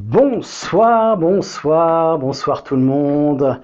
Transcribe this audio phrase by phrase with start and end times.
[0.00, 3.60] Bonsoir, bonsoir, bonsoir tout le monde.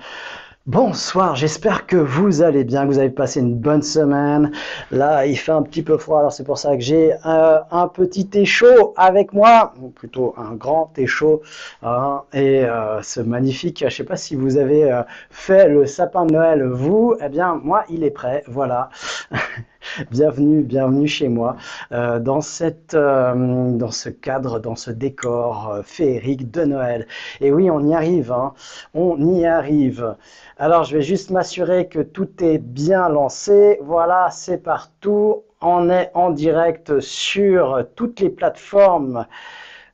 [0.67, 4.50] Bonsoir, j'espère que vous allez bien, que vous avez passé une bonne semaine.
[4.90, 7.86] Là, il fait un petit peu froid, alors c'est pour ça que j'ai euh, un
[7.86, 11.40] petit thé chaud avec moi, ou plutôt un grand thé chaud.
[11.84, 15.87] Hein, et euh, ce magnifique, je ne sais pas si vous avez euh, fait le
[15.87, 18.88] sapin de Noël, vous, eh bien, moi, il est prêt, voilà.
[20.10, 21.56] bienvenue, bienvenue chez moi
[21.91, 27.06] dans, cette, dans ce cadre, dans ce décor féerique de Noël.
[27.41, 28.54] Et oui, on y arrive, hein,
[28.95, 30.16] on y arrive.
[30.59, 33.78] Alors, je vais juste m'assurer que tout est bien lancé.
[33.82, 35.42] Voilà, c'est partout.
[35.60, 39.26] On est en direct sur toutes les plateformes.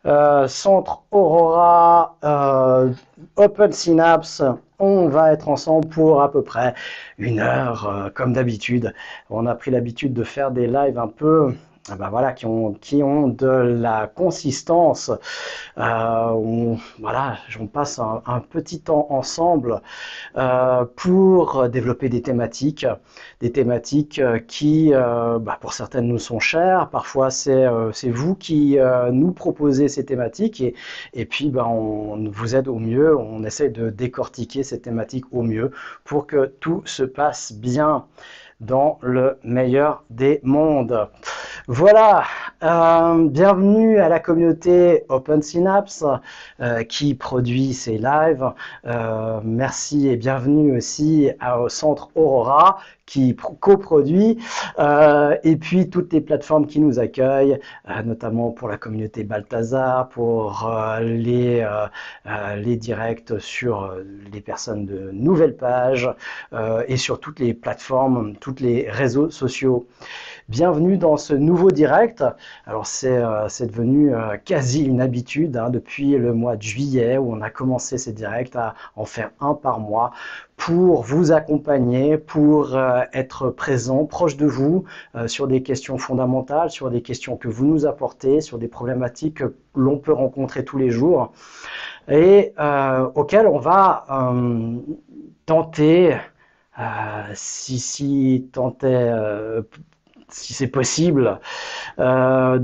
[0.07, 2.91] Euh, Centre Aurora, euh,
[3.37, 4.43] Open Synapse,
[4.79, 6.75] on va être ensemble pour à peu près
[7.19, 8.95] une heure, euh, comme d'habitude.
[9.29, 11.55] On a pris l'habitude de faire des lives un peu
[11.89, 15.11] ah bah voilà, qui ont, qui ont de la consistance.
[15.79, 19.81] Euh, voilà, on passe un, petit temps ensemble
[20.37, 22.87] euh, pour développer des thématiques,
[23.41, 26.91] des thématiques euh, qui, bah pour certaines, nous sont chères.
[26.91, 28.79] Parfois, c'est c'est vous qui
[29.13, 30.75] nous proposez ces thématiques et,
[31.15, 33.17] et puis bah, on vous aide au mieux.
[33.17, 35.71] On essaie de décortiquer ces thématiques au mieux
[36.05, 38.05] pour que tout se passe bien
[38.61, 41.09] dans le meilleur des mondes.
[41.67, 42.25] Voilà,
[42.63, 46.05] euh, bienvenue à la communauté Open Synapse
[46.61, 48.53] euh, qui produit ces lives.
[48.87, 52.79] Euh, merci et bienvenue aussi au centre Aurora
[53.11, 54.39] qui coproduit,
[54.79, 57.59] euh, et puis toutes les plateformes qui nous accueillent,
[57.89, 61.67] euh, notamment pour la communauté Balthazar, pour euh, les,
[62.57, 63.93] les directs sur
[64.33, 66.09] les personnes de nouvelles pages,
[66.87, 69.87] et sur toutes les plateformes, tous les réseaux sociaux.
[70.51, 72.25] Bienvenue dans ce nouveau direct.
[72.67, 73.21] Alors c'est
[73.69, 74.13] devenu
[74.45, 78.57] quasi une habitude hein, depuis le mois de juillet où on a commencé ces directs
[78.57, 80.11] à en faire un par mois
[80.57, 84.83] pour vous accompagner, pour euh, être présent, proche de vous,
[85.15, 89.37] euh, sur des questions fondamentales, sur des questions que vous nous apportez, sur des problématiques
[89.37, 91.31] que l'on peut rencontrer tous les jours
[92.09, 94.05] et euh, auxquelles on va
[95.47, 96.17] tenter,
[97.35, 99.15] si, si tenter,
[100.33, 101.41] si c'est possible,
[101.99, 102.59] de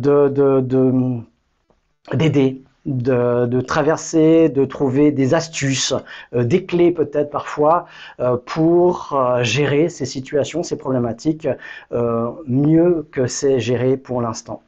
[2.14, 5.94] d'aider de, traverser, de trouver des astuces,
[6.34, 7.86] euh, des clés peut-être parfois
[8.20, 11.48] euh, pour euh, gérer ces situations, ces problématiques
[12.46, 14.62] mieux que c'est géré pour l'instant.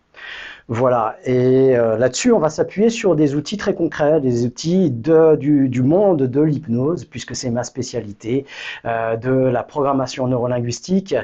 [0.71, 5.83] Voilà, et euh, là-dessus, on va s'appuyer sur des outils très concrets, des outils du,
[5.83, 8.45] monde de l'hypnose, puisque c'est ma spécialité,
[8.85, 11.15] euh, de la programmation neurolinguistique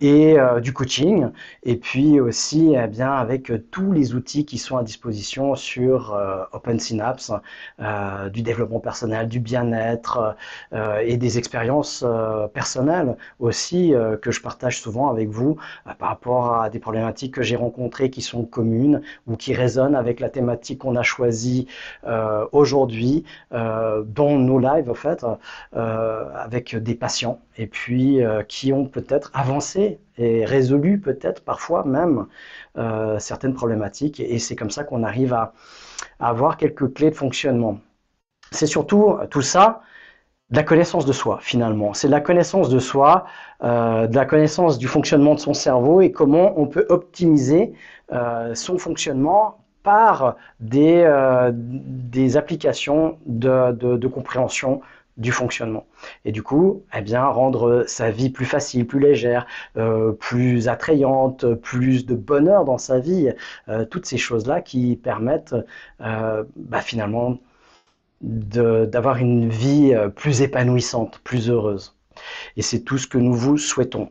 [0.00, 1.28] et euh, du coaching,
[1.64, 6.18] et puis aussi eh bien, avec tous les outils qui sont à disposition sur
[6.52, 7.30] Open Synapse,
[8.32, 10.34] du développement personnel, du bien-être
[11.02, 12.04] et des expériences
[12.54, 13.92] personnelles aussi
[14.22, 15.56] que je partage souvent avec vous
[15.98, 18.93] par rapport à des problématiques que j'ai rencontrées qui sont communes
[19.26, 21.66] ou qui résonne avec la thématique qu'on a choisie
[22.06, 25.24] euh, aujourd'hui euh, dans nos lives, en fait,
[25.76, 32.26] euh, avec des patients et puis qui ont peut-être avancé et résolu peut-être parfois même
[33.18, 34.18] certaines problématiques.
[34.18, 35.52] Et c'est comme ça qu'on arrive à
[36.18, 37.78] avoir quelques clés de fonctionnement.
[38.50, 39.82] C'est surtout tout ça
[40.50, 41.94] de la connaissance de soi finalement.
[41.94, 43.26] C'est de la connaissance de soi,
[43.62, 47.72] euh, de la connaissance du fonctionnement de son cerveau et comment on peut optimiser
[48.12, 51.52] euh, son fonctionnement par des, euh,
[52.36, 54.80] applications de, de, compréhension
[55.18, 55.86] du fonctionnement.
[56.24, 59.46] Et du coup, eh bien, rendre sa vie plus facile, plus légère,
[60.18, 63.30] plus attrayante, plus de bonheur dans sa vie,
[63.90, 65.54] toutes ces choses-là qui permettent
[66.00, 67.38] bah, finalement
[68.24, 71.94] d'avoir une vie euh, plus épanouissante, plus heureuse.
[72.56, 74.10] Et c'est tout ce que nous vous souhaitons.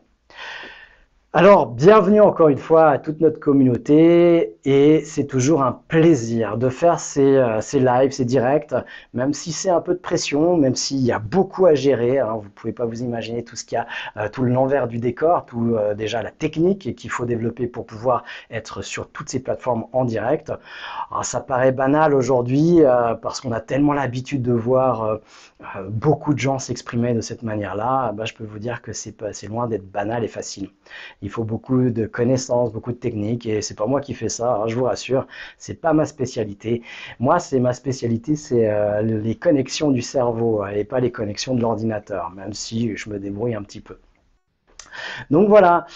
[1.36, 6.68] Alors, bienvenue encore une fois à toute notre communauté et c'est toujours un plaisir de
[6.68, 8.72] faire ces, euh, ces lives, ces directs,
[9.14, 12.20] même si c'est un peu de pression, même s'il y a beaucoup à gérer.
[12.20, 14.98] Hein, vous pouvez pas vous imaginer tout ce qu'il y a, euh, tout l'envers du
[14.98, 18.22] décor, tout euh, déjà la technique qu'il faut développer pour pouvoir
[18.52, 20.52] être sur toutes ces plateformes en direct.
[21.10, 22.82] Alors, ça paraît banal aujourd'hui
[23.22, 25.18] parce qu'on a tellement l'habitude de voir
[25.88, 28.12] beaucoup de gens s'exprimer de cette manière-là.
[28.12, 29.16] Bah, je peux vous dire que c'est
[29.48, 30.70] loin d'être banal et facile
[31.24, 34.56] il faut beaucoup de connaissances, beaucoup de techniques, et c'est pas moi qui fais ça,
[34.56, 35.26] hein, je vous rassure,
[35.58, 36.82] c'est pas ma spécialité.
[37.18, 41.62] Moi, c'est ma spécialité, c'est euh, les connexions du cerveau, et pas les connexions de
[41.62, 43.98] l'ordinateur, même si je me débrouille un petit peu.
[45.30, 45.86] Donc voilà,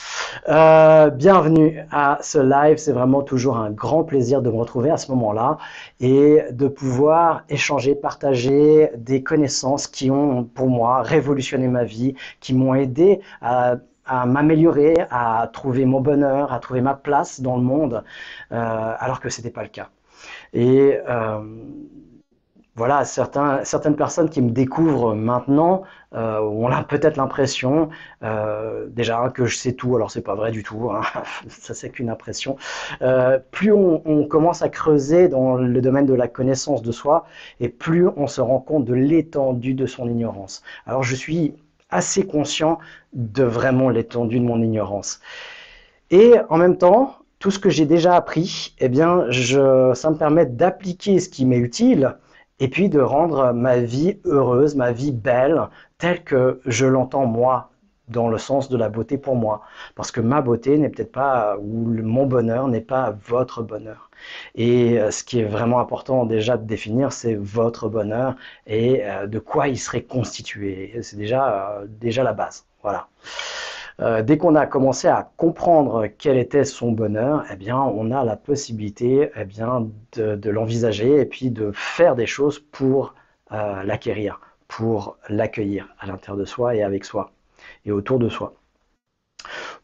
[0.48, 2.78] euh, bienvenue à ce live.
[2.78, 5.58] C'est vraiment toujours un grand plaisir de me retrouver à ce moment-là
[6.00, 12.54] et de pouvoir échanger, partager des connaissances qui ont pour moi révolutionné ma vie, qui
[12.54, 13.76] m'ont aidé à
[14.08, 18.04] à m'améliorer, à trouver mon bonheur, à trouver ma place dans le monde,
[18.52, 19.88] euh, alors que ce n'était pas le cas.
[20.52, 21.40] Et euh,
[22.74, 25.82] voilà, certaines personnes qui me découvrent maintenant
[26.14, 27.90] euh, on a peut-être l'impression
[28.22, 31.02] euh, déjà que je sais tout, alors c'est pas vrai du tout, hein.
[31.48, 32.56] ça c'est qu'une impression.
[33.50, 37.26] Plus on, commence à creuser dans le domaine de la connaissance de soi,
[37.60, 40.62] et plus on se rend compte de l'étendue de son ignorance.
[40.86, 41.54] Alors je suis
[41.90, 42.78] assez conscient
[43.12, 45.20] de vraiment l'étendue de mon ignorance.
[46.10, 50.16] Et en même temps, tout ce que j'ai déjà appris, eh bien, je, ça me
[50.16, 52.16] permet d'appliquer ce qui m'est utile
[52.60, 55.62] et puis de rendre ma vie heureuse, ma vie belle,
[55.98, 57.70] telle que je l'entends moi,
[58.08, 59.62] dans le sens de la beauté pour moi.
[59.94, 64.08] Parce que ma beauté n'est peut-être pas, ou mon bonheur n'est pas votre bonheur.
[64.54, 68.34] Et euh, ce qui est vraiment important déjà de définir, c'est votre bonheur
[68.66, 70.98] et euh, de quoi il serait constitué.
[71.02, 72.66] C'est déjà, euh, déjà la base.
[72.82, 73.08] Voilà.
[74.22, 78.36] Dès qu'on a commencé à comprendre quel était son bonheur, eh bien, on a la
[78.36, 83.16] possibilité eh bien, de, l'envisager et puis de faire des choses pour
[83.50, 87.32] l'acquérir, pour l'accueillir à l'intérieur de soi et avec soi
[87.84, 88.54] et autour de soi.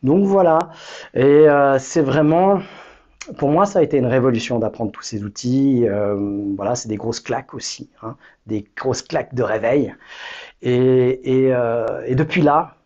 [0.03, 0.59] Donc voilà,
[1.15, 2.61] et euh, c'est vraiment,
[3.39, 5.87] pour moi, ça a été une révolution d'apprendre tous ces outils.
[6.57, 9.95] voilà, c'est des grosses claques aussi, hein, des grosses claques de réveil.
[10.63, 11.53] et
[12.11, 12.77] depuis là,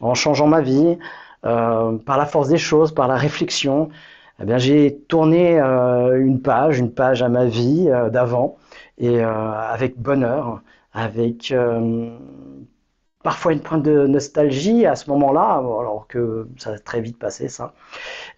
[0.00, 0.98] en changeant ma vie,
[1.46, 3.88] euh, par la force des choses, par la réflexion,
[4.40, 8.58] eh bien, j'ai tourné euh, une page, une page à ma vie euh, d'avant,
[8.98, 10.60] et avec bonheur,
[10.92, 11.54] avec
[13.22, 17.48] parfois une pointe de nostalgie à ce moment-là, alors que ça a très vite passé
[17.48, 17.74] ça,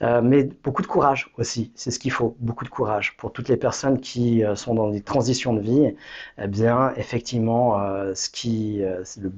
[0.02, 3.48] euh, mais beaucoup de courage aussi, c'est ce qu'il faut, beaucoup de courage pour toutes
[3.48, 5.94] les personnes qui euh, sont dans des transitions de vie.
[6.38, 9.30] Eh bien, effectivement, euh, ce qui, le,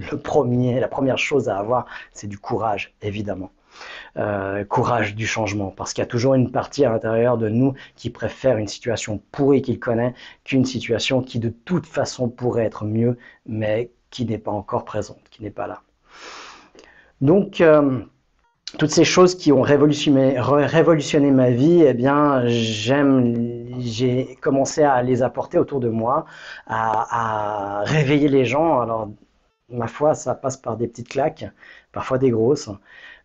[0.00, 3.50] le, premier, la première chose à avoir, c'est du courage, évidemment.
[4.68, 8.10] courage du changement, parce qu'il y a toujours une partie à l'intérieur de nous qui
[8.10, 13.16] préfère une situation pourrie qu'il connaît qu'une situation qui de toute façon pourrait être mieux,
[13.46, 15.82] mais qui n'est pas encore présente, qui n'est pas là.
[17.20, 18.00] Donc, euh,
[18.76, 20.36] toutes ces choses qui ont révolutionné,
[21.30, 26.26] ma vie, eh bien, j'ai commencé à les apporter autour de moi,
[26.66, 28.80] à, réveiller les gens.
[28.80, 29.10] Alors,
[29.70, 31.46] ma foi, ça passe par des petites claques,
[31.92, 32.70] parfois des grosses.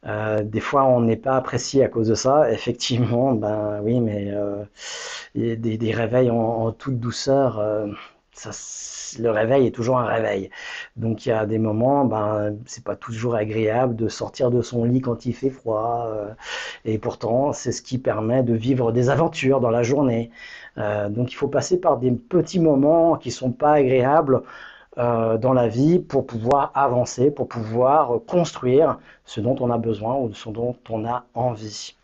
[0.05, 2.51] Euh, des fois, on n'est pas apprécié à cause de ça.
[2.51, 4.63] Effectivement, ben oui, mais euh,
[5.35, 7.59] des, réveils en, toute douceur,
[9.19, 10.49] le réveil est toujours un réveil.
[10.95, 14.83] Donc il y a des moments, ben c'est pas toujours agréable de sortir de son
[14.85, 16.07] lit quand il fait froid.
[16.07, 16.33] Euh,
[16.85, 20.31] et pourtant, c'est ce qui permet de vivre des aventures dans la journée.
[20.77, 24.43] Euh, donc il faut passer par des petits moments qui sont pas agréables.
[24.99, 30.15] Euh, dans la vie pour pouvoir avancer, pour pouvoir construire ce dont on a besoin
[30.17, 31.95] ou ce dont on a envie.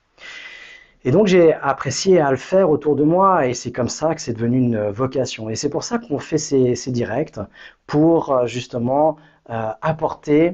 [1.05, 4.21] Et donc j'ai apprécié à le faire autour de moi et c'est comme ça que
[4.21, 5.49] c'est devenu une vocation.
[5.49, 7.39] Et c'est pour ça qu'on fait ces, directs
[7.87, 9.15] pour euh, justement
[9.49, 10.51] euh, apporter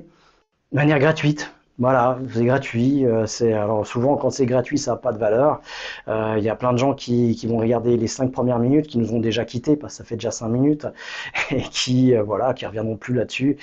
[0.72, 1.52] de manière gratuite.
[1.80, 3.06] Voilà, c'est gratuit.
[3.06, 5.62] Euh, c'est alors souvent quand c'est gratuit, ça n'a pas de valeur.
[6.08, 9.00] Il y a plein de gens qui, qui, vont regarder les cinq premières minutes, qui
[9.00, 10.88] nous ont déjà quittés parce que ça fait déjà cinq minutes
[11.52, 13.58] et qui voilà, qui reviendront plus là-dessus.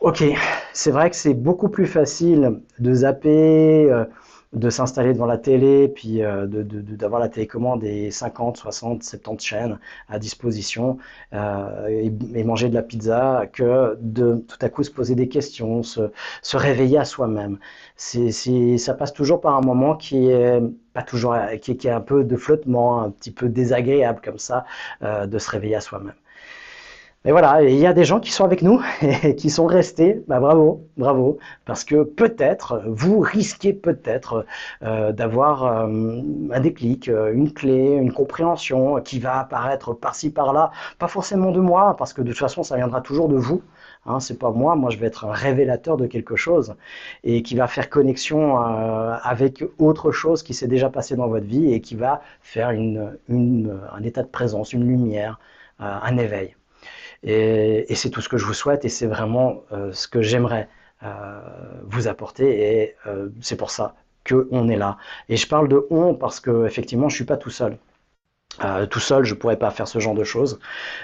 [0.00, 0.22] Ok,
[0.74, 3.90] c'est vrai que c'est beaucoup plus facile de zapper
[4.56, 9.78] de s'installer devant la télé, puis euh, d'avoir la télécommande et 50, 60, 70 chaînes
[10.08, 10.96] à disposition
[11.34, 15.82] euh, et, manger de la pizza que de tout à coup se poser des questions,
[15.82, 16.10] se,
[16.54, 17.58] réveiller à soi-même.
[17.96, 20.60] ça passe toujours par un moment qui est
[20.94, 24.64] pas toujours, qui, est un peu de flottement, un petit peu désagréable comme ça,
[25.02, 26.14] euh, de se réveiller à soi-même.
[27.26, 30.22] Et voilà, il y a des gens qui sont avec nous et qui sont restés.
[30.28, 34.46] Bah, bravo, bravo, parce que peut-être, vous risquez peut-être
[34.84, 36.20] euh, d'avoir euh,
[36.52, 41.58] un déclic, euh, une clé, une compréhension qui va apparaître par-ci par-là, pas forcément de
[41.58, 43.60] moi, parce que de toute façon, ça viendra toujours de vous.
[44.06, 46.76] Hein, c'est pas moi, moi je vais être un révélateur de quelque chose
[47.24, 51.72] et qui va faire connexion avec autre chose qui s'est déjà passé dans votre vie
[51.72, 55.40] et qui va faire une, un état de présence, une lumière,
[55.80, 56.55] un éveil.
[57.26, 60.68] Et, c'est tout ce que je vous souhaite et c'est vraiment euh, ce que j'aimerais
[61.02, 61.40] euh,
[61.84, 63.94] vous apporter et euh, c'est pour ça
[64.28, 64.96] qu'on est là.
[65.28, 67.76] Et je parle de on parce que effectivement je suis pas tout seul.
[68.90, 70.58] Tout seul, je pourrais pas faire ce genre de choses.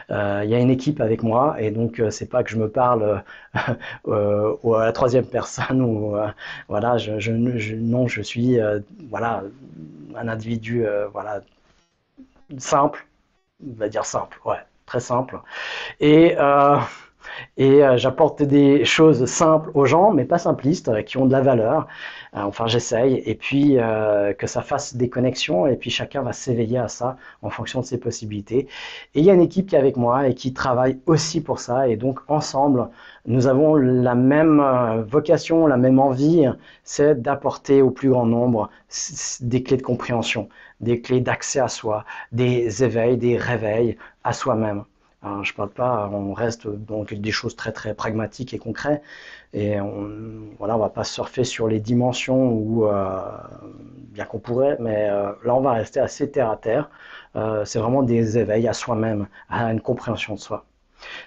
[0.09, 2.71] Il y a une équipe avec moi et donc euh, c'est pas que je me
[2.71, 3.23] parle
[3.55, 3.69] à
[4.09, 6.17] la troisième personne ou
[6.69, 6.97] voilà,
[7.77, 8.59] non, je suis
[9.11, 9.43] voilà
[10.17, 11.43] un individu voilà
[12.59, 13.07] simple,
[13.67, 14.59] on va dire simple, ouais,
[14.93, 15.41] très simple.
[16.01, 16.37] Et
[17.57, 21.33] et euh, j'apporte des choses simples aux gens, mais pas simplistes, euh, qui ont de
[21.33, 21.87] la valeur.
[22.35, 23.77] Euh, enfin, j'essaye, et puis
[24.39, 27.85] que ça fasse des connexions, et puis chacun va s'éveiller à ça en fonction de
[27.85, 28.69] ses possibilités.
[29.15, 31.59] Et il y a une équipe qui est avec moi et qui travaille aussi pour
[31.61, 32.89] ça, et donc ensemble,
[33.27, 34.63] nous avons la même
[35.09, 36.47] vocation, la même envie,
[36.85, 38.71] c'est d'apporter au plus grand nombre
[39.41, 40.49] des clés de compréhension,
[40.81, 44.85] des clés d'accès à soi, des éveils, des réveils à soi-même.
[45.25, 49.03] Alors, je parle pas, on reste dans des choses très très pragmatiques et concrètes.
[49.53, 50.09] Et on,
[50.59, 53.21] voilà, on va pas surfer sur les dimensions où, euh,
[54.13, 56.91] bien qu'on pourrait, mais euh, là on va rester assez terre à terre.
[57.37, 60.65] Euh, c'est vraiment des éveils à soi-même, à une compréhension de soi.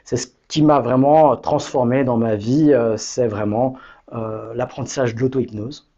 [0.03, 3.75] C'est ce qui m'a vraiment transformé dans ma vie, c'est vraiment
[4.53, 5.89] l'apprentissage de l'auto-hypnose,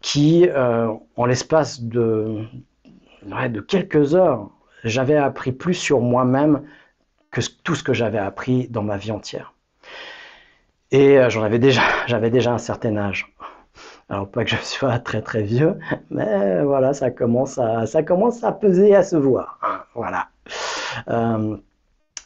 [0.00, 0.48] qui,
[1.16, 2.44] en l'espace de,
[3.24, 4.50] de quelques heures,
[4.84, 6.62] j'avais appris plus sur moi-même
[7.32, 9.54] que tout ce que j'avais appris dans ma vie entière.
[10.92, 13.34] Et euh, j'en avais déjà, j'avais déjà un certain âge.
[14.08, 15.78] Alors pas que je sois très très vieux,
[16.10, 19.58] mais voilà, ça commence à, ça commence à peser à se voir.
[19.94, 20.28] Voilà.
[21.08, 21.56] Euh,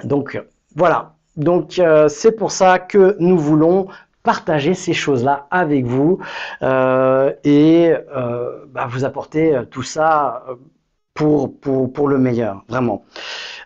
[0.03, 0.43] donc
[0.75, 1.15] voilà.
[1.37, 3.87] Donc euh, c'est pour ça que nous voulons
[4.25, 6.19] partager ces choses-là avec vous
[6.61, 7.95] et
[8.73, 10.45] bah, vous apporter tout ça
[11.15, 13.05] pour, pour, pour le meilleur, vraiment.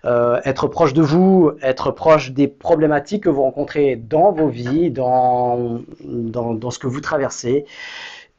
[0.05, 4.91] Euh, être proche de vous, être proche des problématiques que vous rencontrez dans vos vies,
[4.91, 7.67] dans, dans, dans ce que vous traversez.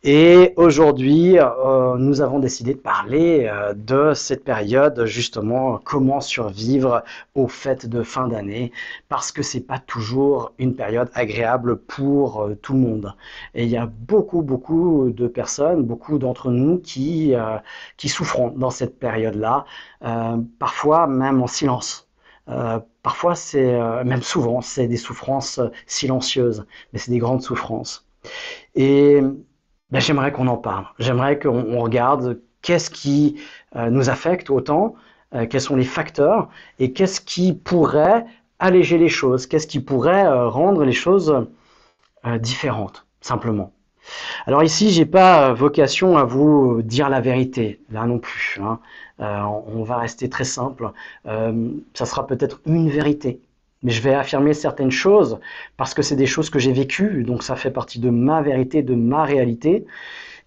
[0.03, 7.03] Et aujourd'hui, euh, nous avons décidé de parler euh, de cette période, justement, comment survivre
[7.35, 8.71] aux fêtes de fin d'année,
[9.09, 13.15] parce que c'est pas toujours une période agréable pour euh, tout le monde.
[13.53, 17.35] Et il y a beaucoup, beaucoup de personnes, beaucoup d'entre nous qui,
[17.97, 19.65] qui souffront dans cette période-là,
[20.59, 22.07] parfois même en silence.
[23.03, 28.05] parfois, c'est même souvent, c'est des souffrances silencieuses, mais c'est des grandes souffrances.
[28.75, 29.21] Et
[29.91, 30.85] ben, j'aimerais qu'on en parle.
[30.99, 33.41] J'aimerais qu'on regarde qu'est-ce qui
[33.75, 34.95] euh, nous affecte autant,
[35.35, 38.25] euh, quels sont les facteurs et qu'est-ce qui pourrait
[38.59, 41.47] alléger les choses, qu'est-ce qui pourrait euh, rendre les choses
[42.39, 43.73] différentes, simplement.
[44.45, 48.59] Alors ici, j'ai pas vocation à vous dire la vérité, là non plus.
[48.61, 48.79] Hein.
[49.17, 50.91] on va rester très simple.
[51.25, 53.41] ça sera peut-être une vérité,
[53.83, 55.39] mais je vais affirmer certaines choses
[55.77, 58.83] parce que c'est des choses que j'ai vécues, donc ça fait partie de ma vérité,
[58.83, 59.85] de ma réalité.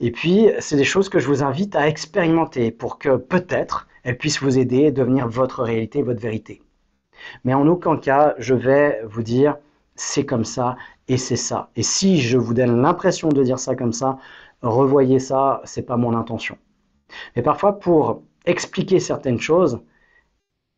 [0.00, 4.18] Et puis, c'est des choses que je vous invite à expérimenter pour que peut-être elles
[4.18, 6.62] puissent vous aider à devenir votre réalité, votre vérité.
[7.44, 9.56] Mais en aucun cas, je vais vous dire
[9.96, 10.76] c'est comme ça
[11.08, 11.70] et c'est ça.
[11.76, 14.18] Et si je vous donne l'impression de dire ça comme ça,
[14.62, 16.58] revoyez ça, c'est pas mon intention.
[17.36, 19.80] Mais parfois, pour expliquer certaines choses,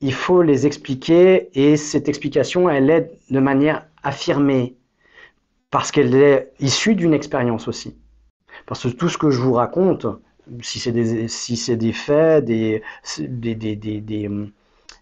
[0.00, 4.76] il faut les expliquer et cette explication, elle est de manière affirmée
[5.70, 7.96] parce qu'elle est issue d'une expérience aussi.
[8.66, 10.06] Parce que tout ce que je vous raconte,
[10.62, 12.82] si c'est des, faits, des,
[13.18, 14.30] des, des,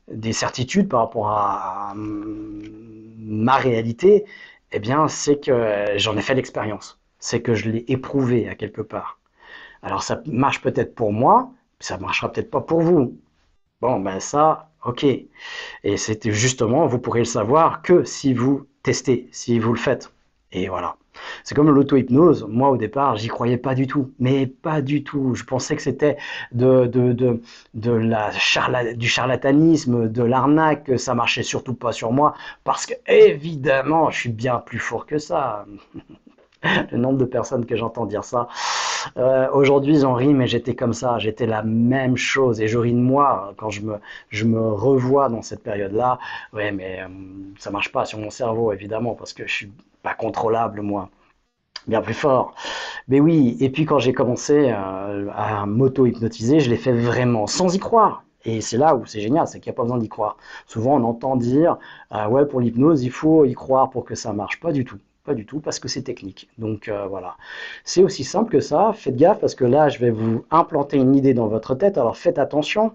[0.09, 4.25] des, certitudes par rapport à, ma réalité,
[4.73, 7.01] eh bien, c'est que j'en ai fait l'expérience.
[7.19, 9.19] C'est que je l'ai éprouvé à quelque part.
[9.83, 13.19] Alors, ça marche peut-être pour moi, ça marchera peut-être pas pour vous.
[13.81, 15.05] Bon, ben ça, ok.
[15.85, 20.13] Et c'était justement, vous pourrez le savoir que si vous testez, si vous le faites.
[20.53, 20.97] Et voilà.
[21.45, 22.47] C'est comme l'auto-hypnose.
[22.49, 24.13] Moi, au départ, j'y croyais pas du tout.
[24.19, 25.35] Mais pas du tout.
[25.35, 26.17] Je pensais que c'était
[26.53, 27.41] de, de, de,
[27.75, 28.31] de la
[28.95, 30.85] du charlatanisme, de l'arnaque.
[30.85, 32.35] que Ça marchait surtout pas sur moi.
[32.65, 35.67] Parce que, évidemment, je suis bien plus fort que ça.
[36.93, 38.49] le nombre de personnes que j'entends dire ça.
[39.17, 41.19] Euh, Aujourd'hui, j'en ris, mais j'étais comme ça.
[41.19, 42.61] J'étais la même chose.
[42.61, 43.97] Et je ris de moi quand je me,
[44.31, 46.19] je me revois dans cette période-là.
[46.53, 47.09] Ouais, mais euh,
[47.59, 51.11] ça marche pas sur mon cerveau, évidemment, parce que je suis pas contrôlable, moi.
[51.87, 52.55] Bien plus fort.
[53.09, 57.75] Mais oui, et puis quand j'ai commencé euh, à m'auto-hypnotiser, je l'ai fait vraiment sans
[57.75, 58.25] y croire.
[58.47, 60.37] Et c'est là où c'est génial, c'est qu'il n'y a pas besoin d'y croire.
[60.67, 61.79] Souvent, on entend dire,
[62.11, 64.61] ah ouais, pour l'hypnose, il faut y croire pour que ça marche.
[64.61, 64.99] Pas du tout.
[65.25, 66.51] Pas du tout, parce que c'est technique.
[66.59, 67.37] Donc euh, voilà.
[67.83, 68.93] C'est aussi simple que ça.
[68.95, 71.97] Faites gaffe, parce que là, je vais vous implanter une idée dans votre tête.
[71.97, 72.95] Alors faites attention.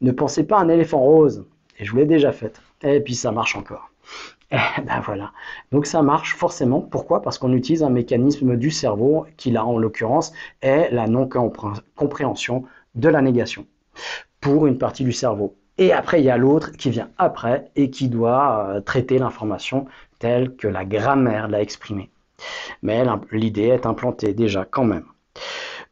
[0.00, 1.44] Ne pensez pas à un éléphant rose.
[1.78, 2.60] Et je vous l'ai déjà fait.
[2.82, 3.90] Et puis ça marche encore.
[4.52, 5.32] Et eh ben voilà.
[5.72, 6.80] Donc ça marche forcément.
[6.80, 7.20] Pourquoi?
[7.20, 12.64] Parce qu'on utilise un mécanisme du cerveau qui là, en l'occurrence, est la non-compréhension
[12.94, 13.66] de la négation.
[14.40, 15.56] pour une partie du cerveau.
[15.78, 19.86] Et après, il y a l'autre qui vient après et qui doit euh, traiter l'information
[20.20, 22.10] telle que la grammaire l'a exprimée.
[22.82, 25.06] Mais l'idée est implantée déjà quand même.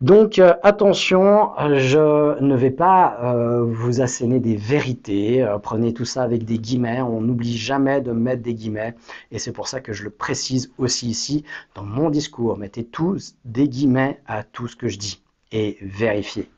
[0.00, 6.23] Donc euh, attention, je ne vais pas euh, vous asséner des vérités, prenez tout ça
[6.23, 8.94] avec des guillemets, on n'oublie jamais de mettre des guillemets,
[9.32, 11.44] et c'est pour ça que je le précise aussi ici
[11.75, 12.56] dans mon discours.
[12.56, 15.20] Mettez tous des guillemets à tout ce que je dis
[15.50, 16.49] et vérifiez.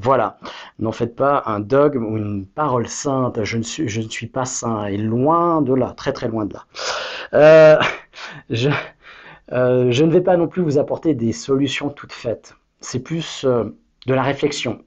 [0.00, 0.38] Voilà,
[0.78, 4.96] n'en faites pas un dogme ou une parole sainte, je ne suis, pas saint, et
[4.96, 6.64] loin de là, très très loin de là.
[7.34, 7.78] Euh,
[8.50, 8.70] je,
[9.52, 13.44] euh, je, ne vais pas non plus vous apporter des solutions toutes faites, c'est plus
[13.44, 13.64] euh,
[14.06, 14.82] de la réflexion,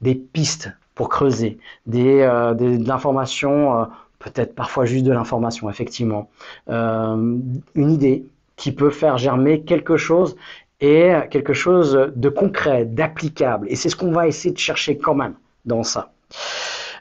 [0.00, 2.18] des pistes pour creuser, des,
[2.56, 3.88] des de l'information,
[4.20, 6.30] peut-être parfois juste de l'information, effectivement,
[6.68, 8.26] une idée
[8.56, 10.36] qui peut faire germer quelque chose
[10.82, 13.68] et quelque chose de concret, d'applicable.
[13.70, 15.34] Et c'est ce qu'on va essayer de chercher quand même
[15.64, 16.10] dans ça.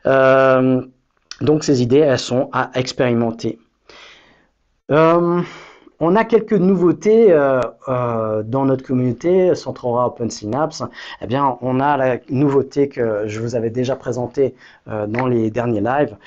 [0.05, 0.81] Euh,
[1.41, 3.57] donc ces idées, elles sont à expérimenter.
[4.91, 5.41] Euh,
[5.99, 10.83] on a quelques nouveautés euh, dans notre communauté Centrora Open Synapse.
[11.21, 14.53] Eh bien, on a la nouveauté que je vous avais déjà présentée
[14.85, 16.17] dans les derniers lives.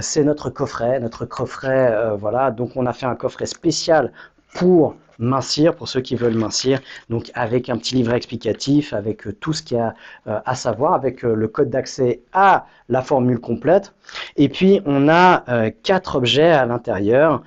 [0.00, 2.14] c'est notre coffret, notre coffret.
[2.18, 4.12] voilà, donc on a fait un coffret spécial
[4.54, 6.80] pour mincir, pour ceux qui veulent mincir,
[7.10, 9.94] donc avec un petit livret explicatif, avec euh, tout ce qu'il y a
[10.26, 13.94] euh, à savoir, avec euh, le code d'accès à la formule complète.
[14.36, 17.42] Et puis, on a quatre objets à l'intérieur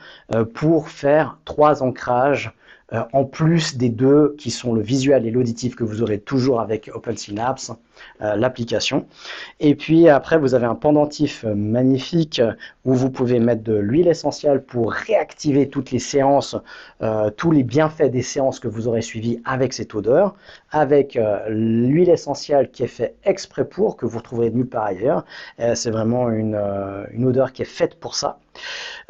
[0.53, 2.51] pour faire trois ancrages
[2.91, 6.91] en plus des deux qui sont le visuel et l'auditif que vous aurez toujours avec
[6.93, 7.73] OpenSynapse, euh,
[8.19, 9.05] l'application.
[9.59, 12.41] Et puis après, vous avez un pendentif euh, magnifique
[12.85, 16.55] où vous pouvez mettre de l'huile essentielle pour réactiver toutes les séances,
[17.37, 20.35] tous les bienfaits des séances que vous aurez suivies avec cette odeur,
[20.71, 25.25] avec l'huile essentielle qui est faite exprès pour, que vous retrouverez nulle part ailleurs.
[25.75, 26.59] C'est vraiment une,
[27.11, 28.39] une odeur qui est faite pour ça.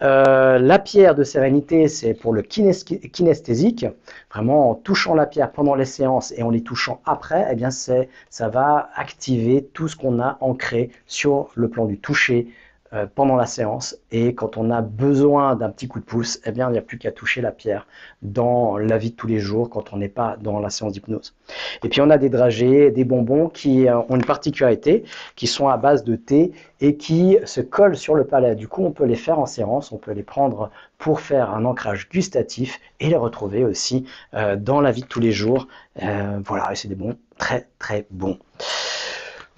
[0.01, 3.86] Euh, la pierre de sérénité, c'est pour le kinesthésique.
[4.31, 7.69] Vraiment, en touchant la pierre pendant les séances et en les touchant après, eh bien,
[7.72, 12.48] ça va activer tout ce qu'on a ancré sur le plan du toucher,
[12.93, 16.51] euh, pendant la séance et quand on a besoin d'un petit coup de pouce, eh
[16.51, 17.86] bien il n'y a plus qu'à toucher la pierre
[18.23, 21.36] dans la vie de tous les jours quand on n'est pas dans la séance d'hypnose.
[21.84, 25.04] Et puis on a des dragées, des bonbons qui euh, ont une particularité,
[25.36, 28.56] qui sont à base de thé et qui se collent sur le palais.
[28.56, 31.65] Du coup on peut les faire en séance, on peut les prendre pour faire un
[31.65, 35.67] ancrage gustatif et les retrouver aussi euh, dans la vie de tous les jours.
[35.95, 38.39] voilà, et c'est des bons, très très bons.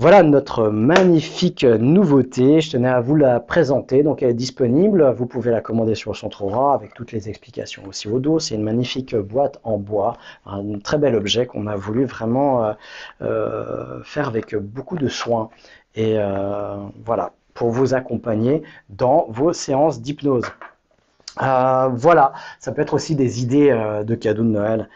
[0.02, 2.60] Voilà notre magnifique nouveauté.
[2.60, 4.02] Je tenais à vous la présenter.
[4.02, 5.14] Donc, elle est disponible.
[5.16, 8.40] Vous pouvez la commander sur Centrora avec toutes les explications aussi au dos.
[8.40, 12.74] C'est une magnifique boîte en bois, un très bel objet qu'on a voulu vraiment euh,
[13.22, 15.52] euh, faire avec beaucoup de soin.
[15.94, 20.46] Et euh, voilà, pour vous accompagner dans vos séances d'hypnose.
[21.38, 23.70] voilà, ça peut être aussi des idées
[24.04, 24.90] de cadeaux de Noël,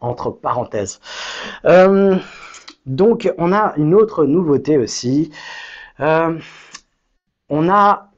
[0.00, 1.00] entre parenthèses.
[2.86, 5.30] Donc, on a une autre nouveauté aussi.
[6.00, 6.38] Euh,
[7.48, 8.12] on a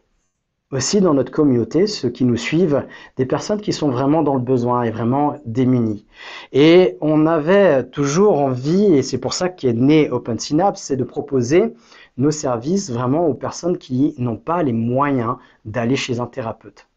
[0.71, 2.85] aussi dans notre communauté, ceux qui nous suivent,
[3.17, 6.05] des personnes qui sont vraiment dans le besoin et vraiment démunies.
[6.53, 11.05] Et on avait toujours envie, et c'est pour ça qu'est né Open Synapse, c'est de
[11.05, 11.75] proposer
[12.17, 16.89] nos services vraiment aux personnes qui n'ont pas les moyens d'aller chez un thérapeute.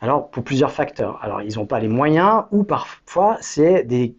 [0.00, 1.18] Alors, pour plusieurs facteurs.
[1.22, 4.16] Alors, ils n'ont pas les moyens ou parfois, c'est des,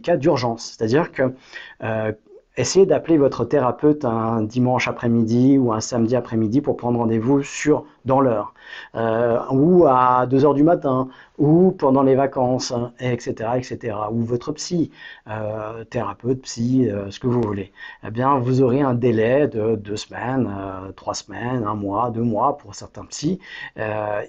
[0.00, 0.76] cas d'urgence.
[0.76, 1.34] C'est-à-dire que
[1.82, 2.12] euh,
[2.56, 7.84] essayez d'appeler votre thérapeute un dimanche après-midi ou un samedi après-midi pour prendre rendez-vous sur
[8.04, 8.54] dans l'heure,
[8.94, 13.96] euh, ou à 2 heures du matin, ou pendant les vacances, etc., etc.
[14.10, 14.90] Ou votre psy,
[15.28, 17.72] euh, thérapeute, psy, euh, ce que vous voulez.
[18.06, 20.48] Eh bien, vous aurez un délai de deux semaines,
[20.96, 23.38] trois semaines, un mois, deux mois pour certains psys,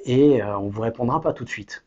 [0.06, 1.84] et on vous répondra pas tout de suite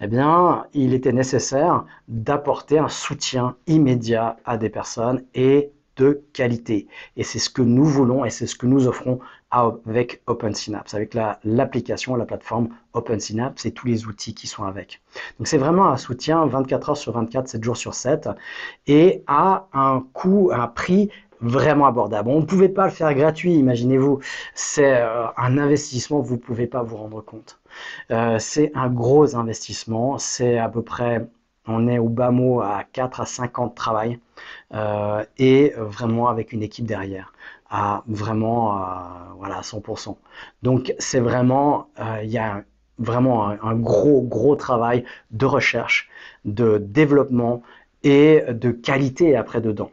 [0.00, 6.86] eh bien, il était nécessaire d'apporter un soutien immédiat à des personnes et de qualité.
[7.16, 9.18] Et c'est ce que nous voulons et c'est ce que nous offrons
[9.50, 15.02] avec OpenSynapse, avec l'application, la, plateforme OpenSynapse et tous les outils qui sont avec.
[15.38, 18.28] Donc c'est vraiment un soutien 24 heures sur 24, 7 jours sur 7
[18.86, 22.30] et à un coût, un prix vraiment abordable.
[22.30, 24.20] On ne pouvait pas le faire gratuit, imaginez-vous.
[24.54, 27.60] C'est euh, un investissement, vous ne pouvez pas vous rendre compte.
[28.10, 31.28] Euh, c'est un gros investissement, c'est à peu près
[31.68, 34.18] on est au bas mot à 4 à 5 ans travail
[34.74, 37.32] euh, et vraiment avec une équipe derrière
[37.70, 38.80] à vraiment
[39.38, 40.16] voilà 100%.
[40.62, 42.64] Donc c'est vraiment euh, il y a
[42.98, 46.08] vraiment un, gros gros travail de recherche,
[46.44, 47.62] de développement
[48.02, 49.90] et de qualité après dedans.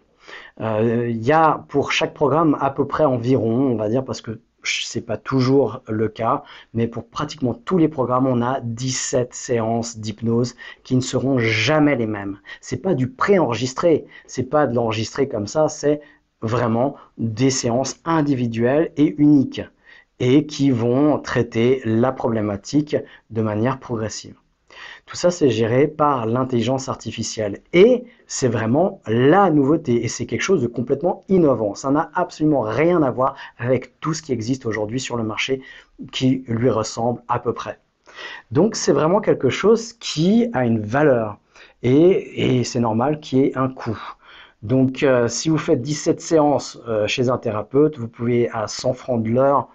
[0.59, 4.39] il y a pour chaque programme à peu près environ, on va dire, parce que
[4.65, 9.97] c'est pas toujours le cas, mais pour pratiquement tous les programmes, on a 17 séances
[9.97, 12.39] d'hypnose qui ne seront jamais les mêmes.
[12.62, 16.01] C'est pas du pré-enregistré, c'est pas de l'enregistrer comme ça, c'est
[16.41, 19.62] vraiment des séances individuelles et uniques
[20.19, 22.95] et qui vont traiter la problématique
[23.30, 24.36] de manière progressive.
[25.06, 27.62] Tout ça, c'est géré par l'intelligence artificielle.
[27.74, 30.04] Et c'est vraiment la nouveauté.
[30.04, 31.76] Et c'est quelque chose de complètement innovant.
[31.76, 35.62] Ça n'a absolument rien à voir avec tout ce qui existe aujourd'hui sur le marché
[36.12, 37.80] qui lui ressemble à peu près.
[38.50, 41.38] Donc, c'est vraiment quelque chose qui a une valeur.
[41.84, 44.00] Et, c'est normal qu'il y ait un coût.
[44.63, 48.94] Donc, euh, si vous faites 17 séances euh, chez un thérapeute, vous pouvez à 100
[48.94, 49.68] francs de l'heure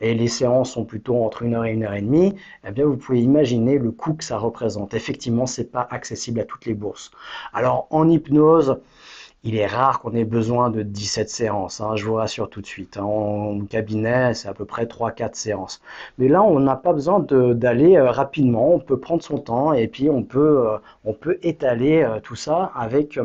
[0.00, 2.34] et les séances sont plutôt entre une heure et une heure et demie,
[2.66, 4.94] eh bien vous pouvez imaginer le coût que ça représente.
[4.94, 7.10] Effectivement, c'est pas accessible à toutes les bourses.
[7.52, 8.80] Alors en hypnose,
[9.44, 12.66] il est rare qu'on ait besoin de 17 séances, hein, je vous rassure tout de
[12.66, 12.96] suite.
[12.96, 13.04] Hein.
[13.04, 15.80] En cabinet, c'est à peu près 3-4 séances.
[16.18, 19.86] Mais là, on n'a pas besoin d'aller euh, rapidement, on peut prendre son temps et
[19.86, 23.18] puis on peut, euh, on peut étaler euh, tout ça avec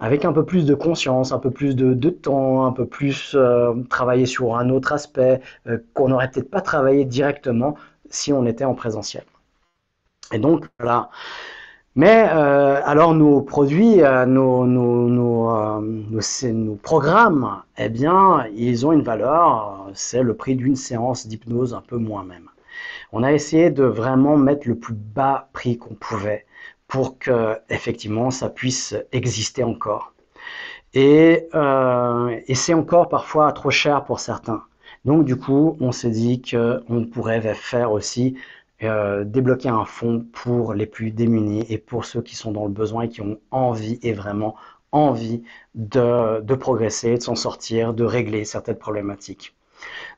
[0.00, 3.74] avec un peu plus de conscience, un peu plus de, temps, un peu plus euh,
[3.88, 7.76] travailler sur un autre aspect euh, qu'on n'aurait peut-être pas travaillé directement
[8.10, 9.24] si on était en présentiel.
[10.32, 11.10] Et donc voilà.
[11.94, 19.02] Mais euh, alors nos produits, nos, nos, nos, nos, programmes, eh bien, ils ont une
[19.02, 22.50] valeur, c'est le prix d'une séance d'hypnose un peu moins même.
[23.12, 26.44] On a essayé de vraiment mettre le plus bas prix qu'on pouvait
[26.88, 30.12] pour que effectivement ça puisse exister encore.
[30.94, 34.62] Et, euh, et c'est encore parfois trop cher pour certains.
[35.04, 38.36] Donc du coup, on s'est dit qu'on pourrait faire aussi
[38.82, 42.72] euh, débloquer un fonds pour les plus démunis et pour ceux qui sont dans le
[42.72, 44.54] besoin et qui ont envie et vraiment
[44.92, 45.42] envie
[45.74, 49.54] de, progresser, de s'en sortir, de régler certaines problématiques.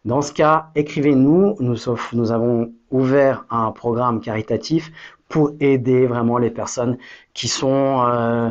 [0.05, 1.57] Dans ce cas, écrivez-nous.
[1.61, 1.77] Nous,
[2.13, 4.91] nous avons ouvert un programme caritatif
[5.29, 6.99] pour aider vraiment les personnes
[7.35, 8.51] qui sont, euh,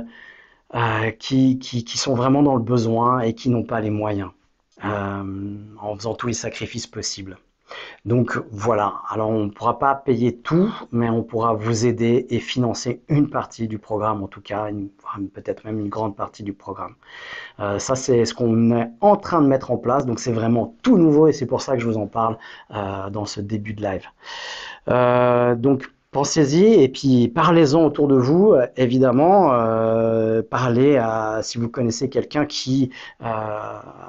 [0.76, 4.30] euh, qui, qui, sont vraiment dans le besoin et qui n'ont pas les moyens,
[4.86, 7.38] euh, en faisant tous les sacrifices possibles.
[8.06, 12.40] Donc voilà, alors on ne pourra pas payer tout, mais on pourra vous aider et
[12.40, 14.70] financer une partie du programme, en tout cas,
[15.34, 16.96] peut-être même une grande partie du programme.
[17.58, 20.98] Ça, c'est ce qu'on est en train de mettre en place, donc c'est vraiment tout
[20.98, 22.38] nouveau et c'est pour ça que je vous en parle
[22.70, 24.06] dans ce début de live.
[25.58, 29.54] Donc Pensez-y et puis parlez-en autour de vous, évidemment.
[29.54, 32.92] Euh, parlez à, si vous connaissez quelqu'un qui
[33.22, 33.26] euh,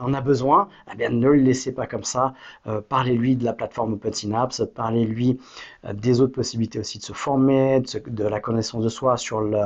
[0.01, 2.35] en a besoin, eh bien, ne le laissez pas comme ça.
[2.67, 5.39] Euh, parlez-lui de la plateforme OpenSynapse, parlez-lui
[5.85, 9.59] euh, des autres possibilités aussi de se former, de, la connaissance de soi sur le,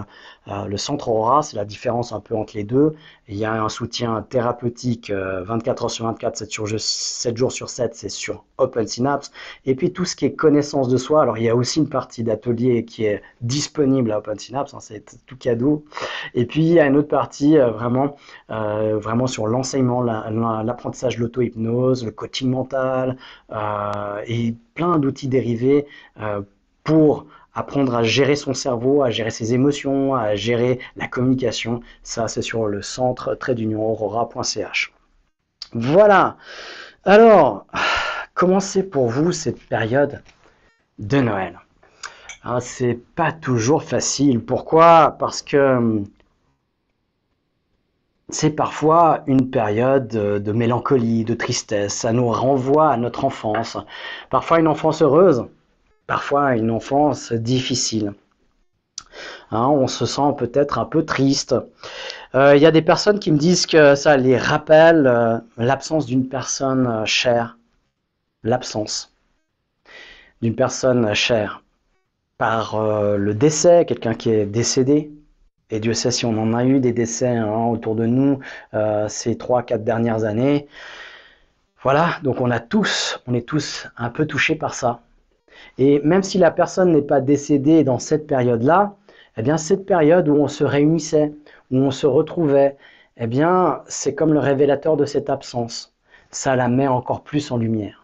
[0.48, 1.42] euh, centre Aura.
[1.42, 2.94] C'est la différence un peu entre les deux.
[3.28, 7.70] Il y a un soutien thérapeutique 24 heures sur 24, 7, sur, 7 jours sur
[7.70, 9.30] 7, c'est sur OpenSynapse.
[9.64, 11.22] Et puis tout ce qui est connaissance de soi.
[11.22, 15.24] Alors il y a aussi une partie d'atelier qui est disponible à OpenSynapse, hein, c'est
[15.26, 15.84] tout cadeau.
[16.34, 18.16] Et puis il y a une autre partie euh, vraiment,
[18.50, 23.16] euh, vraiment sur l'enseignement, l'apprentissage de l'auto-hypnose, le coaching mental
[23.52, 25.86] euh, et plein d'outils dérivés
[26.84, 31.80] pour apprendre à gérer son cerveau, à gérer ses émotions, à gérer la communication.
[32.02, 33.54] Ça, c'est sur le centre trait.
[35.74, 36.36] Voilà.
[37.04, 37.66] Alors,
[38.34, 40.22] comment c'est pour vous cette période
[40.98, 41.58] de Noël?
[42.44, 44.40] Ah, C'est pas toujours facile.
[44.44, 45.16] Pourquoi?
[45.18, 46.04] Parce que hum,
[48.28, 51.94] c'est parfois une période de mélancolie, de tristesse.
[51.94, 53.76] Ça nous renvoie à notre enfance.
[54.30, 55.44] Parfois une enfance heureuse,
[56.06, 58.14] parfois une enfance difficile.
[59.50, 61.54] Hein, on se sent peut-être un peu triste.
[62.34, 66.06] Il euh, y a des personnes qui me disent que ça les rappelle euh, l'absence
[66.06, 67.58] d'une personne euh, chère.
[68.42, 69.12] L'absence
[70.40, 71.61] d'une personne chère
[72.42, 72.76] par
[73.16, 75.12] le décès, quelqu'un qui est décédé,
[75.72, 78.40] et Dieu sait si on en a eu des décès hein, autour de nous
[78.74, 80.66] euh, ces trois, quatre dernières années.
[81.82, 85.00] Voilà, donc on a tous, on est tous un peu touchés par ça.
[85.78, 88.96] Et même si la personne n'est pas décédée dans cette période-là,
[89.38, 91.32] eh bien cette période où on se réunissait,
[91.70, 92.76] où on se retrouvait,
[93.16, 95.94] eh bien c'est comme le révélateur de cette absence.
[96.30, 98.01] Ça la met encore plus en lumière.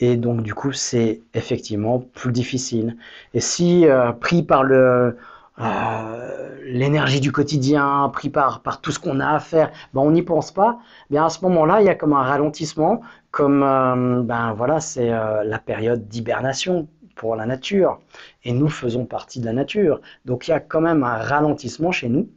[0.00, 2.96] Et donc du coup c'est effectivement plus difficile.
[3.34, 5.16] Et si euh, pris par le
[5.60, 10.10] euh, l'énergie du quotidien, pris par, par tout ce qu'on a à faire, ben on
[10.10, 10.78] n'y pense pas.
[11.10, 15.10] Bien à ce moment-là, il y a comme un ralentissement, comme euh, ben voilà, c'est
[15.10, 18.00] la période d'hibernation pour la nature,
[18.44, 20.00] et nous faisons partie de la nature.
[20.24, 22.28] Donc il y a quand même un ralentissement chez nous.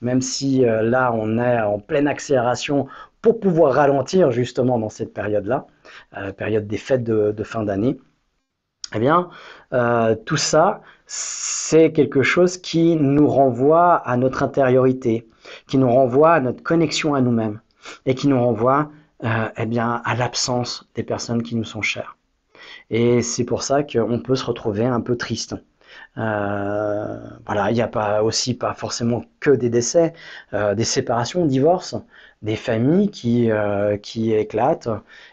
[0.00, 2.86] même si là on est en pleine accélération
[3.22, 5.66] pour pouvoir ralentir justement dans cette période-là,
[6.36, 7.98] période des fêtes de, fin d'année.
[8.94, 9.30] Eh bien,
[10.24, 15.28] tout ça, c'est quelque chose qui nous renvoie à notre intériorité,
[15.68, 17.60] qui nous renvoie à notre connexion à nous-mêmes
[18.06, 18.90] et qui nous renvoie
[19.22, 22.16] eh bien, à l'absence des personnes qui nous sont chères.
[22.90, 25.54] Et c'est pour ça qu'on peut se retrouver un peu triste.
[26.18, 30.12] Euh, voilà, il n'y a pas aussi pas forcément que des décès,
[30.54, 31.96] euh, des séparations, divorces,
[32.42, 34.88] des familles qui, euh, qui éclatent.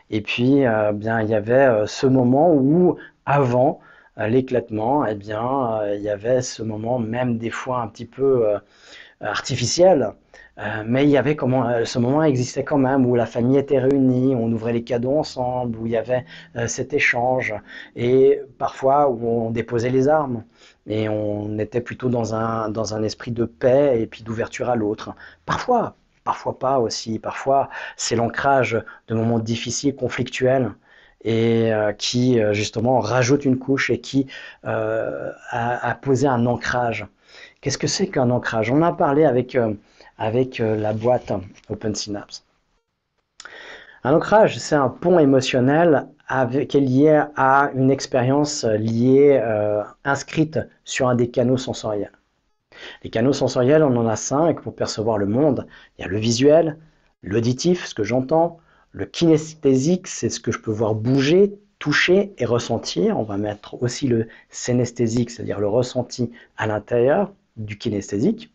[0.10, 3.80] Et puis, bien, il y avait ce moment où, avant
[4.18, 8.46] l'éclatement, eh bien, il y avait ce moment, même des fois un petit peu
[9.22, 10.14] artificiel,
[10.60, 13.58] euh, mais il y avait comment, euh, ce moment existait quand même où la famille
[13.58, 17.54] était réunie, on ouvrait les cadeaux ensemble, où il y avait euh, cet échange
[17.96, 20.44] et parfois où on déposait les armes
[20.88, 24.76] et on était plutôt dans un, dans un esprit de paix et puis d'ouverture à
[24.76, 25.14] l'autre.
[25.46, 30.72] Parfois, parfois pas aussi, parfois c'est l'ancrage de moments difficiles, conflictuels
[31.24, 34.28] et qui justement rajoute une couche et qui
[34.64, 37.06] a, a, posé un ancrage.
[37.60, 38.72] Qu'est-ce que c'est qu'un ancrage?
[38.72, 39.58] On a parlé avec
[40.18, 41.32] avec euh, la boîte
[41.70, 42.46] OpenSynapse.
[44.04, 46.08] Un ancrage, c'est un pont émotionnel
[46.70, 52.12] qui est lié à une expérience liée, euh, inscrite sur un des canaux sensoriels.
[53.04, 55.68] Les canaux sensoriels, on en a cinq pour percevoir le monde.
[55.98, 56.78] Il y a le visuel,
[57.24, 58.60] l'auditif, ce que j'entends,
[58.92, 63.18] le kinesthésique, c'est ce que je peux voir bouger, toucher et ressentir.
[63.20, 68.54] On va mettre aussi le synesthésique, c'est-à-dire le ressenti à l'intérieur du kinesthésique.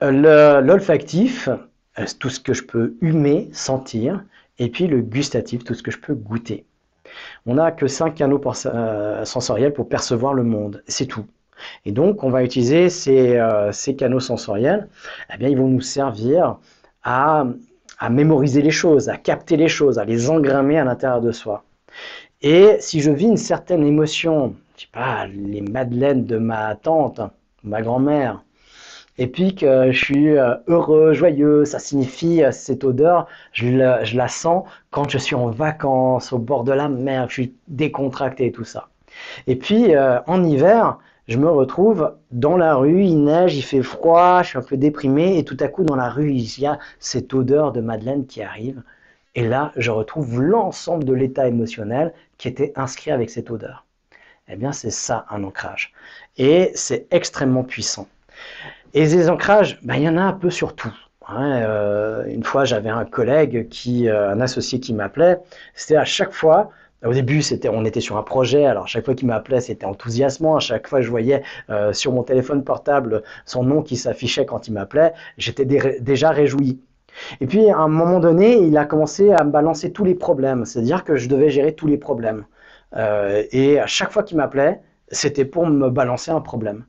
[0.00, 1.48] L'olfactif,
[1.98, 4.24] euh, tout ce que je peux humer, sentir,
[4.58, 6.64] et puis le gustatif, tout ce que je peux goûter.
[7.46, 11.26] On n'a que cinq canaux euh, sensoriels pour percevoir le monde, c'est tout.
[11.84, 14.88] Et donc, on va utiliser ces, euh, canaux sensoriels,
[15.32, 16.58] eh bien, ils vont nous servir
[17.04, 17.46] à,
[17.98, 21.64] à, mémoriser les choses, à capter les choses, à les engrammer à l'intérieur de soi.
[22.42, 27.20] Et si je vis une certaine émotion, je sais pas, les madeleines de ma tante,
[27.62, 28.43] ma grand-mère,
[29.18, 34.28] et puis que je suis euh, heureux, joyeux, ça signifie euh, cette odeur, je la,
[34.28, 38.52] sens quand je suis en vacances, au bord de la mer, je suis décontracté et
[38.52, 38.88] tout ça.
[39.46, 40.98] Et puis euh, en hiver,
[41.28, 44.76] je me retrouve dans la rue, il neige, il fait froid, je suis un peu
[44.76, 48.26] déprimé, et tout à coup dans la rue, il y a cette odeur de Madeleine
[48.26, 48.82] qui arrive.
[49.36, 53.84] Et là, je retrouve l'ensemble de l'état émotionnel qui était inscrit avec cette odeur.
[54.48, 55.92] Eh bien, c'est ça un ancrage.
[56.36, 58.06] Et c'est extrêmement puissant.
[58.94, 60.94] Et les ancrages, ben, il y en a un peu sur tout.
[61.26, 61.62] Hein.
[61.62, 65.40] Euh, une fois, j'avais un collègue, qui, euh, un associé qui m'appelait.
[65.74, 66.70] C'était à chaque fois,
[67.04, 68.66] au début, c'était, on était sur un projet.
[68.66, 70.54] Alors, chaque fois qu'il m'appelait, c'était enthousiasmant.
[70.54, 74.68] À chaque fois, je voyais euh, sur mon téléphone portable son nom qui s'affichait quand
[74.68, 75.12] il m'appelait.
[75.38, 76.80] J'étais déjà réjoui.
[77.40, 80.64] Et puis, à un moment donné, il a commencé à me balancer tous les problèmes.
[80.64, 82.44] C'est-à-dire que je devais gérer tous les problèmes.
[82.96, 86.84] et à chaque fois qu'il m'appelait, c'était pour me balancer un problème.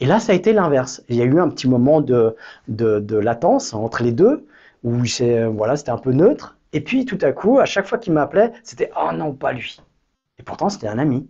[0.00, 1.02] Et là, ça a été l'inverse.
[1.08, 2.36] Il y a eu un petit moment de,
[2.68, 4.46] de, latence entre les deux,
[4.84, 5.02] où
[5.52, 6.56] voilà, c'était un peu neutre.
[6.72, 9.80] Et puis, tout à coup, à chaque fois qu'il m'appelait, c'était Oh non, pas lui.
[10.38, 11.28] Et pourtant, c'était un ami.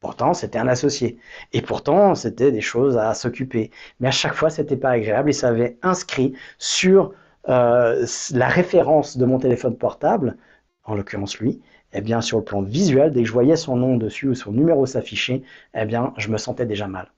[0.00, 1.18] Pourtant, c'était un associé.
[1.52, 3.70] Et pourtant, c'était des choses à s'occuper.
[4.00, 7.12] Mais à chaque fois, c'était pas agréable et ça avait inscrit sur
[7.48, 10.36] euh, la référence de mon téléphone portable,
[10.84, 11.60] en l'occurrence lui,
[11.92, 14.52] eh bien, sur le plan visuel, dès que je voyais son nom dessus ou son
[14.52, 15.42] numéro s'afficher,
[15.74, 17.10] eh bien, je me sentais déjà mal.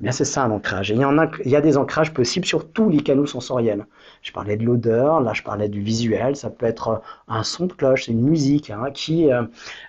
[0.00, 0.90] Eh bien, c'est ça un ancrage.
[0.90, 3.26] Et il y, en a, il y a des ancrages possibles sur tous les canaux
[3.26, 3.86] sensoriels.
[4.22, 7.72] Je parlais de l'odeur, là je parlais du visuel, ça peut être un son de
[7.72, 9.42] cloche, une musique hein, qui euh,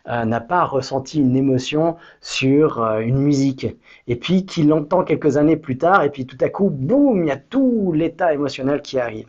[0.08, 3.68] euh, n'a pas ressenti une émotion sur euh, une musique.
[4.08, 7.28] Et puis qui l'entend quelques années plus tard, et puis tout à coup, boum, il
[7.28, 9.28] y a tout l'état émotionnel qui arrive.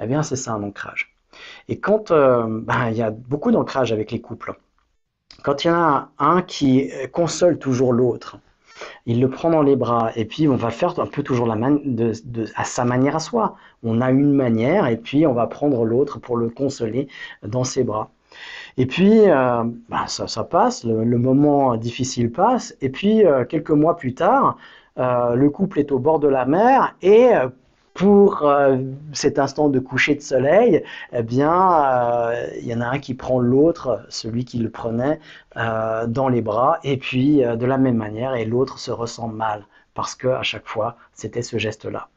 [0.00, 1.14] Eh bien, c'est ça un ancrage.
[1.68, 4.54] Et quand ben, il y a beaucoup d'ancrage avec les couples,
[5.42, 8.38] quand il y en a un qui console toujours l'autre,
[9.06, 11.56] il le prend dans les bras et puis on va faire un peu toujours la
[12.56, 13.56] à sa manière à soi.
[13.82, 17.08] On a une manière et puis on va prendre l'autre pour le consoler
[17.42, 18.10] dans ses bras.
[18.76, 23.96] Et puis euh, bah, ça, passe, le, moment difficile passe et puis euh, quelques mois
[23.96, 24.56] plus tard,
[24.98, 27.30] euh, le couple est au bord de la mer et
[27.94, 28.78] pour euh,
[29.12, 33.14] cet instant de coucher de soleil, eh bien, euh, il y en a un qui
[33.14, 35.20] prend l'autre, celui qui le prenait,
[35.56, 39.66] euh, dans les bras, et puis de la même manière, et l'autre se ressent mal,
[39.94, 42.08] parce que à chaque fois, c'était ce geste-là.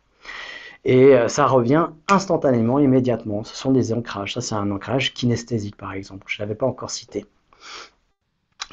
[0.85, 3.43] Et ça revient instantanément, immédiatement.
[3.43, 4.35] Ce sont des ancrages.
[4.35, 6.25] Ça, c'est un ancrage kinesthésique, par exemple.
[6.27, 7.25] Je ne l'avais pas encore cité.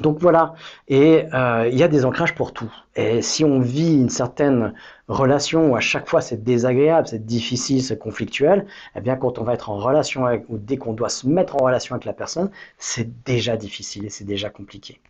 [0.00, 0.54] Donc voilà,
[0.88, 2.72] et euh, il y a des ancrages pour tout.
[2.96, 4.72] Et si on vit une certaine
[5.08, 9.44] relation où à chaque fois c'est désagréable, c'est difficile, c'est conflictuel, eh bien quand on
[9.44, 12.14] va être en relation avec, ou dès qu'on doit se mettre en relation avec la
[12.14, 15.00] personne, c'est déjà difficile et c'est déjà compliqué.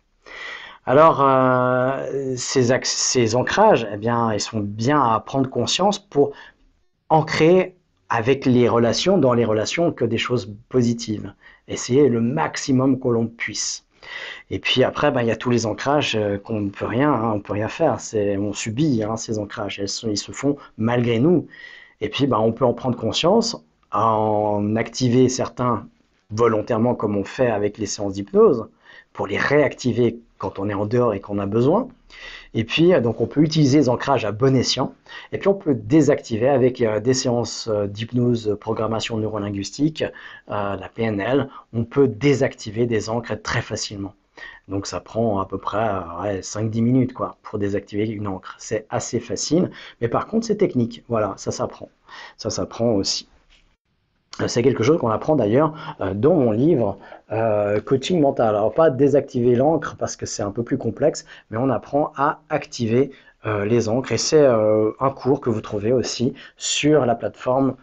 [0.85, 6.33] Alors euh, ces, ces, ancrages, eh bien ils sont bien à prendre conscience pour
[7.07, 7.77] ancrer
[8.09, 11.33] avec les relations, dans les relations, que des choses positives.
[11.67, 13.87] Essayer le maximum que l'on puisse.
[14.53, 17.11] Et puis après, ben, il y a tous les ancrages euh, qu'on ne peut rien,
[17.11, 17.97] hein, on peut rien faire.
[18.13, 19.81] On subit hein, ces ancrages.
[20.03, 21.47] Ils se font malgré nous.
[22.01, 23.57] Et puis, ben, on peut en prendre conscience,
[23.91, 25.87] en activer certains
[26.29, 28.67] volontairement, comme on fait avec les séances d'hypnose,
[29.11, 31.87] pour les réactiver quand on est en dehors et qu'on a besoin.
[32.53, 34.93] Et puis, euh, donc, on peut utiliser les ancrages à bon escient.
[35.31, 40.03] Et puis, on peut désactiver avec euh, des séances d'hypnose, programmation neurolinguistique,
[40.47, 41.49] la PNL.
[41.73, 44.13] On peut désactiver des ancres très facilement.
[44.67, 45.79] Donc ça prend à peu près
[46.39, 48.55] 5-10 minutes pour désactiver une encre.
[48.59, 49.71] C'est assez facile,
[50.01, 51.03] mais par contre c'est technique.
[51.09, 51.89] Voilà, ça s'apprend.
[52.37, 53.27] Ça s'apprend aussi.
[54.47, 56.97] C'est quelque chose qu'on apprend d'ailleurs euh, dans mon livre
[57.31, 58.55] euh, Coaching mental.
[58.55, 62.39] Alors pas désactiver l'encre parce que c'est un peu plus complexe, mais on apprend à
[62.49, 63.11] activer
[63.45, 67.75] euh, les encres et c'est un cours que vous trouvez aussi sur la plateforme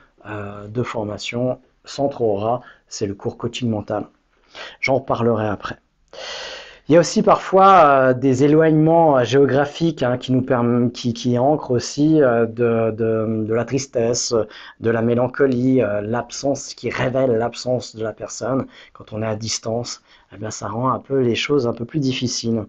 [0.69, 2.61] de formation Centre Aura.
[2.89, 4.07] C'est le cours Coaching mental.
[4.81, 5.79] J'en reparlerai après.
[6.91, 11.13] Il y a aussi parfois euh, des éloignements euh, géographiques hein, qui nous permettent, qui,
[11.13, 14.35] qui ancrent aussi euh, de, la tristesse,
[14.81, 20.03] de la mélancolie, l'absence, qui révèle l'absence de la personne quand on est à distance.
[20.35, 22.65] Eh bien, ça rend un peu les choses un peu plus difficiles.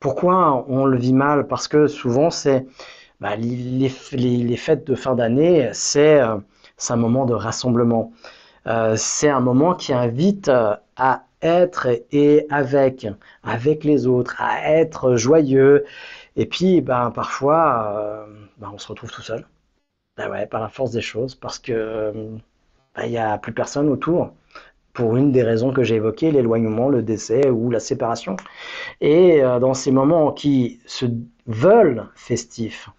[0.00, 1.46] pourquoi on le vit mal?
[1.46, 2.66] Parce que souvent, c'est
[3.20, 8.10] bah, les, fêtes de fin d'année, c'est un moment de rassemblement.
[8.96, 10.50] c'est un moment qui invite
[10.96, 13.06] à être et avec,
[13.44, 15.84] avec les autres, à être joyeux.
[16.36, 18.26] Et puis, ben, parfois, euh,
[18.58, 19.46] ben, on se retrouve tout seul.
[20.16, 22.12] Ben ouais, par la force des choses, parce que
[22.96, 24.32] ben, il n'y a plus personne autour
[24.94, 28.36] pour une des raisons que j'ai évoquées, l'éloignement, le décès ou la séparation.
[29.00, 31.06] Et euh, dans ces moments qui se
[31.46, 32.90] veulent festifs,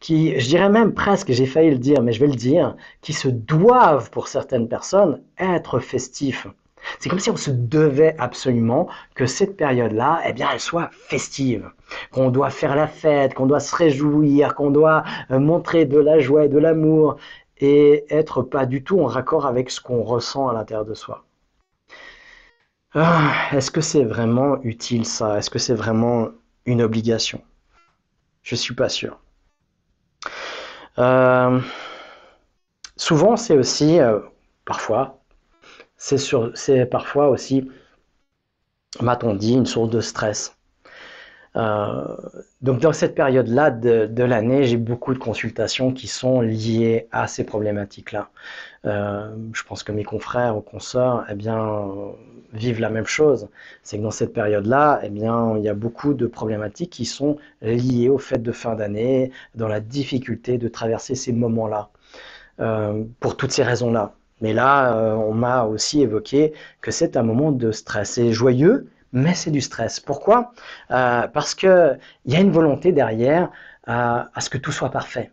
[0.00, 3.12] qui, je dirais même presque, j'ai failli le dire, mais je vais le dire, qui
[3.14, 6.46] se doivent pour certaines personnes être festifs.
[6.98, 11.70] C'est comme si on se devait absolument que cette période-là, eh bien, elle soit festive,
[12.10, 16.18] qu'on doit faire la fête, qu'on doit se réjouir, qu'on doit euh, montrer de la
[16.18, 17.16] joie et de l'amour
[17.58, 21.24] et être pas du tout en raccord avec ce qu'on ressent à l'intérieur de soi.
[22.94, 25.38] Ah, est-ce que c'est vraiment utile ça?
[25.38, 26.28] Est-ce que c'est vraiment
[26.66, 27.42] une obligation?
[28.42, 29.18] Je suis pas sûr.
[30.98, 31.60] Euh,
[32.96, 34.20] souvent, c'est aussi, euh,
[34.64, 35.21] parfois,
[36.02, 37.70] c'est parfois aussi,
[39.00, 40.56] m'a-t-on dit, une source de stress.
[41.54, 42.16] Euh,
[42.62, 47.44] donc dans cette période-là de, l'année, j'ai beaucoup de consultations qui sont liées à ces
[47.44, 48.30] problématiques-là.
[48.86, 51.88] Euh, je pense que mes confrères ou consoeurs, eh bien,
[52.52, 53.48] vivent la même chose.
[53.82, 57.36] C'est que dans cette période-là, eh bien, il y a beaucoup de problématiques qui sont
[57.60, 61.90] liées au fait de fin d'année, dans la difficulté de traverser ces moments-là,
[62.60, 64.14] euh, pour toutes ces raisons-là.
[64.42, 66.52] Mais là, euh, on m'a aussi évoqué
[66.82, 68.12] que c'est un moment de stress.
[68.12, 70.00] C'est joyeux, mais c'est du stress.
[70.00, 70.52] Pourquoi?
[70.90, 73.50] Euh, Parce qu'il y a une volonté derrière
[73.88, 75.30] euh, à ce que tout soit parfait.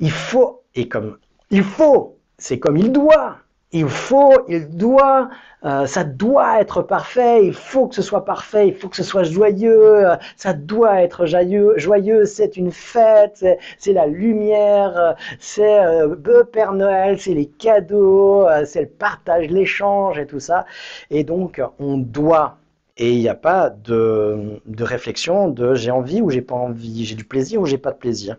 [0.00, 1.18] Il faut, et comme
[1.50, 3.38] il faut, c'est comme il doit,
[3.72, 5.30] il faut, il doit,
[5.64, 9.02] euh, ça doit être parfait, il faut que ce soit parfait, il faut que ce
[9.02, 10.06] soit joyeux,
[10.36, 13.44] ça doit être joyeux, joyeux c'est une fête,
[13.78, 20.18] c'est la lumière, c'est euh, Père Noël, c'est les cadeaux, euh, c'est le partage, l'échange
[20.18, 20.66] et tout ça.
[21.10, 22.58] Et donc, on doit.
[22.98, 27.04] Et il n'y a pas de, de réflexion de j'ai envie ou j'ai pas envie,
[27.06, 28.36] j'ai du plaisir ou j'ai pas de plaisir.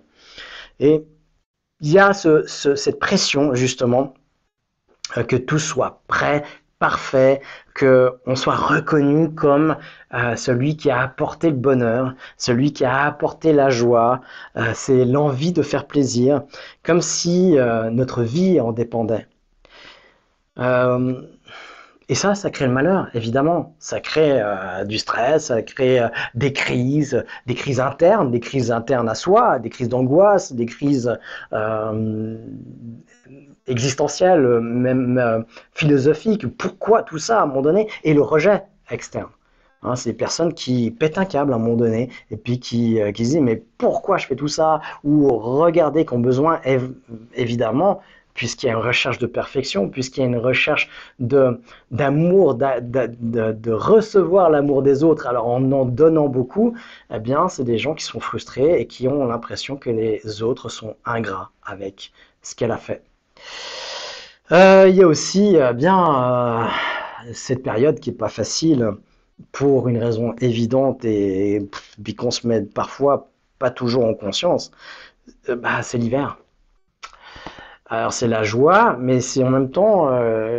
[0.80, 1.04] Et
[1.82, 4.14] il y a ce, ce, cette pression, justement,
[5.22, 6.44] que tout soit prêt,
[6.80, 7.42] parfait,
[7.76, 9.78] que on soit reconnu comme
[10.14, 14.22] euh, celui qui a apporté le bonheur, celui qui a apporté la joie,
[14.58, 16.44] euh, c'est l'envie de faire plaisir,
[16.84, 17.56] comme si
[17.92, 19.28] notre vie en dépendait.
[22.10, 23.76] Et ça, ça crée le malheur, évidemment.
[23.80, 28.72] Ça crée euh, du stress, ça crée euh, des crises, des crises internes, des crises
[28.72, 31.18] internes à soi, des crises d'angoisse, des crises
[33.68, 36.48] euh, existentielles, même philosophiques.
[36.58, 39.30] Pourquoi tout ça à un moment donné Et le rejet externe?
[39.84, 43.00] Hein, c'est des personnes qui pètent un câble à un moment donné et puis qui,
[43.14, 44.80] qui se disent mais pourquoi je fais tout ça?
[45.04, 46.62] Ou regardez qu'on besoin
[47.36, 48.02] évidemment
[48.34, 50.90] puisqu'il y a une recherche de perfection, puisqu'il y a une recherche
[51.20, 56.76] d'amour, de, recevoir l'amour des autres, alors en en donnant beaucoup,
[57.14, 60.70] eh bien, c'est des gens qui sont frustrés et qui ont l'impression que les autres
[60.70, 62.12] sont ingrats avec
[62.42, 63.04] ce qu'elle a fait.
[64.52, 68.92] Euh, il y a aussi euh, bien euh, cette période qui n'est pas facile
[69.52, 71.62] pour une raison évidente et,
[72.04, 73.30] puis qu'on se met parfois
[73.60, 74.72] pas toujours en conscience,
[75.48, 76.38] bah, c'est l'hiver.
[77.88, 80.10] Alors c'est la joie, mais si en même temps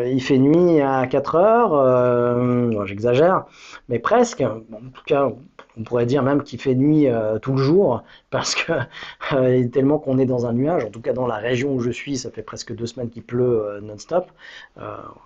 [0.05, 3.45] il fait nuit à 4 heures, j'exagère,
[3.89, 5.31] mais presque, en tout cas
[5.77, 8.73] on pourrait dire même qu'il fait nuit euh, tout le jour, parce que
[9.33, 11.91] euh, tellement qu'on est dans un nuage, en tout cas dans la région où je
[11.91, 14.31] suis, ça fait presque deux semaines qu'il pleut euh, non-stop.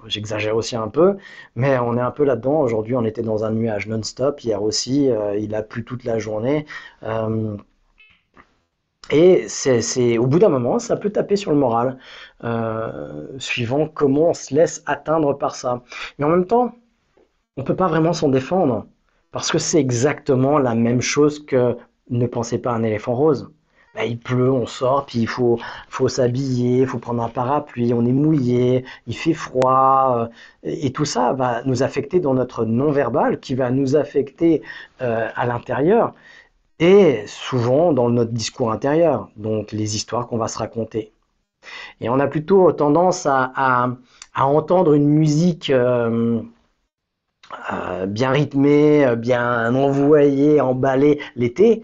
[0.06, 1.16] J'exagère aussi un peu,
[1.56, 2.60] mais on est un peu là-dedans.
[2.60, 4.40] Aujourd'hui, on était dans un nuage non-stop.
[4.40, 6.66] Hier aussi, il a plu toute la journée.
[9.10, 11.98] et c'est au bout d'un moment, ça peut taper sur le moral,
[13.38, 15.82] suivant comment on se laisse atteindre par ça.
[16.18, 16.74] Mais en même temps,
[17.56, 18.86] on ne peut pas vraiment s'en défendre.
[19.30, 21.76] Parce que c'est exactement la même chose que
[22.10, 23.50] ne pensez pas un éléphant rose.
[23.94, 25.58] Ben, il pleut, on sort, puis il faut,
[25.88, 30.28] faut s'habiller, il faut prendre un parapluie, on est mouillé, il fait froid, euh,
[30.62, 34.62] et tout ça va nous affecter dans notre non-verbal, qui va nous affecter
[35.02, 36.14] euh, à l'intérieur,
[36.78, 41.12] et souvent dans notre discours intérieur, donc les histoires qu'on va se raconter.
[42.00, 43.88] Et on a plutôt tendance à,
[44.36, 45.70] entendre une musique...
[45.70, 46.42] Euh,
[47.72, 51.82] euh, bien rythmé, euh, bien envoyé, emballé l'été,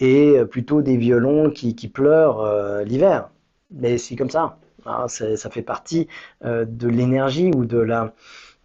[0.00, 3.30] et euh, plutôt des violons qui, pleurent l'hiver.
[3.70, 4.58] Mais c'est comme ça.
[4.86, 6.08] Hein, ça fait partie
[6.44, 8.12] de l'énergie ou de la,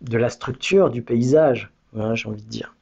[0.02, 2.76] de la structure du paysage, hein, j'ai envie de dire.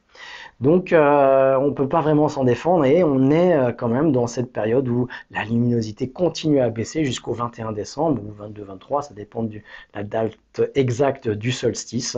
[0.60, 4.10] Donc euh, on ne peut pas vraiment s'en défendre et on est euh, quand même
[4.10, 9.14] dans cette période où la luminosité continue à baisser jusqu'au 21 décembre ou 22-23, ça
[9.14, 9.60] dépend de
[9.94, 10.34] la date
[10.74, 12.16] exacte du solstice.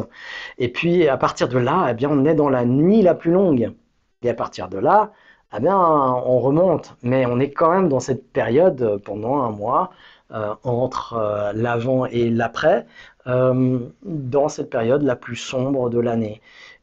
[0.56, 3.30] Et puis à partir de là, eh bien, on est dans la nuit la plus
[3.32, 3.74] longue.
[4.22, 5.12] Et à partir de là,
[5.54, 9.90] eh bien, on remonte, mais on est quand même dans cette période pendant un mois
[10.32, 12.86] euh, entre l'avant et l'après,
[13.26, 16.40] dans cette période la plus sombre de l'année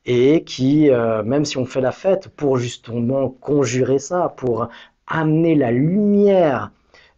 [0.08, 4.70] et qui, euh, même si on fait la fête pour justement conjurer ça, pour
[5.06, 6.72] amener la lumière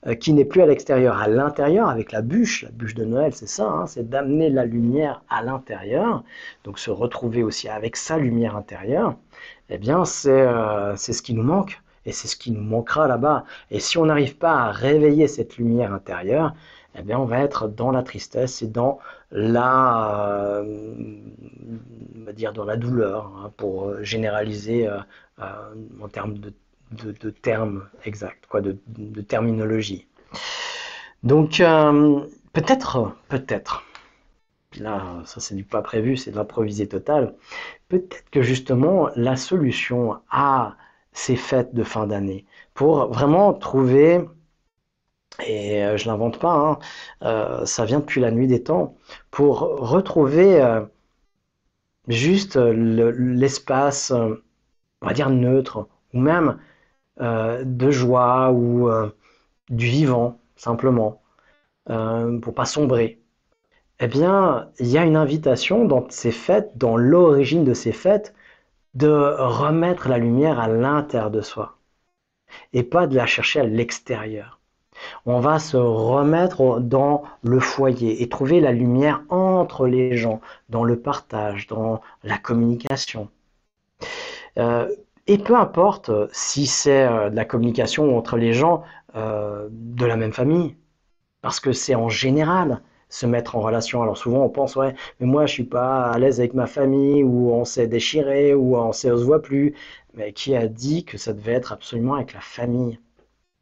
[0.07, 3.31] euh, qui n'est plus à l'extérieur, à l'intérieur, avec la bûche, la bûche de Noël,
[3.33, 6.23] c'est ça, hein, c'est d'amener la lumière à l'intérieur,
[6.63, 9.15] donc se retrouver aussi avec sa lumière intérieure,
[9.69, 13.45] eh bien euh, c'est ce qui nous manque, et c'est ce qui nous manquera là-bas.
[13.71, 16.55] Et si on n'arrive pas à réveiller cette lumière intérieure,
[16.95, 18.99] eh bien on va être dans la tristesse et dans
[19.31, 21.21] la, euh,
[22.33, 24.99] dire dans la douleur, hein, pour euh, généraliser euh,
[26.01, 28.77] en termes de, termes exacts, quoi, de,
[29.21, 30.07] terminologie.
[31.23, 31.61] Donc
[32.53, 33.83] peut-être, peut-être,
[34.79, 37.35] là ça c'est du pas prévu, c'est de l'improvisé total,
[37.89, 40.75] peut-être que justement la solution à
[41.11, 44.21] ces fêtes de fin d'année, pour vraiment trouver
[45.45, 46.79] et euh, je l'invente pas, hein.
[47.23, 48.95] euh, ça vient depuis la nuit des temps,
[49.31, 50.81] pour retrouver euh,
[52.07, 54.37] juste l'espace, on
[55.01, 56.59] va dire neutre, ou même
[57.19, 58.89] de joie ou
[59.69, 61.21] du vivant, simplement,
[61.85, 63.21] pour pas sombrer.
[63.99, 68.33] Eh bien, il y a une invitation dans ces fêtes, dans l'origine de ces fêtes,
[68.95, 71.77] de remettre la lumière à l'intérieur de soi,
[72.73, 74.58] et pas de la chercher à l'extérieur
[75.25, 80.83] on va se remettre dans le foyer et trouver la lumière entre les gens, dans
[80.83, 83.29] le partage, dans la communication.
[84.57, 84.87] Euh,
[85.27, 88.83] et peu importe si c'est euh, de la communication entre les gens
[89.15, 90.75] euh, de la même famille,
[91.41, 94.01] parce que c'est en général se mettre en relation.
[94.03, 97.51] Alors souvent on pense mais moi je suis pas à l'aise avec ma famille ou
[97.51, 99.75] on s'est déchiré ou on, on se voit plus.
[100.15, 102.99] Mais qui a dit que ça devait être absolument avec la famille?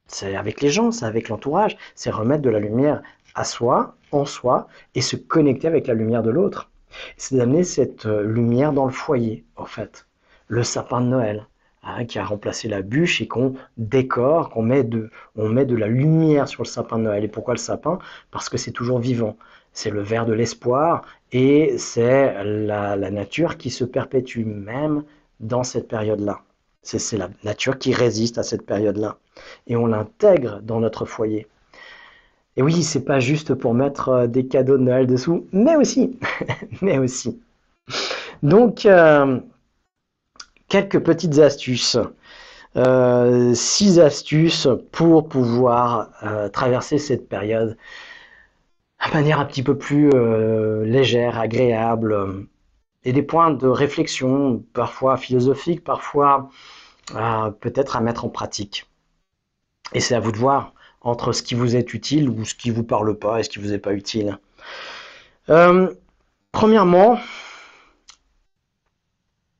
[0.07, 3.01] C'est avec les gens, c'est avec l'entourage, c'est remettre de la lumière
[3.35, 6.71] à soi, en soi, et se connecter avec la lumière de l'autre.
[7.17, 10.07] C'est d'amener cette euh, lumière dans le foyer, en fait.
[10.47, 11.47] Le sapin de Noël,
[11.83, 15.75] hein, qui a remplacé la bûche et qu'on décore, qu'on met de, on met de
[15.75, 17.23] la lumière sur le sapin de Noël.
[17.23, 17.99] Et pourquoi le sapin?
[18.31, 19.37] Parce que c'est toujours vivant.
[19.73, 25.03] C'est le verre de l'espoir et c'est la, la nature qui se perpétue même
[25.39, 26.41] dans cette période-là.
[26.83, 29.17] C'est la nature qui résiste à cette période-là.
[29.67, 31.47] Et on l'intègre dans notre foyer.
[32.57, 36.19] Et oui, c'est pas juste pour mettre euh, des cadeaux de Noël dessous, mais aussi.
[36.81, 37.39] mais aussi.
[38.41, 39.39] Donc, euh,
[40.67, 41.99] quelques petites astuces.
[42.75, 46.11] Euh, six astuces pour pouvoir
[46.51, 47.75] traverser cette période
[49.07, 50.11] de manière un petit peu plus
[50.83, 52.47] légère, agréable,
[53.07, 56.49] et des points de réflexion, parfois philosophiques, parfois
[57.15, 58.85] euh, peut-être à mettre en pratique.
[59.93, 62.69] Et c'est à vous de voir entre ce qui vous est utile ou ce qui
[62.69, 64.37] vous parle pas et ce qui vous est pas utile.
[65.47, 65.89] Euh,
[66.51, 67.17] premièrement,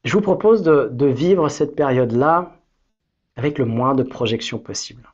[0.04, 2.52] je vous propose de, vivre cette période-là
[3.38, 5.10] avec le moins de projections possible.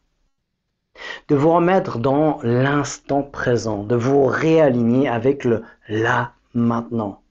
[1.27, 7.22] De vous remettre dans l'instant présent, de vous réaligner avec le là maintenant.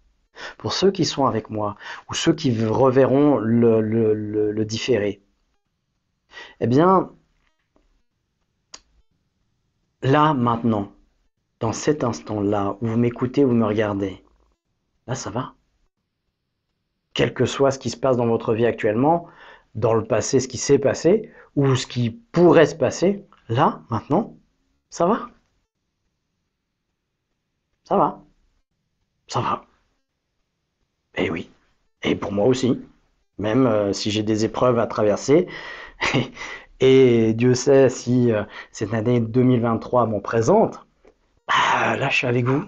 [0.59, 1.77] Pour ceux qui sont avec moi
[2.11, 5.23] ou ceux qui reverront le, différé,
[6.61, 7.11] eh bien,
[10.03, 10.93] là maintenant,
[11.61, 14.25] dans cet instant-là où vous m'écoutez, vous me regardez,
[15.07, 15.55] là ça va.
[17.15, 19.29] Quel que soit ce qui se passe dans votre vie actuellement,
[19.75, 24.37] dans le passé, ce qui s'est passé, ou ce qui pourrait se passer, là, maintenant,
[24.91, 25.31] ça va.
[27.85, 28.25] Ça va.
[29.29, 29.67] Ça va.
[31.17, 31.51] Et eh oui.
[32.03, 32.81] Et pour moi aussi.
[33.39, 35.47] Même euh, si j'ai des épreuves à traverser.
[36.81, 40.85] et Dieu sait si euh, cette année 2023 m'en présente.
[41.49, 42.65] Bah, là, je suis avec vous.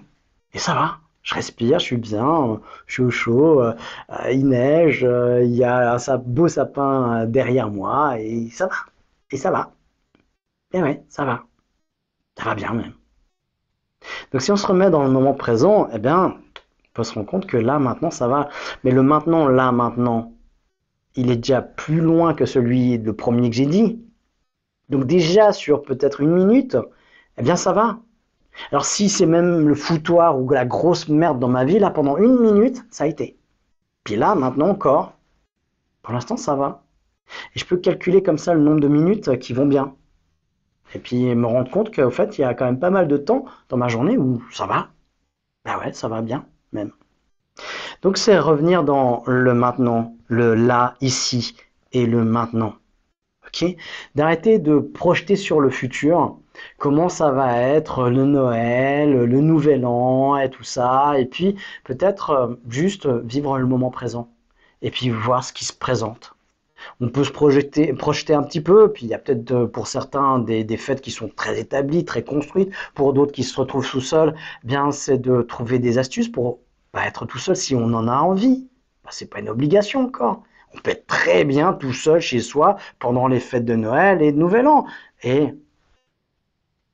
[0.53, 0.99] Et ça va.
[1.23, 3.73] Je respire, je suis bien, je suis au chaud, euh,
[4.31, 8.75] il neige, il y a un beau sapin derrière moi et ça va.
[9.31, 9.71] Et ça va.
[10.71, 11.43] Et ouais, ça va.
[12.37, 12.93] Ça va bien même.
[14.31, 16.37] Donc si on se remet dans le moment présent, eh bien,
[16.95, 18.49] peut se rendre compte que là, maintenant, ça va.
[18.83, 20.33] Mais le maintenant, là, maintenant,
[21.15, 24.01] il est déjà plus loin que celui de premier que j'ai dit.
[24.89, 26.77] Donc déjà sur peut-être une minute,
[27.37, 27.99] eh bien ça va.
[28.71, 32.17] Alors si c'est même le foutoir ou la grosse merde dans ma vie, là pendant
[32.17, 33.37] une minute, ça a été.
[34.03, 35.17] Puis là, maintenant encore,
[36.03, 36.83] pour l'instant ça va.
[37.55, 39.95] Et je peux calculer comme ça le nombre de minutes qui vont bien.
[40.93, 43.17] Et puis me rendre compte qu'au fait, il y a quand même pas mal de
[43.17, 44.89] temps dans ma journée où ça va.
[45.65, 46.45] Ben ouais, ça va bien
[48.01, 51.55] Donc c'est revenir dans le maintenant, le là, ici
[51.91, 52.75] et le maintenant.
[53.47, 53.75] Ok?
[54.15, 56.37] D'arrêter de projeter sur le futur
[56.77, 62.29] comment ça va être le Noël, le Nouvel An et tout ça, et puis peut-être
[62.31, 64.29] euh, juste vivre le moment présent,
[64.81, 66.33] et puis voir ce qui se présente.
[66.99, 69.87] On peut se projeter, projeter un petit peu, puis il y a peut-être euh, pour
[69.87, 74.01] certains des, fêtes qui sont très établies, très construites, pour d'autres qui se retrouvent sous
[74.01, 76.59] sol, eh bien c'est de trouver des astuces pour
[77.03, 78.67] être tout seul si on en a envie.
[78.67, 80.43] Ce bah, c'est pas une obligation encore.
[80.73, 84.31] On peut être très bien tout seul chez soi pendant les fêtes de Noël et
[84.31, 84.85] de Nouvel An.
[85.23, 85.53] Et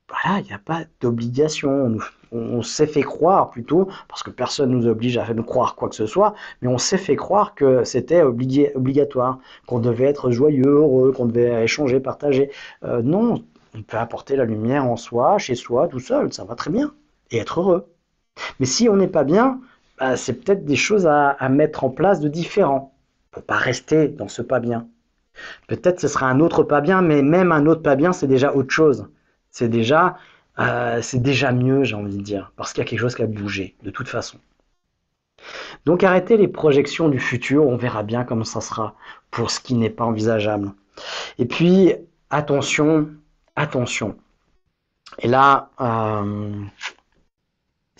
[0.08, 1.96] voilà, il n'y a pas d'obligation.
[2.32, 5.88] On, s'est fait croire plutôt, parce que personne ne nous oblige à nous croire quoi
[5.88, 10.66] que ce soit, mais on s'est fait croire que c'était obligatoire, qu'on devait être joyeux,
[10.66, 12.50] heureux, qu'on devait échanger, partager.
[12.84, 13.44] Euh, non,
[13.74, 16.94] on peut apporter la lumière en soi, chez soi, tout seul, ça va très bien,
[17.30, 17.86] et être heureux.
[18.60, 19.60] Mais si on n'est pas bien,
[19.98, 22.94] bah, c'est peut-être des choses à, mettre en place de différents,
[23.30, 24.88] pour pas rester dans ce pas bien.
[25.68, 28.54] Peut-être ce sera un autre pas bien, mais même un autre pas bien, c'est déjà
[28.54, 29.08] autre chose
[29.52, 30.16] c'est déjà,
[30.58, 33.22] euh, c'est déjà mieux, j'ai envie de dire, parce qu'il y a quelque chose qui
[33.22, 34.38] a bougé, de toute façon.
[35.84, 38.96] Donc arrêtez les projections du futur, on verra bien comment ça sera
[39.30, 40.72] pour ce qui n'est pas envisageable.
[41.38, 41.94] Et puis,
[42.30, 43.08] attention,
[43.56, 44.16] attention.
[45.18, 46.52] Et là, euh,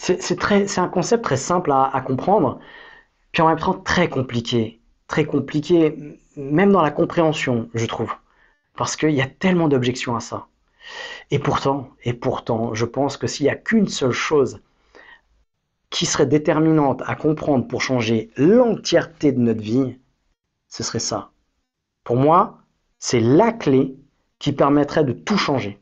[0.03, 2.59] c'est un concept très simple à, comprendre,
[3.31, 4.81] puis en même temps très compliqué.
[5.07, 5.97] Très compliqué,
[6.37, 8.13] même dans la compréhension, je trouve.
[8.77, 10.49] Parce qu'il y a tellement d'objections à ça.
[11.31, 14.61] Et pourtant, et pourtant, je pense que s'il n'y a qu'une seule chose
[15.91, 19.99] qui serait déterminante à comprendre pour changer l'entièreté de notre vie,
[20.69, 21.31] ce serait ça.
[22.03, 22.59] Pour moi,
[22.99, 23.95] c'est la clé
[24.41, 25.79] qui permettrait de tout changer.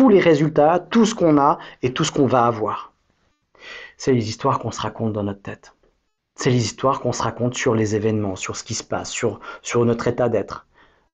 [0.00, 2.94] Tous les résultats, tout ce qu'on a et tout ce qu'on va avoir.
[3.98, 5.74] C'est les histoires qu'on se raconte dans notre tête.
[6.36, 9.40] C'est les histoires qu'on se raconte sur les événements, sur ce qui se passe, sur,
[9.60, 10.66] sur notre état d'être.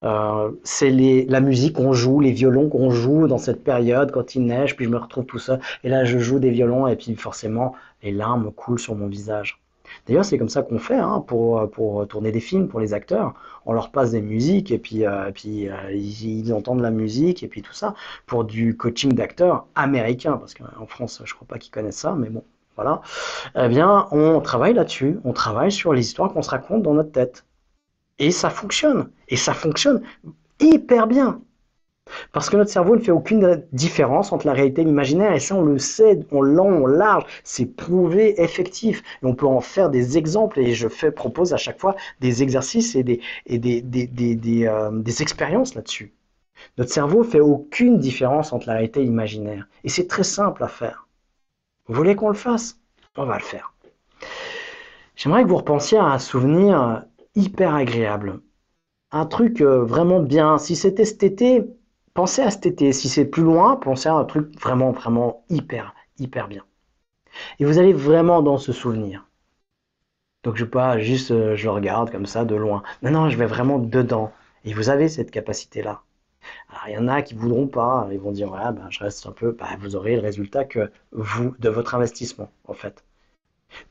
[0.04, 0.92] Euh, c'est
[1.28, 4.84] la musique qu'on joue, les violons qu'on joue dans cette période quand il neige, puis
[4.84, 5.58] je me retrouve tout seul.
[5.82, 7.74] Et là, je joue des violons et puis forcément,
[8.04, 9.60] les larmes coulent sur mon visage.
[10.06, 13.34] D'ailleurs, c'est comme ça qu'on fait hein, pour, pour tourner des films pour les acteurs.
[13.64, 17.48] On leur passe des musiques et puis, euh, puis euh, ils, entendent la musique et
[17.48, 17.94] puis tout ça
[18.26, 22.30] pour du coaching d'acteurs américain parce qu'en France, je crois pas qu'ils connaissent ça, mais
[22.30, 22.44] bon,
[22.76, 23.00] voilà.
[23.56, 25.18] Eh bien, on travaille là-dessus.
[25.24, 27.44] On travaille sur les histoires qu'on se raconte dans notre tête.
[28.18, 29.10] Et ça fonctionne.
[29.28, 30.02] Et ça fonctionne
[30.60, 31.40] hyper bien.
[32.32, 35.54] Parce que notre cerveau ne fait aucune différence entre la réalité et l'imaginaire, et ça
[35.54, 39.90] on le sait, on long, on large, c'est prouvé, effectif, et on peut en faire
[39.90, 45.74] des exemples, et je propose à chaque fois des exercices et des, et euh, expériences
[45.74, 46.12] là-dessus.
[46.78, 49.68] Notre cerveau fait aucune différence entre la réalité imaginaire.
[49.84, 51.06] Et c'est très simple à faire.
[51.86, 52.80] Vous voulez qu'on le fasse?
[53.16, 53.74] On va le faire.
[55.14, 57.04] J'aimerais que vous repensiez à un souvenir
[57.34, 58.40] hyper agréable.
[59.12, 60.58] Un truc euh, vraiment bien.
[60.58, 61.64] Si c'était cet été,
[62.16, 62.92] pensez à cet été.
[62.92, 66.64] Si c'est plus loin, pensez à un truc vraiment, vraiment hyper, hyper bien.
[67.60, 69.28] Et vous allez vraiment dans ce souvenir.
[70.42, 72.82] Donc je pas juste euh, je regarde comme ça de loin.
[73.02, 74.32] Non, non, je vais vraiment dedans.
[74.64, 76.02] Et vous avez cette capacité-là.
[76.70, 79.26] Alors, il y en a qui voudront pas, ils vont dire, ouais, ben, je reste
[79.26, 83.04] un peu, bah, vous aurez le résultat que vous, de votre investissement, en fait.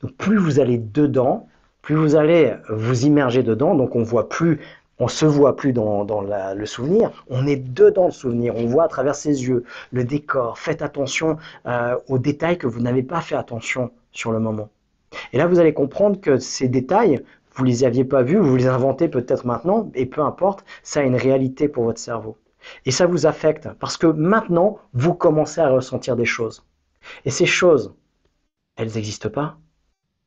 [0.00, 1.48] Donc, plus vous allez dedans,
[1.82, 4.60] plus vous allez vous immerger dedans, donc on voit plus,
[4.98, 8.88] on se voit plus dans, le souvenir, on est dedans le souvenir, on voit à
[8.88, 10.58] travers ses yeux le décor.
[10.58, 11.36] Faites attention
[11.66, 14.70] euh, aux détails que vous n'avez pas fait attention sur le moment.
[15.32, 17.22] Et là, vous allez comprendre que ces détails,
[17.54, 21.02] vous les aviez pas vus, vous les inventez peut-être maintenant, et peu importe, ça a
[21.02, 22.36] une réalité pour votre cerveau.
[22.84, 26.64] Et ça vous affecte parce que maintenant, vous commencez à ressentir des choses.
[27.24, 27.94] Et ces choses,
[28.76, 29.58] elles n'existent pas.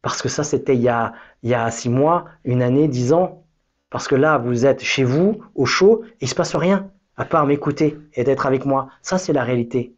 [0.02, 1.14] Parce que ça, c'était il, y a,
[1.44, 3.44] il y a six mois, une année, dix ans.
[3.90, 6.92] Parce que là, vous êtes chez vous, au chaud, et il ne se passe rien,
[7.18, 8.90] à part m'écouter et d'être avec moi.
[9.02, 9.96] Ça, c'est la réalité.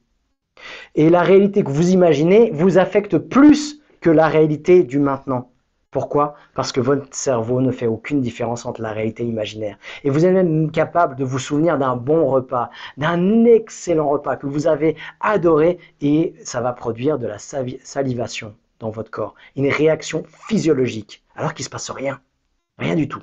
[0.95, 5.51] Et la réalité que vous imaginez vous affecte plus que la réalité du maintenant.
[5.91, 6.35] Pourquoi?
[6.55, 9.77] Parce que votre cerveau ne fait aucune différence entre la réalité imaginaire.
[10.05, 14.47] Et vous êtes même capable de vous souvenir d'un bon repas, d'un excellent repas que
[14.47, 19.35] vous avez adoré et ça va produire de la salivation dans votre corps.
[19.57, 22.21] Une réaction physiologique, alors qu'il ne se passe rien.
[22.77, 23.21] Rien du tout.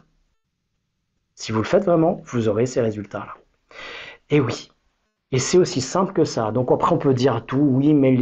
[1.39, 3.35] Si vous le faites vraiment, vous aurez ces résultats-là.
[4.29, 4.73] Et oui.
[5.31, 6.51] Et c'est aussi simple que ça.
[6.51, 8.17] Donc après, on peut dire tout, oui, mais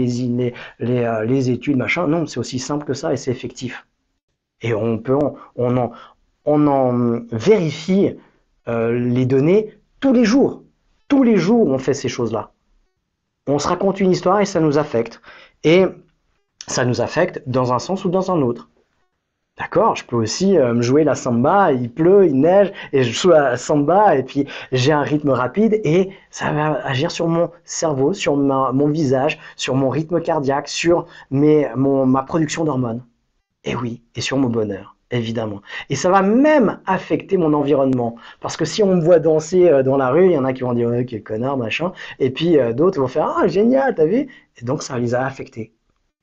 [0.83, 2.07] euh, les études, machin.
[2.09, 3.87] Non, c'est aussi simple que ça et c'est effectif.
[4.61, 5.17] Et on peut,
[5.57, 5.91] en,
[6.45, 8.17] on vérifie
[8.69, 10.63] euh, les données tous les jours.
[11.09, 12.53] Tous les jours, on fait ces choses-là.
[13.47, 15.23] On se raconte une histoire et ça nous affecte.
[15.65, 15.87] Et
[16.67, 18.69] ça nous affecte dans un sens ou dans un autre.
[19.59, 23.11] D'accord Je peux aussi euh, me jouer la samba, il pleut, il neige, et je
[23.13, 27.51] joue la samba, et puis j'ai un rythme rapide, et ça va agir sur mon
[27.65, 33.03] cerveau, sur mon visage, sur mon rythme cardiaque, sur mes, mon, ma production d'hormones.
[33.65, 35.63] Et oui, et sur mon bonheur, évidemment.
[35.91, 38.17] Et ça va même affecter mon environnement.
[38.41, 40.55] Parce que si on me voit danser euh, dans la rue, il y en a
[40.55, 41.93] qui vont dire oh, quel connard, machin.
[42.19, 44.29] Et puis euh, d'autres vont faire Ah, génial, t'as vu?
[44.61, 45.76] Et donc ça les a affectés.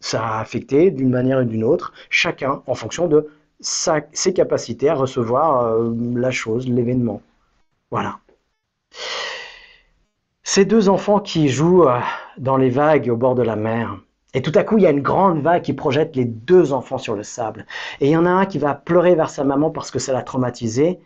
[0.03, 3.29] Ça a affecté d'une manière ou d'une autre, chacun en fonction de
[3.61, 7.21] sa, ses capacités à recevoir euh, la chose, l'événement.
[7.89, 8.19] Voilà.
[10.43, 11.85] Ces deux enfants qui jouent
[12.37, 13.97] dans les vagues au bord de la mer,
[14.33, 16.97] et tout à coup, il y a une grande vague qui projette les deux enfants
[16.97, 17.65] sur le sable.
[18.01, 20.11] Et il y en a un qui va pleurer vers sa maman parce que ça
[20.11, 20.99] l'a traumatisé.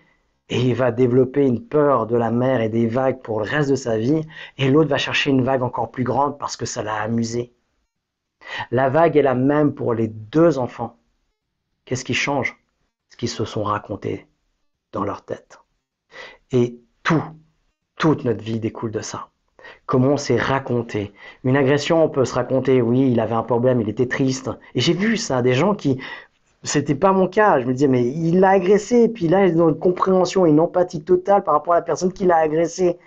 [0.49, 3.69] Et il va développer une peur de la mer et des vagues pour le reste
[3.69, 4.21] de sa vie.
[4.57, 7.53] Et l'autre va chercher une vague encore plus grande parce que ça l'a amusé.
[8.71, 10.97] La vague est la même pour les deux enfants.
[11.85, 12.57] Qu'est-ce qui change?
[13.09, 14.27] Ce qu'ils se sont racontés
[14.91, 15.59] dans leur tête.
[16.51, 17.23] Et tout,
[17.95, 19.29] toute notre vie découle de ça
[19.85, 21.13] comment on s'est raconté.
[21.43, 24.49] Une agression, on peut se raconter, oui, il avait un problème, il était triste.
[24.75, 25.99] Et j'ai vu ça, des gens qui,
[26.63, 27.59] c'était pas mon cas.
[27.59, 30.59] Je me disais, mais il l'a agressé, et puis là, ils ont une compréhension, une
[30.59, 32.97] empathie totale par rapport à la personne qui l'a agressé.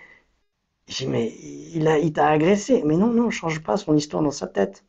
[0.88, 1.32] J'ai dit, mais
[1.74, 2.82] il, a, il t'a agressé.
[2.84, 4.84] Mais non, non, ne change pas son histoire dans sa tête.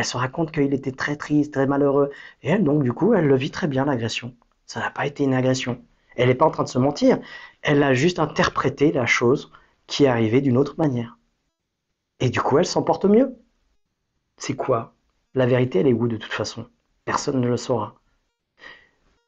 [0.00, 2.08] Elle se raconte qu'il était très triste, très malheureux.
[2.42, 4.34] Et elle, donc, du coup, elle le vit très bien, l'agression.
[4.64, 5.84] Ça n'a pas été une agression.
[6.16, 7.18] Elle n'est pas en train de se mentir.
[7.60, 9.52] Elle a juste interprété la chose
[9.86, 11.18] qui est arrivée d'une autre manière.
[12.18, 13.36] Et du coup, elle s'en porte mieux.
[14.38, 14.94] C'est quoi?
[15.34, 16.66] La vérité, elle est où de toute façon?
[17.04, 18.00] Personne ne le saura.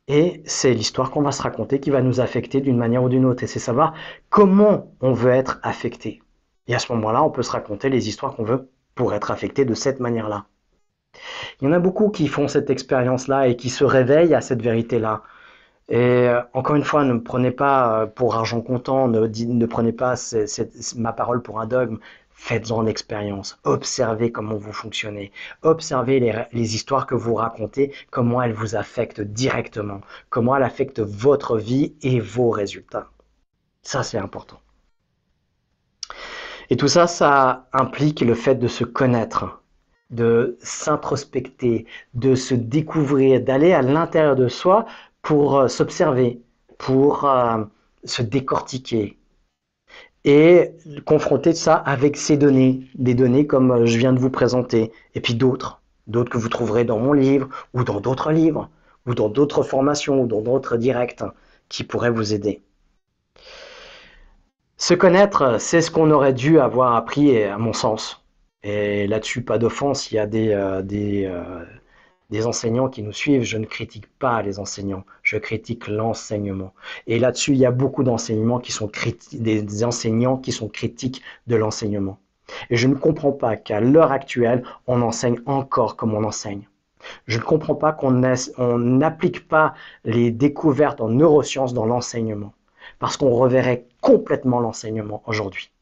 [0.08, 3.26] Et c'est l'histoire qu'on va se raconter qui va nous affecter d'une manière ou d'une
[3.26, 3.42] autre.
[3.42, 3.92] Et c'est savoir
[4.30, 6.22] comment on veut être affecté.
[6.66, 9.66] Et à ce moment-là, on peut se raconter les histoires qu'on veut pour être affecté
[9.66, 10.46] de cette manière-là.
[11.60, 14.62] Il y en a beaucoup qui font cette expérience-là et qui se réveillent à cette
[14.62, 15.22] vérité-là.
[15.88, 19.92] Et euh, encore une fois, ne prenez pas euh, pour argent comptant, ne, ne prenez
[19.92, 20.14] pas
[20.96, 21.98] ma parole pour un dogme.
[22.34, 23.58] Faites-en l'expérience.
[23.64, 25.30] Observez comment vous fonctionnez.
[25.62, 26.18] Observez
[26.52, 31.94] les, histoires que vous racontez, comment elles vous affectent directement, comment elles affectent votre vie
[32.02, 33.08] et vos résultats.
[33.82, 34.58] Ça, c'est important.
[36.70, 39.61] Et tout ça, ça implique le fait de se connaître,
[40.12, 44.86] de s'introspecter, de se découvrir, d'aller à l'intérieur de soi
[45.22, 46.40] pour euh, s'observer,
[46.78, 47.64] pour euh,
[48.04, 49.18] se décortiquer
[50.24, 50.70] et
[51.04, 55.20] confronter ça avec ces données, des données comme euh, je viens de vous présenter, et
[55.20, 58.68] puis d'autres, d'autres que vous trouverez dans mon livre ou dans d'autres livres
[59.06, 61.24] ou dans d'autres formations ou dans d'autres directs
[61.68, 62.62] qui pourraient vous aider.
[64.76, 68.21] Se connaître, c'est ce qu'on aurait dû avoir appris, à mon sens.
[68.64, 71.64] Et là-dessus, pas d'offense, il y a des, euh, euh,
[72.30, 73.42] des, enseignants qui nous suivent.
[73.42, 76.72] Je ne critique pas les enseignants, je critique l'enseignement.
[77.06, 78.90] Et là-dessus, il y a beaucoup d'enseignements qui sont
[79.32, 82.18] des enseignants qui sont critiques de l'enseignement.
[82.70, 86.68] Et je ne comprends pas qu'à l'heure actuelle, on enseigne encore comme on enseigne.
[87.26, 92.54] Je ne comprends pas qu'on n'applique pas les découvertes en neurosciences dans l'enseignement
[93.00, 95.72] parce qu'on reverrait complètement l'enseignement aujourd'hui.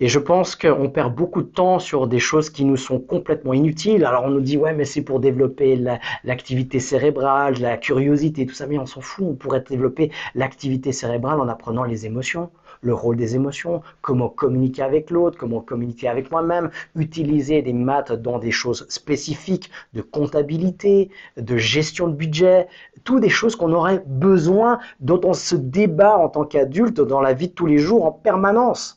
[0.00, 3.54] Et je pense qu'on perd beaucoup de temps sur des choses qui nous sont complètement
[3.54, 4.04] inutiles.
[4.04, 5.78] Alors on nous dit ouais mais c'est pour développer
[6.24, 9.26] l'activité cérébrale, la curiosité, tout ça, mais on s'en fout.
[9.28, 12.50] On pourrait développer l'activité cérébrale en apprenant les émotions,
[12.82, 18.12] le rôle des émotions, comment communiquer avec l'autre, comment communiquer avec moi-même, utiliser des maths
[18.12, 22.68] dans des choses spécifiques de comptabilité, de gestion de budget,
[23.04, 27.32] toutes des choses qu'on aurait besoin, dont on se débat en tant qu'adulte dans la
[27.32, 28.95] vie de tous les jours en permanence.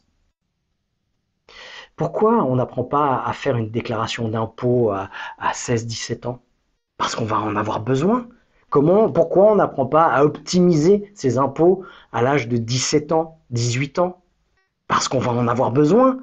[1.99, 5.09] Pourquoi on n'apprend pas à faire une déclaration d'impôt à,
[5.51, 6.39] 16-17 ans?
[6.97, 8.25] Parce qu'on va en avoir besoin.
[8.69, 11.83] Comment, pourquoi on n'apprend pas à optimiser ses impôts
[12.13, 14.21] à l'âge de 17 ans, 18 ans?
[14.87, 16.19] Parce qu'on va en avoir besoin.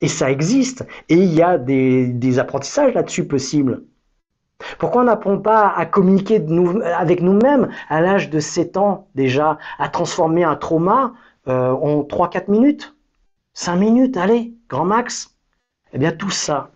[0.00, 0.86] Et ça existe.
[1.10, 3.82] Et il y a des, apprentissages là-dessus possibles.
[4.78, 6.42] Pourquoi on n'apprend pas à communiquer
[6.96, 11.12] avec nous-mêmes à l'âge de 7 ans déjà, à transformer un trauma
[11.48, 12.96] euh, en 3-4 minutes?
[13.54, 15.36] 5 minutes, allez, grand max.
[15.92, 16.70] Eh bien, tout ça,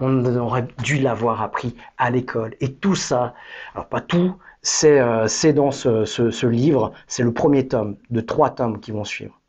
[0.00, 2.54] on aurait dû l'avoir appris à l'école.
[2.60, 3.34] Et tout ça,
[3.74, 8.80] alors pas tout, c'est euh, dans ce, livre, c'est le premier tome de trois tomes
[8.80, 9.40] qui vont suivre.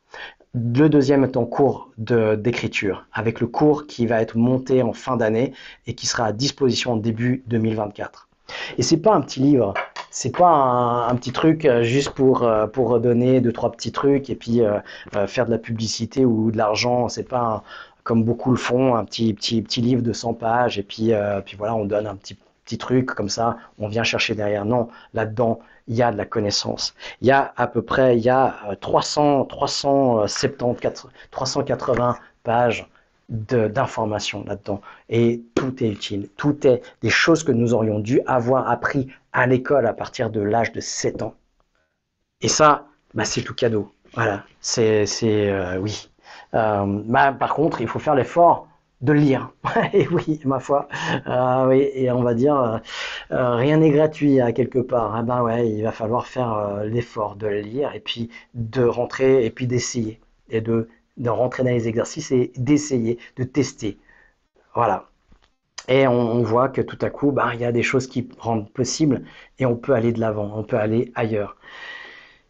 [0.54, 5.16] Le deuxième est en cours d'écriture, avec le cours qui va être monté en fin
[5.16, 5.52] d'année
[5.86, 8.27] et qui sera à disposition en début 2024.
[8.78, 9.74] Et c'est pas un petit livre,
[10.10, 10.48] c'est pas
[11.08, 14.62] un, petit truc euh, juste pour euh, pour donner deux trois petits trucs et puis
[14.62, 14.80] euh,
[15.26, 17.08] faire de la publicité ou de l'argent.
[17.08, 17.62] C'est pas
[18.04, 21.12] comme beaucoup le font, un petit petit petit livre de 100 pages et puis
[21.44, 24.64] puis voilà, on donne un petit petit truc comme ça, on vient chercher derrière.
[24.64, 26.94] Non, là-dedans, il y a de la connaissance.
[27.22, 32.88] Il y a à peu près, il y a 300 370 380 pages
[33.28, 34.80] d'informations là-dedans.
[35.08, 36.28] Et tout est utile.
[36.36, 40.40] Tout est des choses que nous aurions dû avoir appris à l'école à partir de
[40.40, 41.34] l'âge de 7 ans.
[42.40, 43.92] Et ça, bah, c'est tout cadeau.
[44.14, 46.10] Voilà, c'est, euh, oui.
[46.54, 48.68] Euh, bah, par contre, il faut faire l'effort
[49.00, 49.50] de lire.
[49.92, 50.88] et oui, ma foi.
[51.26, 52.80] Euh, oui, et on va dire,
[53.30, 55.14] rien n'est gratuit à quelque part.
[55.14, 59.50] Ah ben ouais, il va falloir faire l'effort de lire et puis de rentrer et
[59.50, 60.20] puis d'essayer
[60.50, 63.98] et de de rentrer dans les exercices et d'essayer, de tester.
[64.74, 65.08] Voilà.
[65.88, 68.70] Et on, voit que tout à coup, bah, il y a des choses qui rendent
[68.72, 69.22] possible
[69.58, 71.56] et on peut aller de l'avant, on peut aller ailleurs.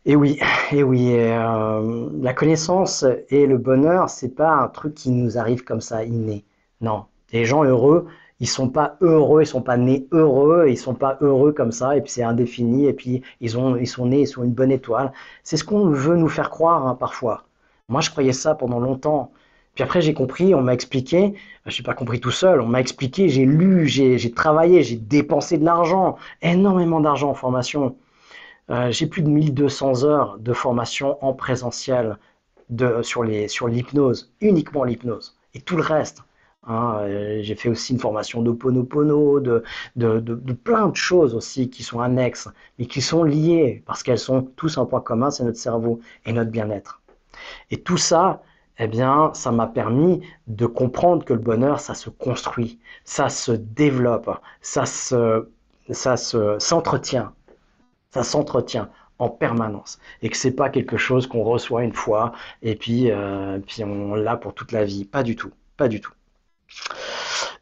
[0.04, 0.40] Et oui,
[0.72, 5.64] et oui, euh, la connaissance et le bonheur, c'est pas un truc qui nous arrive
[5.64, 6.44] comme ça, inné.
[6.80, 8.06] Non, les gens heureux,
[8.40, 11.96] ils sont pas heureux, ils sont pas nés heureux, ils sont pas heureux comme ça,
[11.96, 15.12] et puis c'est indéfini, et puis ils, ont, ils sont nés sur une bonne étoile.
[15.42, 17.47] C'est ce qu'on veut nous faire croire hein, parfois.
[17.88, 19.32] Moi, je croyais ça pendant longtemps.
[19.74, 21.34] Puis après, j'ai compris, on m'a expliqué,
[21.66, 25.56] je n'ai pas compris tout seul, on m'a expliqué, j'ai lu, j'ai travaillé, j'ai dépensé
[25.58, 27.96] de l'argent, énormément d'argent en formation.
[28.70, 32.18] Euh, j'ai plus de 1200 heures de formation en présentiel
[33.02, 36.22] sur l'hypnose, uniquement l'hypnose, et tout le reste.
[36.66, 39.62] Hein, euh, j'ai fait aussi une formation d'Oponopono, de,
[39.96, 44.02] de, de, de, plein de choses aussi qui sont annexes, mais qui sont liées, parce
[44.02, 46.97] qu'elles sont tous un point commun, c'est notre cerveau et notre bien-être.
[47.70, 48.42] Et tout ça,
[48.78, 53.52] eh bien, ça m'a permis de comprendre que le bonheur, ça se construit, ça se
[53.52, 54.30] développe,
[54.60, 55.48] ça se,
[55.90, 57.32] ça se, s'entretient,
[58.10, 58.88] ça s'entretient
[59.18, 62.32] en permanence et que c'est pas quelque chose qu'on reçoit une fois
[62.62, 65.04] et puis, euh, puis on l'a pour toute la vie.
[65.04, 66.12] Pas du tout, pas du tout.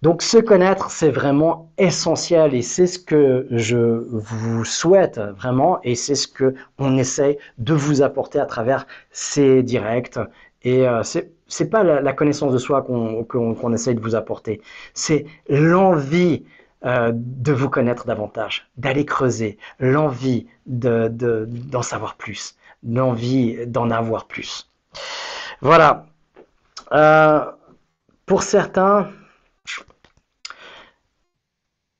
[0.06, 5.96] Donc se connaître, c'est vraiment essentiel et c'est ce que je vous souhaite vraiment et
[5.96, 10.20] c'est ce que on essaye de vous apporter à travers ces directs.
[10.62, 14.62] Et euh, c'est pas la, connaissance de soi qu'on essaye de vous apporter,
[14.94, 16.44] c'est l'envie
[16.84, 21.08] euh, de vous connaître davantage, d'aller creuser, l'envie de
[21.48, 22.54] d'en savoir plus,
[22.88, 24.70] l'envie d'en avoir plus.
[25.62, 26.06] Voilà.
[26.92, 27.44] Euh,
[28.24, 29.08] pour certains,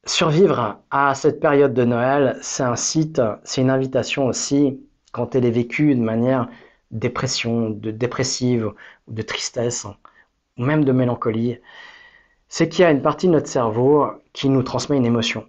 [0.07, 4.81] Survivre à cette période de Noël, c'est un site, c'est une invitation aussi,
[5.13, 6.49] quand elle est vécue de manière
[6.93, 8.73] dépression, de dépressive,
[9.09, 9.87] de tristesse,
[10.59, 11.59] ou même de mélancolie,
[12.49, 15.47] c'est qu'il y a une partie de notre cerveau qui nous transmet une émotion.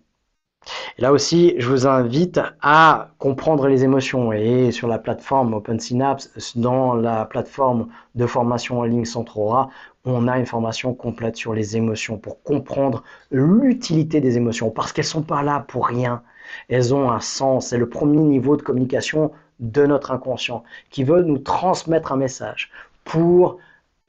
[0.98, 4.32] Là aussi, je vous invite à comprendre les émotions.
[4.32, 9.70] Et sur la plateforme Open Synapse, dans la plateforme de formation en ligne Centrora,
[10.06, 14.70] on a une formation complète sur les émotions pour comprendre l'utilité des émotions.
[14.70, 16.22] Parce qu'elles ne sont pas là pour rien.
[16.70, 17.68] Elles ont un sens.
[17.68, 22.72] C'est le premier niveau de communication de notre inconscient qui veut nous transmettre un message
[23.04, 23.58] pour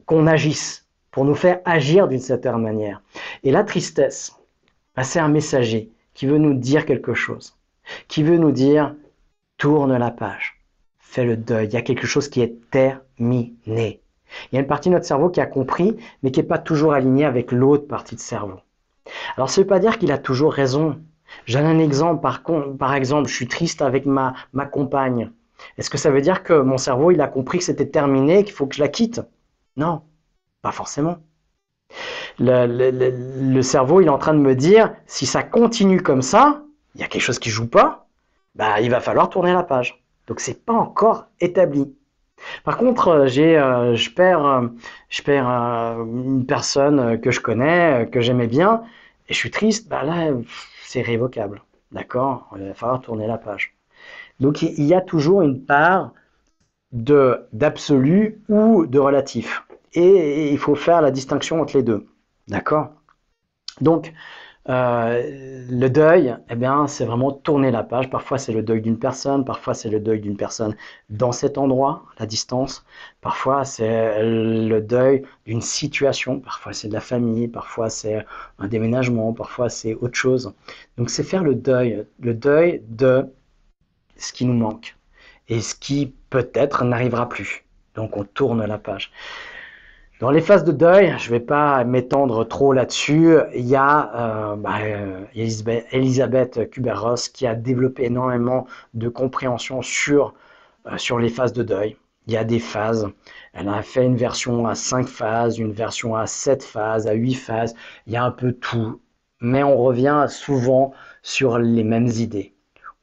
[0.07, 3.03] qu'on agisse, pour nous faire agir d'une certaine manière.
[3.45, 4.37] Et la tristesse,
[4.97, 7.55] bah, c'est un messager qui veut nous dire quelque chose,
[8.09, 8.93] qui veut nous dire
[9.57, 10.61] tourne la page,
[10.99, 14.03] fais le deuil, il y a quelque chose qui est terminé.
[14.51, 16.59] Il y a une partie de notre cerveau qui a compris, mais qui n'est pas
[16.59, 18.59] toujours alignée avec l'autre partie de cerveau.
[19.37, 21.01] Alors, ça ne veut pas dire qu'il a toujours raison.
[21.47, 25.31] J'ai un exemple, par, exemple, je suis triste avec ma, ma compagne.
[25.77, 28.55] Est-ce que ça veut dire que mon cerveau, il a compris que c'était terminé, qu'il
[28.55, 29.21] faut que je la quitte?
[29.77, 30.03] Non,
[30.63, 31.19] pas forcément
[32.39, 36.63] le, cerveau, il est en train de me dire, si ça continue comme ça,
[36.95, 38.07] il y a quelque chose qui joue pas,
[38.55, 40.03] bah, il va falloir tourner la page.
[40.27, 41.95] Donc c'est pas encore établi.
[42.65, 44.69] Par contre, euh, j'ai, euh, je perds, euh,
[45.09, 48.83] je perds une personne que je connais, que j'aimais bien,
[49.29, 49.89] et je suis triste.
[49.89, 50.31] Bah là,
[50.85, 51.63] c'est révocable.
[51.93, 52.49] D'accord?
[52.59, 53.75] Il va falloir tourner la page.
[54.41, 56.13] Donc il y a toujours une part
[56.93, 59.65] de d'absolu ou de relatif.
[59.95, 62.07] Et il faut faire la distinction entre les deux.
[62.49, 62.91] D'accord
[63.81, 64.13] Donc,
[64.69, 68.11] euh, le deuil, eh bien, c'est vraiment tourner la page.
[68.11, 70.77] Parfois, c'est le deuil d'une personne, parfois, c'est le deuil d'une personne
[71.11, 72.85] dans cet endroit, la distance.
[73.23, 76.41] Parfois, c'est le deuil d'une situation.
[76.41, 78.25] Parfois, c'est de la famille, parfois, c'est
[78.59, 80.55] un déménagement, parfois, c'est autre chose.
[80.99, 83.27] Donc, c'est faire le deuil, le deuil de
[84.17, 84.97] ce qui nous manque
[85.49, 87.65] et ce qui peut-être n'arrivera plus.
[87.95, 89.13] Donc, on tourne la page.
[90.21, 93.37] Dans les phases de deuil, je ne vais pas m'étendre trop là-dessus.
[93.55, 95.25] Il y a euh, bah, euh,
[95.93, 100.35] Elisabeth, Kubler-Ross qui a développé énormément de compréhension sur,
[100.87, 101.97] euh, sur les phases de deuil.
[102.27, 103.09] Il y a des phases.
[103.53, 107.35] Elle a fait une version à 5 phases, une version à 7 phases, à 8
[107.35, 107.77] phases.
[108.09, 109.01] Il y a un peu tout.
[109.41, 112.55] Mais on revient souvent sur les mêmes idées.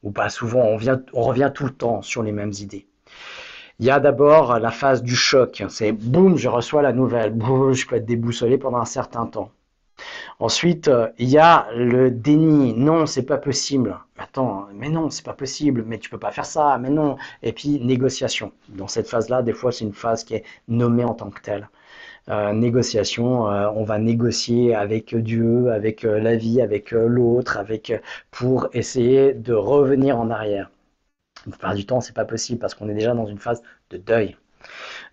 [0.02, 0.78] Ou pas souvent, on,
[1.14, 2.86] on revient tout le temps sur les mêmes idées.
[3.78, 5.62] Il y a d'abord la phase du choc.
[5.68, 7.32] C'est boum, je reçois la nouvelle.
[7.32, 9.50] Boum, je peux être déboussolé pendant un certain temps.
[10.38, 12.72] Ensuite, euh, il y a le déni.
[12.74, 13.98] Non, c'est pas possible.
[14.18, 15.84] Attends, mais non, c'est pas possible.
[15.86, 16.78] Mais tu peux pas faire ça.
[16.78, 17.16] Mais non.
[17.42, 18.52] Et puis négociation.
[18.68, 21.68] Dans cette phase-là, des fois, c'est une phase qui est nommée en tant que telle.
[22.28, 27.92] Euh, négociation, euh, on va négocier avec Dieu, avec la vie, avec l'autre, avec
[28.30, 30.70] pour essayer de revenir en arrière.
[31.46, 33.96] La plupart du temps, c'est pas possible parce qu'on est déjà dans une phase de
[33.98, 34.36] deuil.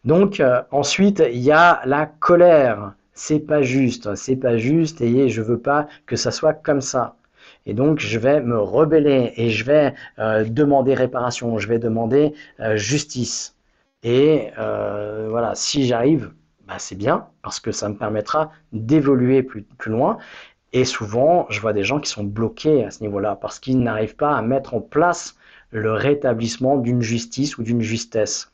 [0.04, 2.94] Donc euh, ensuite, il y a la colère.
[3.14, 7.16] C'est pas juste, c'est pas juste et je veux pas que ça soit comme ça.
[7.66, 12.34] Et donc, je vais me rebeller et je vais euh, demander réparation, je vais demander
[12.60, 13.56] euh, justice.
[14.02, 16.34] Et voilà, si j'arrive,
[16.68, 20.18] bah, c'est bien parce que ça me permettra d'évoluer plus, plus loin.
[20.74, 24.18] Et souvent, je vois des gens qui sont bloqués à ce niveau-là parce qu'ils n'arrivent
[24.18, 25.38] pas à mettre en place
[25.74, 28.52] le rétablissement d'une justice ou d'une justesse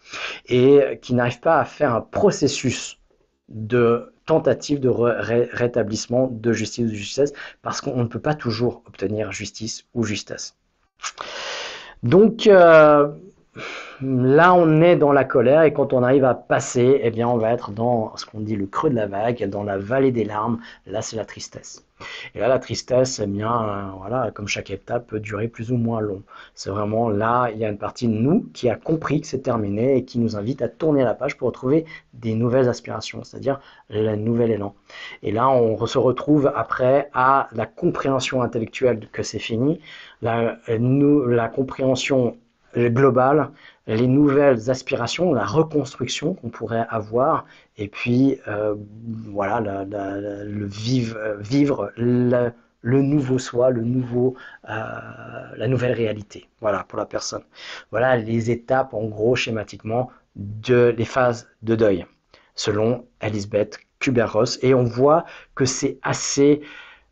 [0.48, 2.98] et qui n'arrive pas à faire un processus
[3.50, 8.84] de tentative de rétablissement de justice ou de justesse parce qu'on ne peut pas toujours
[8.88, 10.56] obtenir justice ou justesse.
[12.04, 13.10] Donc euh,
[14.02, 17.38] là, on est dans la colère et quand on arrive à passer, eh bien, on
[17.38, 20.24] va être dans ce qu'on dit le creux de la vague, dans la vallée des
[20.24, 20.60] larmes.
[20.86, 21.84] Là, c'est la tristesse.
[22.36, 25.78] Et là, la tristesse, eh bien, euh, voilà, comme chaque étape peut durer plus ou
[25.78, 26.24] moins long.
[26.56, 29.42] C'est vraiment là, il y a une partie de nous qui a compris que c'est
[29.42, 33.60] terminé et qui nous invite à tourner la page pour retrouver des nouvelles aspirations, c'est-à-dire
[33.90, 34.76] le nouvel élan.
[35.24, 39.80] Et là, on se retrouve après à la compréhension intellectuelle que c'est fini,
[40.22, 42.38] la, la compréhension
[42.76, 43.50] globale,
[43.88, 47.46] les nouvelles aspirations, la reconstruction qu'on pourrait avoir,
[47.78, 48.76] et puis euh,
[49.28, 52.54] voilà, le vivre, vivre le,
[52.84, 54.36] nouveau soi, le nouveau,
[54.70, 54.74] euh,
[55.56, 56.48] la nouvelle réalité.
[56.62, 57.44] Voilà pour la personne.
[57.92, 62.06] Voilà les étapes en gros schématiquement de les phases de deuil,
[62.56, 66.62] selon Elisabeth Kubler-Ross, et on voit que c'est assez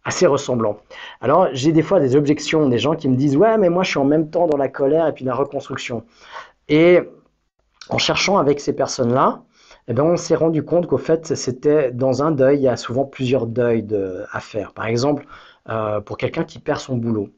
[0.08, 0.78] assez ressemblant.
[1.22, 3.90] Alors j'ai des fois des objections, des gens qui me disent ouais mais moi je
[3.90, 6.04] suis en même temps dans la colère et puis la reconstruction.
[6.70, 7.02] Et
[7.90, 9.44] en cherchant avec ces personnes-là,
[9.90, 12.76] eh ben, on s'est rendu compte qu'au fait, c'était dans un deuil, il y a
[12.76, 14.74] souvent plusieurs deuils de, à faire.
[14.74, 15.26] Par exemple,
[15.70, 17.30] euh, pour quelqu'un qui perd son boulot,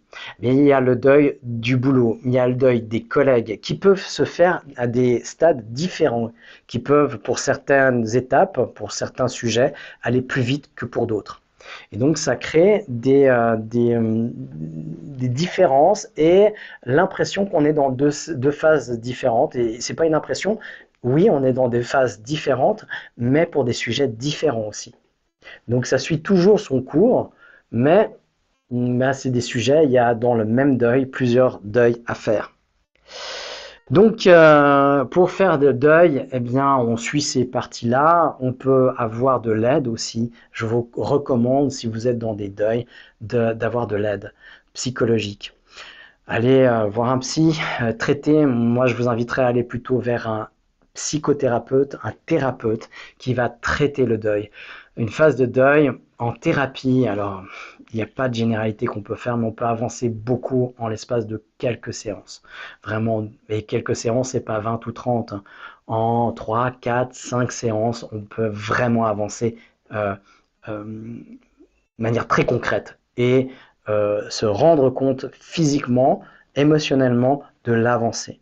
[0.42, 3.60] eh il y a le deuil du boulot, il y a le deuil des collègues
[3.62, 6.32] qui peuvent se faire à des stades différents,
[6.68, 11.42] qui peuvent, pour certaines étapes, pour certains sujets, aller plus vite que pour d'autres.
[11.92, 16.54] Et donc ça crée des, euh, euh, des, différences et
[16.86, 19.56] l'impression qu'on est dans deux, deux, phases différentes.
[19.56, 20.60] Et c'est pas une impression,
[21.04, 22.86] oui, on est dans des phases différentes,
[23.18, 24.94] mais pour des sujets différents aussi.
[25.68, 27.32] Donc ça suit toujours son cours,
[27.72, 28.10] mais
[29.14, 32.54] c'est des sujets, il y a dans le même deuil plusieurs deuils à faire.
[33.92, 38.38] Donc, euh, pour faire de deuil, eh bien, on suit ces parties-là.
[38.40, 40.32] On peut avoir de l'aide aussi.
[40.52, 42.86] Je vous recommande, si vous êtes dans des deuils,
[43.22, 44.34] d'avoir de, l'aide
[44.74, 45.54] psychologique.
[46.28, 48.46] Allez euh, voir un psy, euh, traiter.
[48.46, 50.50] Moi, je vous inviterai à aller plutôt vers un
[50.94, 54.52] psychothérapeute, un thérapeute qui va traiter le deuil.
[54.98, 57.44] Une phase de deuil en thérapie, alors
[57.92, 60.88] il n'y a pas de généralité qu'on peut faire, mais on peut avancer beaucoup en
[60.88, 62.44] l'espace de quelques séances.
[62.84, 65.34] Vraiment, et quelques séances, c'est pas 20 ou 30.
[65.34, 65.44] Hein.
[65.88, 69.58] En 3, 4, 5 séances, on peut vraiment avancer
[69.92, 70.16] euh,
[70.68, 73.50] euh, de manière très concrète et
[73.90, 76.22] euh, se rendre compte physiquement,
[76.56, 78.40] émotionnellement de l'avancée.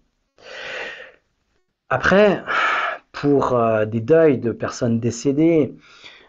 [1.90, 2.44] Après,
[3.14, 5.74] pour des deuils de personnes décédées,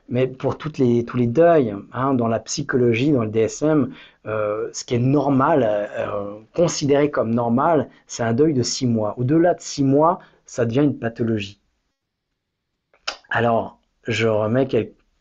[0.08, 3.92] mais pour toutes les, tous les deuils, hein, dans la psychologie, dans le DSM,
[4.26, 9.14] euh, ce qui est normal, euh, considéré comme normal, c'est un deuil de six mois.
[9.18, 11.60] Au-delà de six mois, ça devient une pathologie.
[13.30, 14.68] Alors, je remets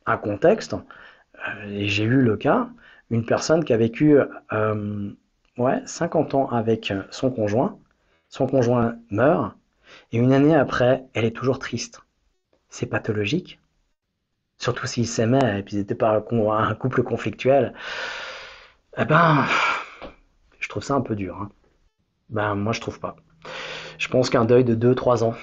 [0.05, 2.69] un contexte, euh, et j'ai eu le cas,
[3.09, 4.17] une personne qui a vécu
[5.57, 7.77] ouais, 50 ans avec son conjoint,
[8.29, 9.55] son conjoint meurt,
[10.11, 12.01] et une année après, elle est toujours triste.
[12.69, 13.59] C'est pathologique
[14.58, 17.74] surtout s'ils s'aimaient et puis ils n'étaient pas un couple conflictuel,
[18.97, 19.45] eh ben,
[20.60, 21.38] je trouve ça un peu dur.
[21.41, 21.49] Hein.
[22.30, 23.16] Ben, moi, je trouve pas.
[23.97, 25.36] Je pense qu'un deuil de 2-3 ans,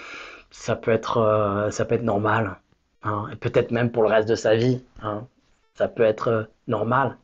[0.50, 2.60] ça peut être, euh, ça peut être normal.
[3.02, 4.82] Hein, et peut-être même pour le reste de sa vie.
[5.02, 5.26] Hein.
[5.74, 7.18] ça peut être euh, normal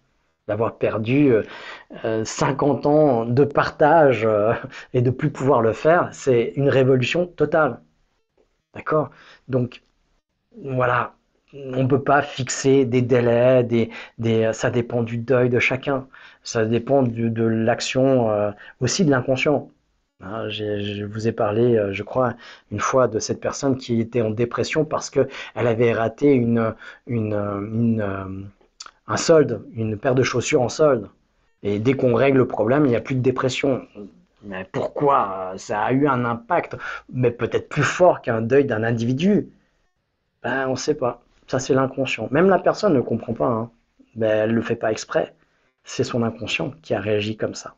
[0.48, 1.32] d'avoir perdu
[2.24, 4.26] 50 euh, ans de partage
[4.94, 6.08] et de plus pouvoir le faire.
[6.12, 7.80] C'est une révolution totale.
[8.74, 9.10] D'accord?
[9.46, 9.82] Donc,
[10.64, 11.14] voilà,
[11.52, 16.06] on ne peut pas fixer des délais, des, ça dépend du deuil de chacun,
[16.42, 19.70] ça dépend de l'action euh, aussi de l'inconscient.
[20.22, 22.34] Hein, je vous ai parlé, euh, je crois,
[22.70, 26.72] une fois de cette personne qui était en dépression parce qu'elle avait raté euh,
[29.06, 31.08] un solde, une paire de chaussures en solde.
[31.62, 33.86] Et dès qu'on règle le problème, il n'y a plus de dépression.
[34.42, 36.76] Mais pourquoi Ça a eu un impact,
[37.12, 39.48] mais peut-être plus fort qu'un deuil d'un individu?
[40.42, 41.22] Ben, on ne sait pas.
[41.50, 42.28] Ça, c'est l'inconscient.
[42.30, 43.48] Même la personne ne comprend pas.
[43.48, 43.72] Hein.
[44.14, 45.34] Ben, elle ne le fait pas exprès.
[45.82, 47.74] C'est son inconscient qui a réagi comme ça.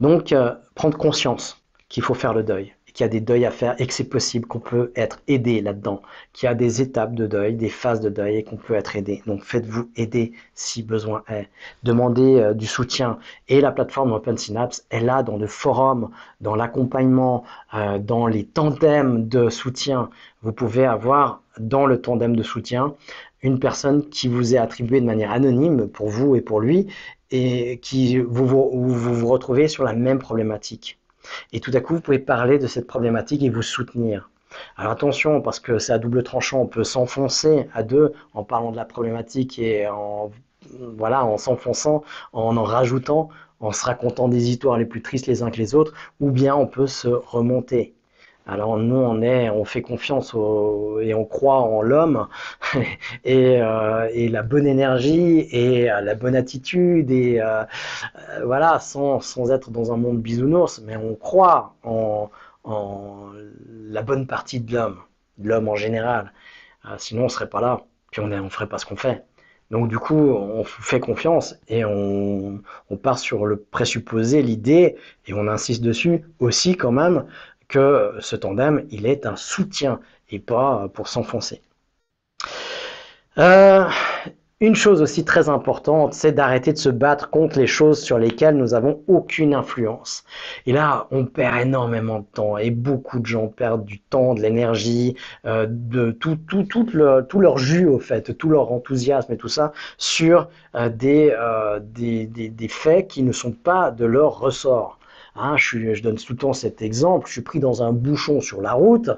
[0.00, 3.52] Donc, euh, prendre conscience qu'il faut faire le deuil qu'il y a des deuils à
[3.52, 7.14] faire et que c'est possible qu'on peut être aidé là-dedans, qu'il y a des étapes
[7.14, 9.22] de deuil, des phases de deuil et qu'on peut être aidé.
[9.24, 11.48] Donc faites-vous aider si besoin est.
[11.84, 13.20] Demandez euh, du soutien.
[13.46, 18.44] Et la plateforme Open Synapse est là dans le forum, dans l'accompagnement, euh, dans les
[18.44, 20.10] tandems de soutien.
[20.42, 22.96] Vous pouvez avoir dans le tandem de soutien
[23.42, 26.88] une personne qui vous est attribuée de manière anonyme pour vous et pour lui
[27.30, 30.98] et qui vous vous, vous, vous retrouvez sur la même problématique.
[31.52, 34.30] Et tout à coup, vous pouvez parler de cette problématique et vous soutenir.
[34.76, 38.70] Alors attention, parce que c'est à double tranchant, on peut s'enfoncer à deux en parlant
[38.70, 40.30] de la problématique et en
[40.70, 42.02] voilà, en s'enfonçant,
[42.32, 43.28] en en rajoutant,
[43.60, 46.54] en se racontant des histoires les plus tristes les uns que les autres, ou bien
[46.54, 47.94] on peut se remonter.
[48.48, 50.32] Alors nous, on est, on fait confiance
[51.02, 52.28] et on croit en l'homme
[53.24, 57.64] et, euh, et, la bonne énergie et la bonne attitude et euh,
[58.30, 62.30] euh, voilà, sans, sans, être dans un monde bisounours, mais on croit en,
[62.64, 63.28] en
[63.90, 64.98] la bonne partie de l'homme,
[65.36, 66.32] de l'homme en général.
[66.96, 69.24] sinon, on serait pas là, puis on ne ferait pas ce qu'on fait.
[69.70, 74.96] Donc du coup, on fait confiance et on, on part sur le présupposé, l'idée,
[75.26, 77.26] et on insiste dessus aussi quand même
[77.68, 80.00] que ce tandem, il est un soutien
[80.30, 81.60] et pas pour s'enfoncer.
[83.38, 83.84] Euh,
[84.60, 88.56] une chose aussi très importante, c'est d'arrêter de se battre contre les choses sur lesquelles
[88.56, 90.24] nous n'avons aucune influence.
[90.66, 94.40] Et là, on perd énormément de temps et beaucoup de gens perdent du temps, de
[94.40, 95.14] l'énergie,
[95.46, 96.36] euh, de tout,
[97.38, 103.22] leur jus au fait, tout leur enthousiasme et tout ça sur euh, des faits qui
[103.22, 104.97] ne sont pas de leur ressort.
[105.40, 108.60] Hein, je, donne tout le temps cet exemple, je suis pris dans un bouchon sur
[108.60, 109.10] la route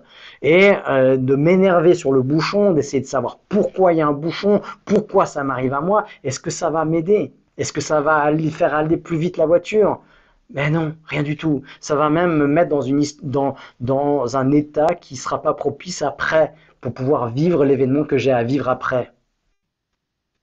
[0.42, 4.12] et euh, de m'énerver sur le bouchon, d'essayer de savoir pourquoi il y a un
[4.12, 7.32] bouchon, pourquoi ça m'arrive à moi, est-ce que ça va m'aider?
[7.56, 10.00] Est-ce que ça va aller, faire aller plus vite la voiture?
[10.52, 11.62] Mais non, rien du tout.
[11.80, 12.70] Ça va même me mettre
[13.22, 18.32] dans, un état qui ne sera pas propice après pour pouvoir vivre l'événement que j'ai
[18.32, 19.12] à vivre après.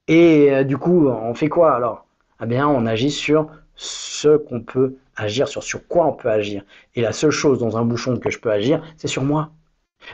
[0.07, 2.05] Et euh, du coup, on fait quoi alors?
[2.41, 6.63] Eh bien, on agit sur ce qu'on peut agir, sur, sur quoi on peut agir.
[6.95, 9.51] Et la seule chose dans un bouchon que je peux agir, c'est sur moi.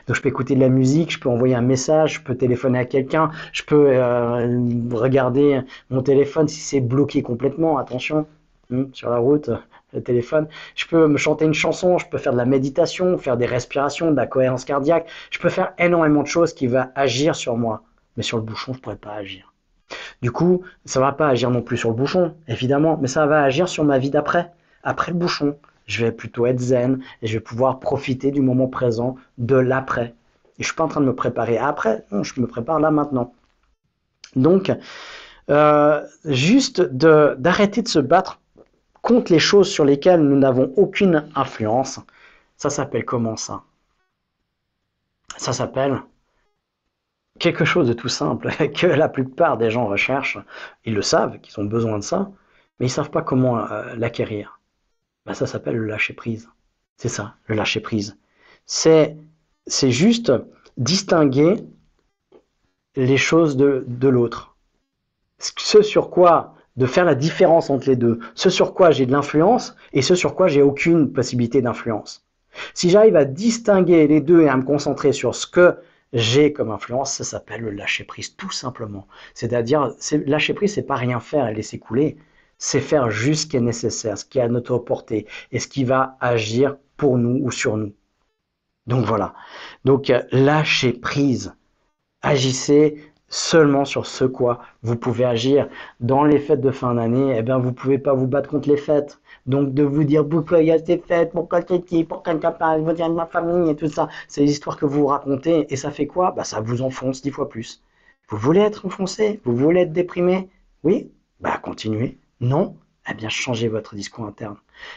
[0.08, 2.80] Donc je peux écouter de la musique, je peux envoyer un message, je peux téléphoner
[2.80, 4.60] à quelqu'un, je peux euh,
[4.92, 8.26] regarder mon téléphone si c'est bloqué complètement, attention,
[8.70, 9.50] hmm, sur la route,
[9.94, 10.48] le téléphone.
[10.76, 14.12] Je peux me chanter une chanson, je peux faire de la méditation, faire des respirations,
[14.12, 15.08] de la cohérence cardiaque.
[15.32, 17.84] Je peux faire énormément de choses qui vont agir sur moi.
[18.18, 19.53] Mais sur le bouchon, je ne pourrais pas agir.
[20.22, 23.44] Du coup, ça va pas agir non plus sur le bouchon, évidemment, mais ça va
[23.44, 24.52] agir sur ma vie d'après,
[24.84, 28.68] après le bouchon je vais plutôt être zen et je vais pouvoir profiter du moment
[28.68, 30.14] présent, de l'après.
[30.58, 32.92] Et je suis pas en train de me préparer après, non, je me prépare là
[32.92, 33.34] maintenant.
[34.36, 34.72] Donc,
[35.50, 38.40] euh, juste d'arrêter de, se battre
[39.02, 42.00] contre les choses sur lesquelles nous n'avons aucune influence,
[42.58, 43.64] ça s'appelle comment ça?
[45.38, 46.02] Ça s'appelle
[47.40, 50.40] quelque chose de tout simple que la plupart des gens recherchent.
[50.86, 52.32] Ils le savent, qu'ils ont besoin de ça,
[52.80, 54.60] mais ils savent pas comment euh, l'acquérir.
[55.26, 56.50] Bah, ça s'appelle le lâcher prise.
[56.98, 58.18] C'est ça, le lâcher prise.
[58.66, 59.18] C'est,
[59.68, 60.32] c'est juste
[60.78, 61.56] distinguer
[62.96, 64.56] les choses de, de l'autre.
[65.40, 68.20] Ce sur quoi, de faire la différence entre les deux.
[68.36, 72.26] Ce sur quoi j'ai de l'influence et ce sur quoi j'ai aucune possibilité d'influence.
[72.74, 75.76] Si j'arrive à distinguer les deux et à me concentrer sur ce que
[76.14, 79.08] j'ai comme influence, ça s'appelle le lâcher prise, tout simplement.
[79.34, 79.94] C'est-à-dire,
[80.26, 82.18] lâcher prise, c'est pas rien faire et laisser couler
[82.64, 85.68] c'est faire juste ce qui est nécessaire, ce qui est à notre portée et ce
[85.68, 87.94] qui va agir pour nous ou sur nous.
[88.88, 89.34] Donc voilà.
[89.84, 91.54] Donc euh, lâchez prise.
[92.22, 95.68] Agissez seulement sur ce quoi vous pouvez agir.
[96.00, 98.78] Dans les fêtes de fin d'année, eh bien, vous pouvez pas vous battre contre les
[98.78, 99.20] fêtes.
[99.46, 102.78] Donc de vous dire pourquoi il y a ces fêtes, pourquoi c'est qui, pourquoi pas,
[102.78, 105.76] vous dire de ma famille et tout ça, c'est des histoires que vous racontez et
[105.76, 106.32] ça fait quoi?
[106.32, 107.82] Bah, Ça vous enfonce dix fois plus.
[108.30, 109.42] Vous voulez être enfoncé?
[109.44, 110.50] Vous voulez être déprimé?
[110.84, 111.12] Oui?
[111.42, 112.18] Bah continuez.
[112.40, 112.76] Non?
[113.10, 114.56] Eh bien, changez votre discours interne.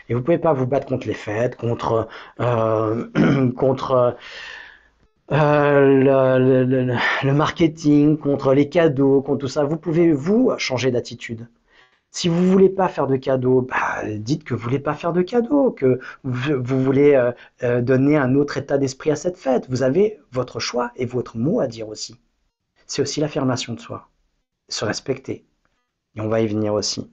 [0.09, 2.09] Et vous pouvez pas vous battre contre les fêtes, contre,
[2.41, 4.17] euh, contre
[5.33, 9.65] euh, le, marketing, contre les cadeaux, contre tout ça.
[9.65, 11.49] Vous pouvez, vous, changer d'attitude.
[12.17, 14.95] Si vous ne voulez pas faire de cadeaux, bah, dites que vous ne voulez pas
[14.95, 17.15] faire de cadeaux, que vous, voulez
[17.63, 19.67] euh, donner un autre état d'esprit à cette fête.
[19.69, 22.19] Vous avez votre choix et votre mot à dire aussi.
[22.87, 24.09] C'est aussi l'affirmation de soi.
[24.71, 25.45] Se respecter.
[26.15, 27.11] Et on va y venir aussi.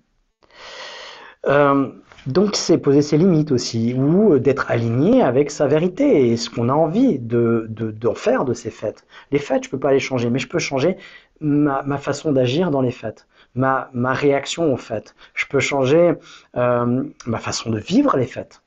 [1.48, 1.92] Euh,
[2.26, 6.70] donc c'est poser ses limites aussi, ou d'être aligné avec sa vérité et ce qu'on
[6.70, 9.06] a envie de, d'en faire de ces fêtes.
[9.32, 10.96] Les fêtes, je peux pas les changer, mais je peux changer
[11.42, 15.16] ma, façon d'agir dans les fêtes, ma, ma réaction aux fêtes.
[15.34, 16.14] Je peux changer
[16.56, 18.62] euh, ma façon de vivre les fêtes.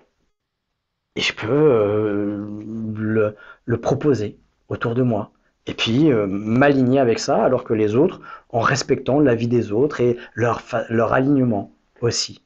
[1.17, 2.47] Et je peux euh,
[2.95, 5.31] le, le, proposer autour de moi.
[5.67, 8.21] Et puis m'aligner avec ça, alors que les autres,
[8.51, 12.43] en respectant la vie des autres et leur, leur alignement aussi.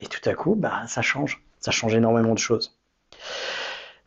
[0.00, 1.42] Et tout à coup, bah, ça change.
[1.60, 2.78] Ça change énormément de choses.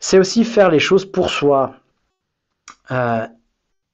[0.00, 1.76] C'est aussi faire les choses pour soi
[2.90, 3.26] euh,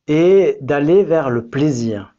[0.06, 2.14] et d'aller vers le plaisir.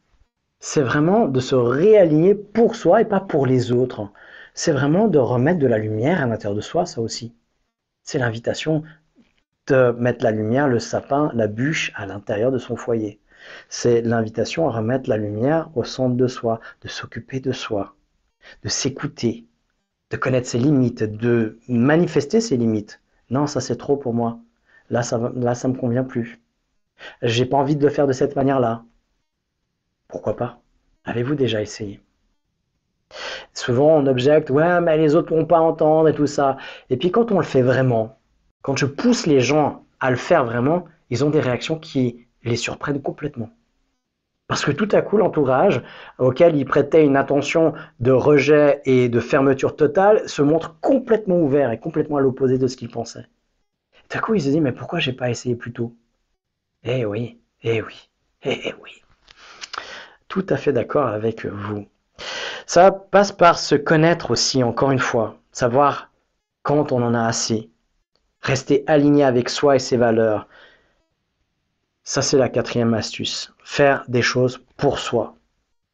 [0.59, 4.11] C'est vraiment de se réaligner pour soi et pas pour les autres.
[4.53, 7.33] C'est vraiment de remettre de la lumière à l'intérieur de soi, ça aussi.
[8.03, 8.83] C'est l'invitation
[9.67, 13.19] de mettre la lumière, le sapin, la bûche à l'intérieur de son foyer.
[13.69, 17.95] C'est l'invitation à remettre la lumière au centre de soi, de s'occuper de soi
[18.63, 19.45] de s'écouter,
[20.11, 23.01] de connaître ses limites, de manifester ses limites.
[23.29, 24.39] Non, ça c'est trop pour moi.
[24.89, 26.41] Là, ça là, ça me convient plus.
[27.21, 28.83] J'ai pas envie de le faire de cette manière-là.
[30.09, 30.61] Pourquoi pas?
[31.05, 32.01] Avez-vous déjà essayé?
[33.53, 36.57] Souvent, on objecte, ouais, mais les autres ne vont pas entendre et tout ça.
[36.89, 38.17] Et puis, quand on le fait vraiment,
[38.61, 42.55] quand je pousse les gens à le faire vraiment, ils ont des réactions qui les
[42.55, 43.49] surprennent complètement.
[44.47, 45.83] Parce que tout à coup, l'entourage,
[46.19, 51.71] auquel il prêtait une attention de rejet et de fermeture totale, se montre complètement ouvert
[51.71, 53.27] et complètement à l'opposé de ce qu'il pensait.
[54.09, 55.95] Tout à coup, il se dit, mais pourquoi j'ai pas essayé plus tôt?
[56.83, 58.09] Eh oui, eh oui,
[58.43, 59.03] eh oui.
[60.29, 61.85] Tout à fait d'accord avec vous.
[62.65, 66.11] Ça passe par se connaître aussi, encore une fois, savoir
[66.63, 67.69] quand on en a assez,
[68.41, 70.47] rester aligné avec soi et ses valeurs,
[72.03, 73.53] ça, c'est la quatrième astuce.
[73.63, 75.35] Faire des choses pour soi.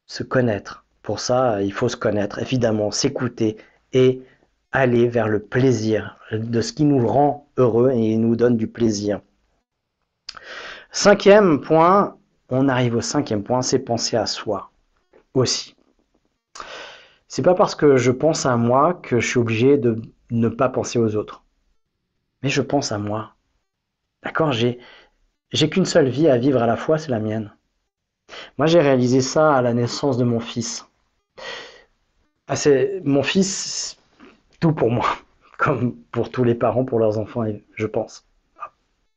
[0.06, 0.86] Se connaître.
[1.02, 3.58] Pour ça, il faut se connaître, évidemment, s'écouter
[3.92, 4.22] et
[4.72, 9.20] aller vers le plaisir, de ce qui nous rend heureux et nous donne du plaisir.
[10.90, 12.16] Cinquième point,
[12.48, 14.70] on arrive au cinquième point, c'est penser à soi
[15.34, 15.74] aussi.
[17.28, 20.00] C'est pas parce que je pense à moi que je suis obligé de
[20.30, 21.44] ne pas penser aux autres.
[22.42, 23.34] Mais je pense à moi.
[24.22, 24.78] D'accord J'ai
[25.52, 27.52] j'ai qu'une seule vie à vivre à la fois, c'est la mienne.
[28.58, 30.86] Moi, j'ai réalisé ça à la naissance de mon fils.
[32.48, 33.96] Ah, c'est mon fils,
[34.60, 35.06] tout pour moi,
[35.58, 37.44] comme pour tous les parents pour leurs enfants,
[37.74, 38.26] je pense.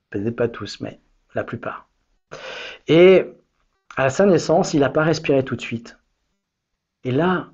[0.10, 1.00] Peut-être pas tous, mais
[1.36, 1.88] la plupart.
[2.90, 3.24] Et
[3.96, 5.98] à sa naissance, il n'a pas respiré tout de suite.
[7.04, 7.50] Et là,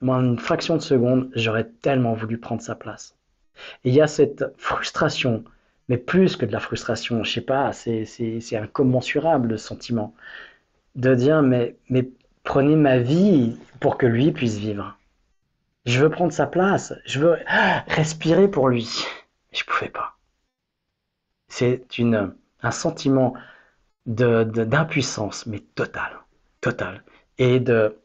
[0.00, 3.16] moi, une fraction de seconde, j'aurais tellement voulu prendre sa place.
[3.84, 5.44] Et il y a cette frustration,
[5.88, 10.14] mais plus que de la frustration, je sais pas, c'est incommensurable le sentiment
[10.96, 12.08] de dire mais, mais
[12.42, 14.98] prenez ma vie pour que lui puisse vivre.
[15.86, 17.36] Je veux prendre sa place, je veux
[17.86, 19.04] respirer pour lui.
[19.52, 20.16] Je pouvais pas.
[21.48, 21.84] C'est
[22.62, 23.34] un sentiment
[24.06, 26.12] de d'impuissance, mais total,
[26.60, 27.02] total,
[27.38, 27.96] et de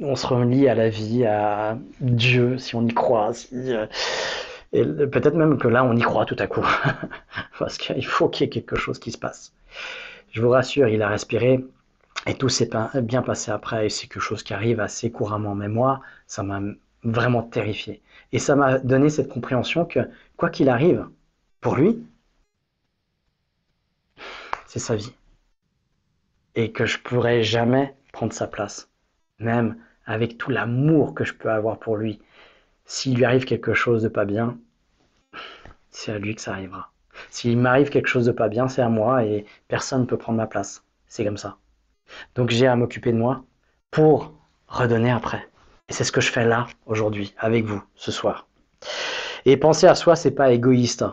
[0.00, 3.32] on se relie à la vie, à Dieu, si on y croit.
[3.52, 3.86] Euh,
[4.72, 6.66] et peut-être même que là, on y croit tout à coup.
[7.58, 9.52] Parce qu'il faut qu'il y ait quelque chose qui se passe.
[10.32, 11.64] Je vous rassure, il a respiré
[12.26, 12.70] et tout s'est
[13.02, 13.86] bien passé après.
[13.86, 15.54] Et c'est quelque chose qui arrive assez couramment.
[15.54, 16.60] Mais moi, ça m'a
[17.04, 18.02] vraiment terrifié.
[18.32, 20.00] Et ça m'a donné cette compréhension que,
[20.36, 21.06] quoi qu'il arrive,
[21.60, 22.02] pour lui,
[24.72, 25.12] c'est sa vie.
[26.54, 28.88] Et que je pourrais jamais prendre sa place
[29.38, 29.76] même
[30.06, 32.22] avec tout l'amour que je peux avoir pour lui,
[32.86, 34.58] s'il lui arrive quelque chose de pas bien,
[35.90, 36.90] c'est à lui que ça arrivera.
[37.28, 40.38] S'il m'arrive quelque chose de pas bien, c'est à moi et personne ne peut prendre
[40.38, 40.82] ma place.
[41.06, 41.58] C'est comme ça.
[42.34, 43.44] Donc j'ai à m'occuper de moi
[43.90, 44.32] pour
[44.68, 45.46] redonner après.
[45.90, 48.48] Et c'est ce que je fais là, aujourd'hui, avec vous, ce soir.
[49.44, 51.04] Et penser à soi, c'est pas égoïste.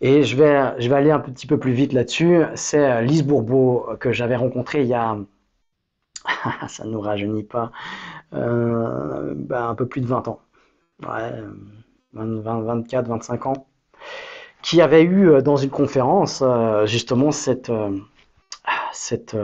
[0.00, 2.42] Et je vais, je vais aller un petit peu plus vite là-dessus.
[2.54, 5.16] C'est Lise Bourbeau que j'avais rencontré il y a
[6.68, 7.70] ça ne nous rajeunit pas,
[8.34, 10.40] euh, ben, un peu plus de 20 ans.
[11.06, 11.32] Ouais,
[12.12, 13.66] 24, 25 ans.
[14.62, 17.72] Qui avait eu euh, dans une conférence euh, justement cette,
[18.92, 19.36] cette,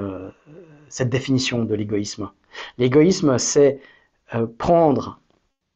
[0.89, 2.31] cette définition de l'égoïsme.
[2.79, 3.81] L'égoïsme, c'est
[4.59, 5.21] prendre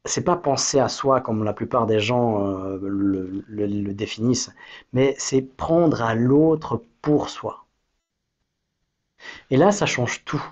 [0.05, 2.39] c'est pas penser à soi comme la plupart des gens
[2.81, 4.51] le, le, définissent,
[4.93, 7.65] mais c'est prendre à l'autre pour soi.
[9.49, 10.43] Et là, ça change tout.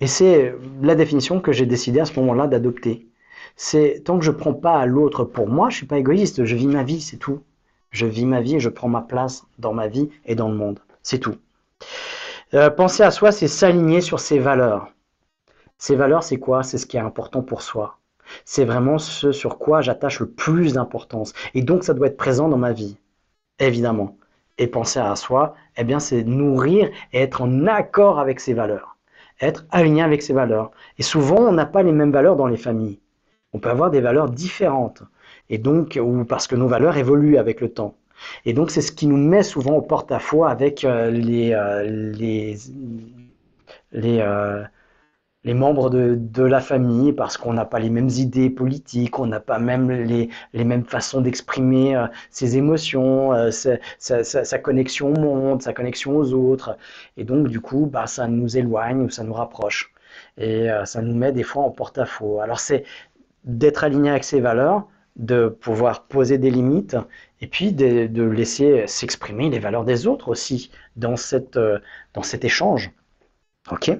[0.00, 3.08] Et c'est la définition que j'ai décidé à ce moment-là d'adopter.
[3.56, 6.44] C'est tant que je ne prends pas à l'autre pour moi, je suis pas égoïste,
[6.44, 7.42] je vis ma vie, c'est tout.
[7.90, 10.56] Je vis ma vie et je prends ma place dans ma vie et dans le
[10.56, 10.80] monde.
[11.02, 11.36] C'est tout.
[12.54, 14.92] Euh, penser à soi, c'est s'aligner sur ses valeurs.
[15.78, 16.62] Ses valeurs, c'est quoi?
[16.62, 17.98] C'est ce qui est important pour soi.
[18.44, 21.32] C'est vraiment ce sur quoi j'attache le plus d'importance.
[21.54, 22.96] Et donc, ça doit être présent dans ma vie,
[23.58, 24.16] évidemment.
[24.58, 28.98] Et penser à soi, eh bien, c'est nourrir et être en accord avec ses valeurs
[29.40, 30.70] être aligné avec ses valeurs.
[30.98, 33.00] Et souvent, on n'a pas les mêmes valeurs dans les familles.
[33.52, 35.02] On peut avoir des valeurs différentes.
[35.50, 37.96] Et donc, ou parce que nos valeurs évoluent avec le temps.
[38.44, 42.56] Et donc, c'est ce qui nous met souvent au porte-à-faux avec euh, les, euh, les,
[43.92, 44.64] les, euh,
[45.48, 49.40] les membres de, la famille parce qu'on n'a pas les mêmes idées politiques, on n'a
[49.40, 55.62] pas même les, les mêmes façons d'exprimer euh, ses émotions, euh, sa, connexion au monde,
[55.62, 56.76] sa connexion aux autres.
[57.16, 59.94] Et donc, du coup, bah, ça nous éloigne ou ça nous rapproche.
[60.36, 62.40] Et euh, ça nous met des fois en porte-à-faux.
[62.40, 62.84] Alors, c'est
[63.44, 66.98] d'être aligné avec ses valeurs, de pouvoir poser des limites
[67.40, 71.58] et puis de, de laisser s'exprimer les valeurs des autres aussi dans, cette,
[72.12, 72.90] dans cet échange.
[73.70, 73.90] OK?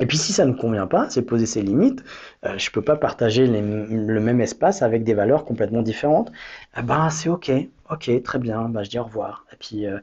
[0.00, 2.02] Et puis si ça ne convient pas, c'est poser ses limites.
[2.46, 6.32] Euh, je ne peux pas partager le même espace avec des valeurs complètement différentes.
[6.76, 7.52] Eh ben c'est ok,
[7.90, 8.68] ok, très bien.
[8.70, 9.44] Ben, je dis au revoir.
[9.52, 10.00] Et puis, euh,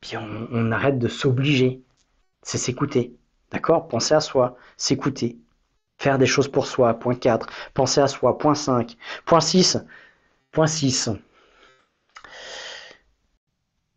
[0.00, 1.82] puis on, arrête de s'obliger.
[2.42, 3.16] C'est s'écouter.
[3.52, 3.88] D'accord?
[3.88, 5.38] Penser à soi, s'écouter.
[5.98, 6.94] Faire des choses pour soi.
[6.94, 7.48] Point 4.
[7.74, 8.38] Penser à soi.
[8.38, 8.96] Point 5.
[9.26, 9.78] Point 6.
[10.52, 11.10] Point 6.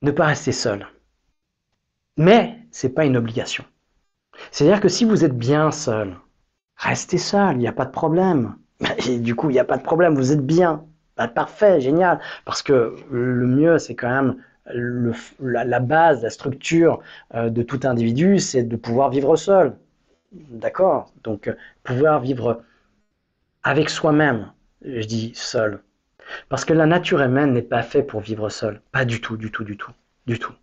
[0.03, 0.87] Ne pas rester seul.
[2.17, 3.65] Mais c'est pas une obligation.
[4.51, 6.17] C'est-à-dire que si vous êtes bien seul,
[6.75, 8.55] restez seul, il n'y a pas de problème.
[9.19, 10.85] Du coup, il n'y a pas de problème, vous êtes bien.
[11.17, 12.19] Bah, parfait, génial.
[12.45, 14.37] Parce que le mieux, c'est quand même
[15.39, 16.99] la, base, la structure
[17.35, 19.75] euh, de tout individu, c'est de pouvoir vivre seul.
[20.31, 21.11] D'accord?
[21.23, 22.63] Donc, euh, pouvoir vivre
[23.63, 24.51] avec soi-même,
[24.83, 25.81] je dis seul.
[26.49, 28.81] Parce que la nature humaine n'est pas faite pour vivre seul.
[28.91, 29.91] Pas du tout, du tout, du tout,
[30.25, 30.53] du tout.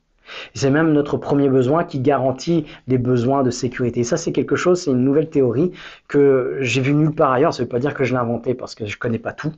[0.55, 4.05] C'est même notre premier besoin qui garantit les besoins de sécurité.
[4.05, 5.73] ça, c'est quelque chose, c'est une nouvelle théorie
[6.09, 7.55] que j'ai vue nulle part ailleurs.
[7.55, 9.33] Ça ne veut pas dire que je l'ai inventée parce que je ne connais pas
[9.33, 9.53] tout.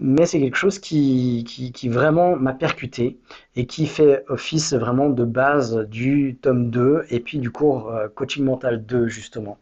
[0.00, 1.44] Mais c'est quelque chose qui,
[1.90, 3.18] vraiment m'a percuté
[3.56, 8.08] et qui fait office vraiment de base du tome 2 et puis du cours euh,
[8.08, 9.58] Coaching Mental 2, justement.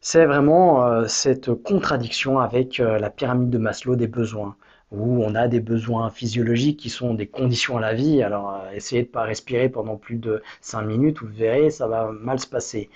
[0.00, 4.56] C'est vraiment euh, cette contradiction avec euh, la pyramide de Maslow des besoins.
[4.90, 8.22] Où on a des besoins physiologiques qui sont des conditions à la vie.
[8.22, 11.86] Alors, euh, essayez de ne pas respirer pendant plus de 5 minutes, vous verrez, ça
[11.86, 12.88] va mal se passer.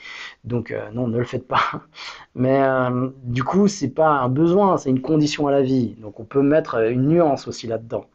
[0.44, 1.82] Donc, euh, non, ne le faites pas.
[2.35, 5.94] Mais euh, du coup, c'est pas un besoin, c'est une condition à la vie.
[6.01, 8.06] Donc, on peut mettre une nuance aussi là-dedans.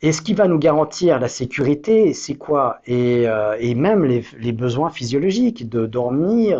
[0.00, 2.80] Et ce qui va nous garantir la sécurité, c'est quoi?
[2.86, 3.26] Et,
[3.60, 6.58] et, même les, besoins physiologiques, de dormir,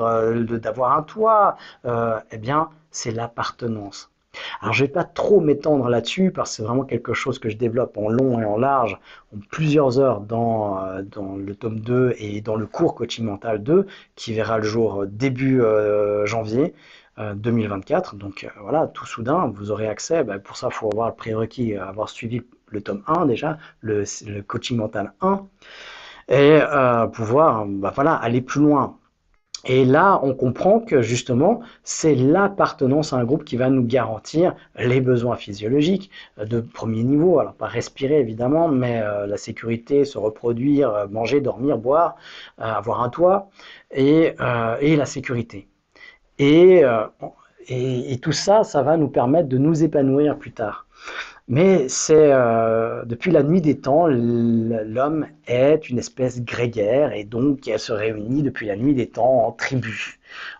[0.60, 4.11] d'avoir un toit, eh bien, c'est l'appartenance.
[4.60, 7.56] Alors je vais pas trop m'étendre là-dessus parce que c'est vraiment quelque chose que je
[7.56, 8.98] développe en long et en large,
[9.34, 13.62] en plusieurs heures dans, euh, dans le tome 2 et dans le cours coaching mental
[13.62, 13.86] 2
[14.16, 16.74] qui verra le jour début euh, janvier
[17.18, 18.14] 2024.
[18.14, 20.24] Euh, Donc voilà, tout soudain, vous aurez accès.
[20.24, 24.04] Ben, pour ça, il faut avoir le prérequis, avoir suivi le tome 1 déjà, le,
[24.42, 25.46] coaching mental 1
[26.28, 26.60] et
[27.12, 28.96] pouvoir ben, voilà, aller plus loin.
[29.64, 34.56] Et là, on comprend que justement, c'est l'appartenance à un groupe qui va nous garantir
[34.76, 37.38] les besoins physiologiques de premier niveau.
[37.38, 42.16] Alors, pas respirer évidemment, mais euh, la sécurité, se reproduire, euh, manger, dormir, boire,
[42.60, 43.50] euh, avoir un toit
[43.92, 44.34] et,
[44.80, 45.68] et la sécurité.
[46.38, 46.82] Et,
[47.68, 50.86] et, et, tout ça, ça va nous permettre de nous épanouir plus tard.
[51.48, 57.66] Mais c'est euh, depuis la nuit des temps, l'homme est une espèce grégaire et donc
[57.68, 60.18] elle se réunit depuis la nuit des temps en tribus,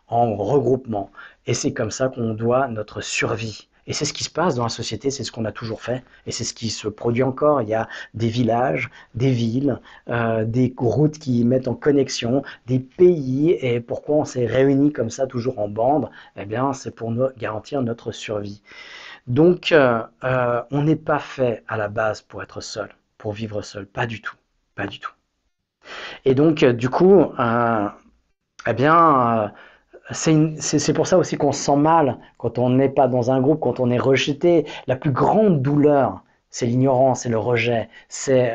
[0.08, 1.10] en regroupement.
[1.46, 3.68] Et c'est comme ça qu'on doit notre survie.
[3.88, 6.04] Et c'est ce qui se passe dans la société, c'est ce qu'on a toujours fait,
[6.26, 7.62] et c'est ce qui se produit encore.
[7.62, 12.78] Il y a des villages, des villes, euh, des routes qui mettent en connexion, des
[12.78, 16.10] pays, et pourquoi on s'est réunis comme ça, toujours en bande?
[16.36, 18.62] Eh bien, c'est pour nous garantir notre survie.
[19.26, 22.88] Donc, euh, euh, on n'est pas fait à la base pour être seul,
[23.18, 24.36] pour vivre seul, pas du tout,
[24.74, 25.12] pas du tout.
[26.24, 27.32] Et donc, euh, du coup,
[28.66, 29.52] eh bien,
[30.10, 33.60] c'est pour ça aussi qu'on se sent mal quand on n'est pas dans un groupe,
[33.60, 34.66] quand on est rejeté.
[34.86, 38.52] La plus grande douleur, c'est l'ignorance, c'est le rejet, c'est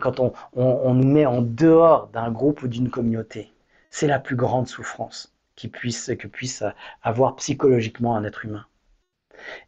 [0.00, 3.52] quand on, on, nous met en dehors d'un groupe ou d'une communauté.
[3.90, 6.64] C'est la plus grande souffrance qui puisse, que puisse
[7.02, 8.66] avoir psychologiquement un être humain.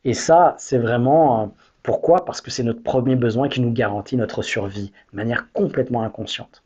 [0.05, 1.43] Et ça, c'est vraiment...
[1.43, 1.47] Euh,
[1.83, 2.25] pourquoi?
[2.25, 6.63] Parce que c'est notre premier besoin qui nous garantit notre survie de manière complètement inconsciente.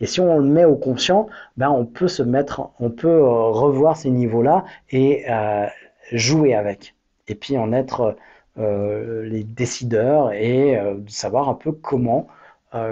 [0.00, 3.50] Et si on le met au conscient, ben on peut se mettre, on peut euh,
[3.50, 5.66] revoir ces niveaux-là et euh,
[6.12, 6.94] jouer avec.
[7.26, 8.16] Et puis en être
[8.58, 12.28] les décideurs et savoir un peu comment,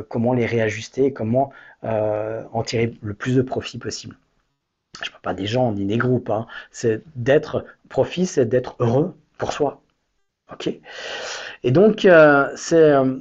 [0.08, 4.16] comment les réajuster et comment en tirer le plus de profit possible.
[5.02, 6.30] Je ne parle pas des gens ni des groupes.
[6.30, 6.46] Hein.
[6.70, 9.82] C'est d'être profit, c'est d'être heureux pour soi.
[10.52, 10.68] Ok
[11.64, 13.16] Et donc, euh, c'est euh,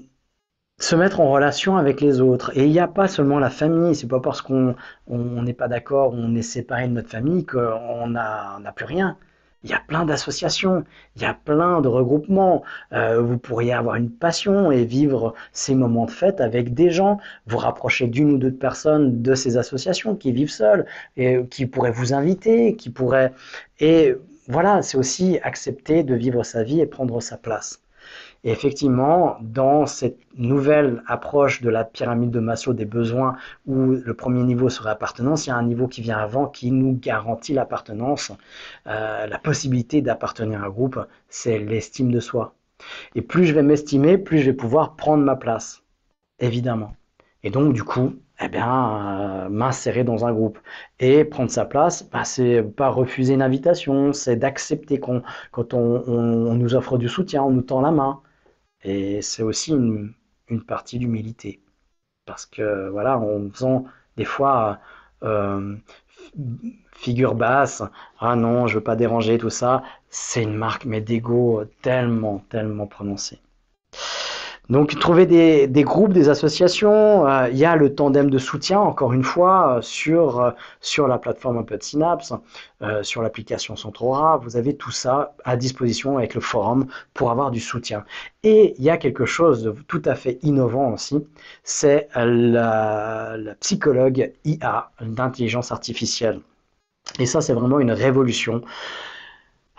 [0.80, 2.52] se mettre en relation avec les autres.
[2.56, 3.96] Et il n'y a pas seulement la famille.
[3.96, 4.76] C'est pas parce qu'on
[5.10, 9.18] n'est pas d'accord, on est séparé de notre famille qu'on n'a plus rien.
[9.64, 10.86] Il y a plein d'associations,
[11.18, 12.64] il y a plein de regroupements.
[12.94, 17.20] Euh, vous pourriez avoir une passion et vivre ces moments de fête avec des gens,
[17.46, 20.86] vous rapprocher d'une ou deux personnes de ces associations qui vivent seules
[21.18, 23.34] et qui pourraient vous inviter, qui pourraient
[23.82, 24.16] et
[24.50, 27.84] voilà, c'est aussi accepter de vivre sa vie et prendre sa place.
[28.44, 33.36] Et effectivement, dans cette nouvelle approche de la pyramide de Maslow des besoins,
[33.68, 36.72] où le premier niveau serait appartenance, il y a un niveau qui vient avant qui
[36.72, 38.32] nous garantit l'appartenance,
[38.88, 42.56] euh, la possibilité d'appartenir à un groupe, c'est l'estime de soi.
[43.16, 45.84] Et plus je vais m'estimer, plus je vais pouvoir prendre ma place,
[46.40, 46.96] évidemment.
[47.44, 50.60] Et donc, du coup, eh bien, euh, m'insérer dans un groupe.
[51.00, 56.54] Et prendre sa place, bah, c'est pas refuser une invitation, c'est d'accepter qu'on, quand on,
[56.56, 58.22] nous offre du soutien, on nous tend la main.
[58.84, 60.14] Et c'est aussi une,
[60.68, 61.62] partie d'humilité.
[62.26, 63.86] Parce que, voilà, en faisant
[64.18, 64.80] des fois
[65.24, 65.78] euh,
[66.94, 67.84] figure basse,
[68.20, 72.88] ah non, je veux pas déranger, tout ça, c'est une marque, mais d'ego tellement, tellement
[72.88, 73.40] prononcée.
[74.70, 79.14] Donc trouver des, groupes, des associations, euh, il y a le tandem de soutien, encore
[79.14, 82.34] une fois, euh, sur, euh, sur la plateforme un peu de Synapse,
[83.02, 87.60] sur l'application Centrora, vous avez tout ça à disposition avec le forum pour avoir du
[87.60, 88.06] soutien.
[88.44, 91.18] Et il y a quelque chose de tout à fait innovant aussi,
[91.64, 96.40] c'est la, la psychologue IA, d'intelligence artificielle.
[97.20, 98.62] Et ça, c'est vraiment une révolution.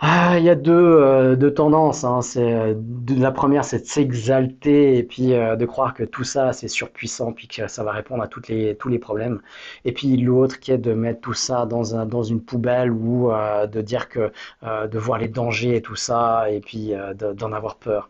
[0.03, 2.03] Ah, il y a deux, euh, deux tendances.
[2.03, 2.21] Hein.
[2.23, 2.73] C'est, euh,
[3.09, 7.31] la première, c'est de s'exalter et puis euh, de croire que tout ça, c'est surpuissant,
[7.33, 9.41] puis que ça va répondre à toutes les, tous les problèmes.
[9.85, 13.31] Et puis l'autre qui est de mettre tout ça dans, un, dans une poubelle ou
[13.31, 14.31] de dire que
[14.63, 16.93] de voir les dangers et tout ça, et puis
[17.35, 18.09] d'en avoir peur.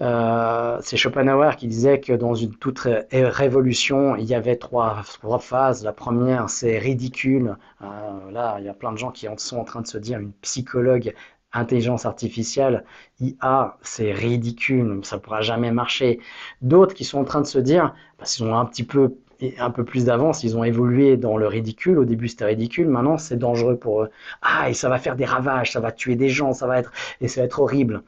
[0.00, 5.02] Euh, c'est Schopenhauer qui disait que dans une toute révolution, il y avait trois,
[5.40, 5.84] phases.
[5.84, 7.56] La première, c'est ridicule.
[7.82, 10.18] Euh, là, il y a plein de gens qui sont en train de se dire
[10.18, 11.14] une psychologue
[11.52, 12.84] intelligence artificielle,
[13.20, 16.18] IA, c'est ridicule, ça pourra jamais marcher.
[16.62, 19.16] D'autres qui sont en train de se dire, parce qu'ils ont un petit peu
[19.58, 21.98] un peu plus d'avance, ils ont évolué dans le ridicule.
[21.98, 22.88] Au début, c'était ridicule.
[22.88, 24.10] Maintenant, c'est dangereux pour eux.
[24.42, 26.92] Ah, et ça va faire des ravages, ça va tuer des gens, ça va être,
[27.20, 28.02] et ça va être horrible.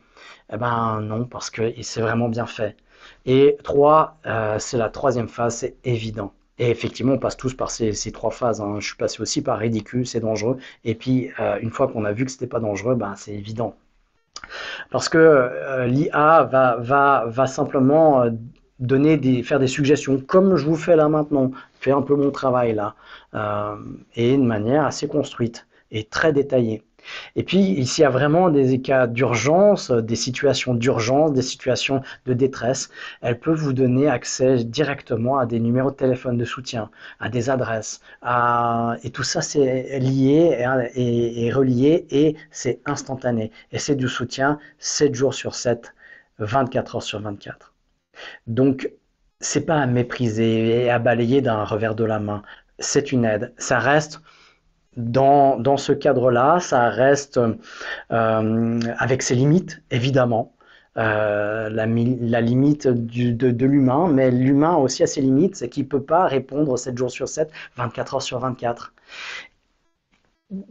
[0.53, 2.77] Eh ben, non, parce que c'est vraiment bien fait.
[3.27, 6.33] Et trois, euh, c'est la troisième phase, c'est évident.
[6.59, 8.61] Et effectivement, on passe tous par ces, trois phases.
[8.61, 8.77] Hein.
[8.81, 10.57] Je suis passé aussi par ridicule, c'est dangereux.
[10.85, 13.75] Et puis, euh, une fois qu'on a vu que c'était pas dangereux, ben, c'est évident.
[14.91, 18.25] Parce que euh, l'IA va, simplement
[18.79, 21.51] donner des, faire des suggestions, comme je vous fais là maintenant,
[21.81, 22.95] faire un peu mon travail là,
[24.15, 26.83] et de manière assez construite et très détaillée.
[27.37, 32.03] Et puis, ici, il y a vraiment des cas d'urgence, des situations d'urgence, des situations
[32.27, 32.91] de détresse.
[33.21, 37.51] Elle peut vous donner accès directement à des numéros de téléphone de soutien, à des
[37.51, 38.01] adresses.
[39.03, 40.59] Et tout ça, c'est lié
[40.95, 43.51] et, relié et c'est instantané.
[43.73, 45.95] Et c'est du soutien 7 jours sur 7,
[46.39, 47.75] 24 heures sur 24.
[48.47, 48.91] Donc,
[49.41, 52.43] c'est pas à mépriser et à balayer d'un revers de la main.
[52.79, 53.53] C'est une aide.
[53.59, 54.21] Ça reste
[54.97, 57.39] dans, dans ce cadre-là, ça reste
[58.13, 60.53] euh, avec ses limites, évidemment.
[60.99, 65.89] Euh, la, limite de, de l'humain, mais l'humain aussi a ses limites, c'est qu'il ne
[65.89, 68.95] peut pas répondre 7 jours sur 7, 24 heures sur 24.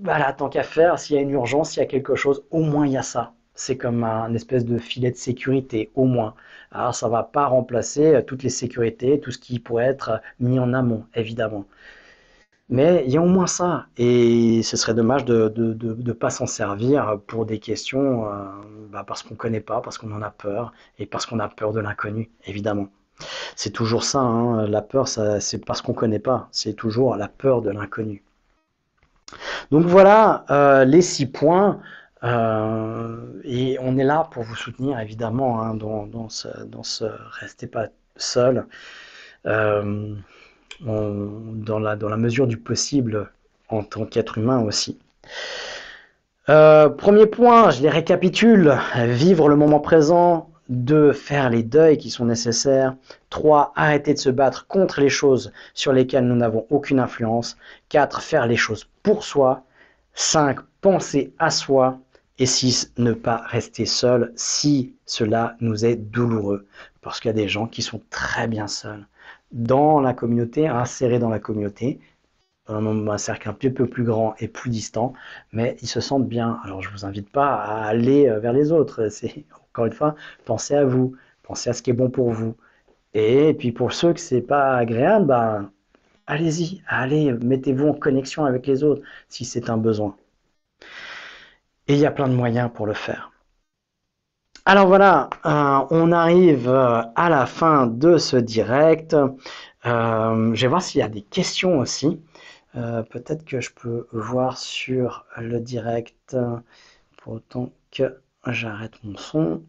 [0.02, 2.61] Voilà, tant qu'à faire, s'il y a une urgence, s'il y a quelque chose, au
[2.61, 3.34] moins il y a ça.
[3.53, 6.34] C'est comme un espèce de filet de sécurité, au moins.
[6.72, 10.60] Alors ça ne va pas remplacer toutes les sécurités, tout ce qui pourrait être mis
[10.60, 11.65] en amont, évidemment.
[12.69, 13.85] Mais il y a au moins ça.
[13.97, 18.45] Et ce serait dommage de ne pas s'en servir pour des questions euh,
[18.89, 21.47] bah, parce qu'on ne connaît pas, parce qu'on en a peur et parce qu'on a
[21.47, 22.87] peur de l'inconnu, évidemment.
[23.55, 24.67] C'est toujours ça, hein.
[24.67, 26.49] la peur, c'est parce qu'on ne connaît pas.
[26.51, 28.23] C'est toujours la peur de l'inconnu.
[29.71, 31.79] Donc voilà euh, les six points.
[32.23, 37.05] Euh, et on est là pour vous soutenir, évidemment, hein, dans, dans ce
[37.39, 37.87] Restez pas
[38.17, 38.65] seul
[40.81, 43.30] dans, la, dans la mesure du possible
[43.69, 44.97] en tant qu'être humain aussi.
[46.49, 48.77] Euh, premier point, je les récapitule.
[48.95, 50.49] Vivre le moment présent.
[50.69, 51.14] 2.
[51.14, 52.95] Faire les deuils qui sont nécessaires.
[53.30, 53.73] 3.
[53.76, 57.57] Arrêter de se battre contre les choses sur lesquelles nous n'avons aucune influence.
[57.89, 58.22] 4.
[58.22, 59.64] Faire les choses pour soi.
[60.14, 60.60] 5.
[60.81, 61.99] Penser à soi.
[62.38, 62.93] Et 6.
[62.97, 66.68] Ne pas rester seul si cela nous est douloureux.
[67.02, 69.06] Parce qu'il y a des gens qui sont très bien seuls
[69.51, 71.99] dans la communauté, insérés dans la communauté,
[72.67, 75.13] dans un cercle un peu plus grand et plus distant,
[75.51, 76.59] mais ils se sentent bien.
[76.63, 79.07] Alors je vous invite pas à aller euh, vers les autres.
[79.09, 80.15] C'est encore une fois,
[80.45, 82.55] pensez à vous, pensez à ce qui est bon pour vous.
[83.13, 85.72] Et puis pour ceux que c'est pas agréable, ben,
[86.27, 90.15] allez-y, allez, mettez-vous en connexion avec les autres si c'est un besoin.
[91.88, 93.31] Et il y a plein de moyens pour le faire.
[94.67, 99.13] Alors voilà, euh, on arrive euh, à la fin de ce direct.
[99.13, 102.19] Euh, je vais voir s'il y a des questions aussi.
[102.73, 106.35] Peut-être que je peux voir sur le direct
[107.17, 109.63] pour autant que j'arrête mon son.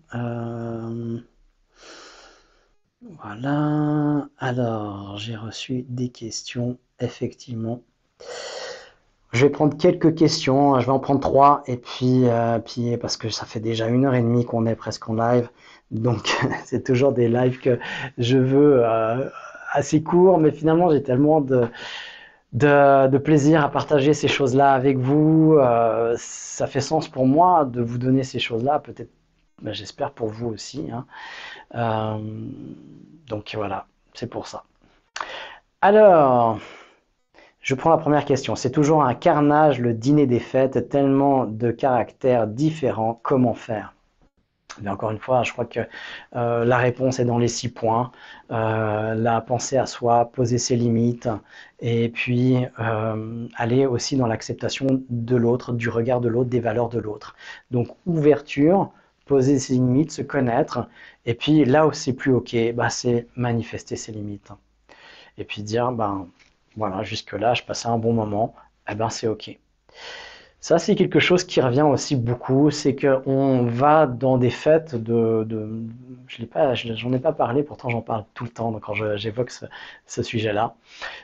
[3.01, 4.29] voilà.
[4.39, 7.81] Alors, j'ai reçu des questions, effectivement.
[9.33, 13.17] Je vais prendre quelques questions, je vais en prendre trois, et puis, euh, puis parce
[13.17, 15.49] que ça fait déjà une heure et demie qu'on est presque en live,
[15.91, 16.29] donc
[16.65, 17.79] c'est toujours des lives que
[18.19, 19.29] je veux euh,
[19.73, 21.69] assez courts, mais finalement j'ai tellement de,
[22.53, 25.57] de, plaisir à partager ces choses-là avec vous.
[25.59, 29.11] Euh, ça fait sens pour moi de vous donner ces choses-là, peut-être,
[29.61, 30.89] ben, j'espère pour vous aussi.
[31.73, 32.21] Hein.
[33.29, 34.65] donc voilà, c'est pour ça.
[35.81, 36.59] Alors.
[37.67, 38.55] Je prends la première question.
[38.55, 43.19] C'est toujours un carnage le dîner des fêtes, tellement de caractères différents.
[43.25, 43.93] Comment faire?
[44.81, 45.81] Mais encore une fois, je crois que
[46.37, 48.13] euh, la réponse est dans les six points.
[48.53, 51.29] Euh, la penser à soi, poser ses limites,
[51.81, 56.89] et puis euh, aller aussi dans l'acceptation de l'autre, du regard de l'autre, des valeurs
[56.89, 57.35] de l'autre.
[57.73, 58.93] Donc ouverture,
[59.25, 60.87] poser ses limites, se connaître,
[61.25, 64.53] et puis là où c'est plus ok, bah, c'est manifester ses limites.
[65.37, 66.29] Et puis dire, ben,
[66.77, 68.55] voilà, jusque-là, je passais un bon moment.
[68.91, 69.59] Eh ben, c'est OK.
[70.67, 75.47] Ça, c'est quelque chose qui revient aussi beaucoup, c'est qu'on va dans des fêtes de,
[76.27, 79.53] je l'ai pas, j'en ai pas parlé, pourtant j'en parle tout le temps quand j'évoque
[80.07, 80.75] ce, sujet-là.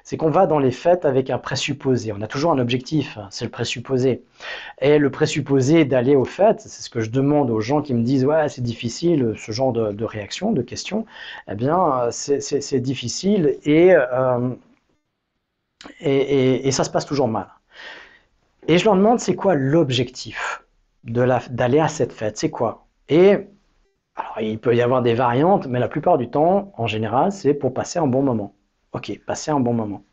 [0.05, 2.13] C'est qu'on va dans les fêtes avec un présupposé.
[2.13, 4.23] On a toujours un objectif, c'est le présupposé.
[4.81, 8.05] Et le présupposé d'aller aux fêtes, c'est ce que je demande aux gens qui me
[8.05, 11.05] disent ouais c'est difficile, ce genre de, réaction, de questions.
[11.51, 14.55] Eh bien, c'est difficile et euh,
[16.01, 17.49] et, ça se passe toujours mal.
[18.69, 20.63] Et je leur demande, c'est quoi l'objectif
[21.05, 22.39] d'aller à cette fête?
[22.39, 22.87] C'est quoi?
[23.09, 23.39] Et
[24.41, 27.75] il peut y avoir des variantes, mais la plupart du temps, en général, c'est pour
[27.75, 28.55] passer un bon moment.
[28.93, 30.05] Ok, passer un bon moment.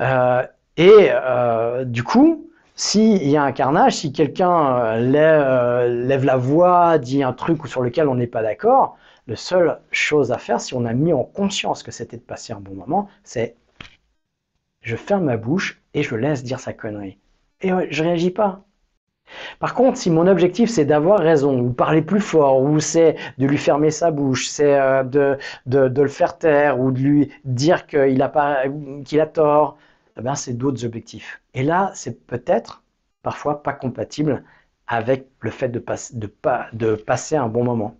[0.00, 0.42] Euh,
[0.76, 6.36] et euh, du coup, s'il y a un carnage, si quelqu'un euh, lève, lève, la
[6.36, 8.96] voix, dit un truc sur lequel on n'est pas d'accord,
[9.26, 12.52] la seule chose à faire, si on a mis en conscience que c'était de passer
[12.52, 13.56] un bon moment, c'est
[14.84, 17.18] je ferme ma bouche et je laisse dire sa connerie.
[17.62, 18.64] Et je réagis pas.
[19.58, 23.46] Par contre, si mon objectif c'est d'avoir raison, ou parler plus fort, ou c'est de
[23.46, 28.20] lui fermer sa bouche, c'est euh, de, le faire taire, ou de lui dire qu'il
[28.22, 28.64] a,
[29.04, 29.78] qu'il a tort,
[30.18, 31.40] eh ben, c'est d'autres objectifs.
[31.54, 32.82] Et là, c'est peut-être
[33.22, 34.44] parfois pas compatible
[34.86, 35.78] avec le fait de,
[36.96, 37.96] passer un bon moment.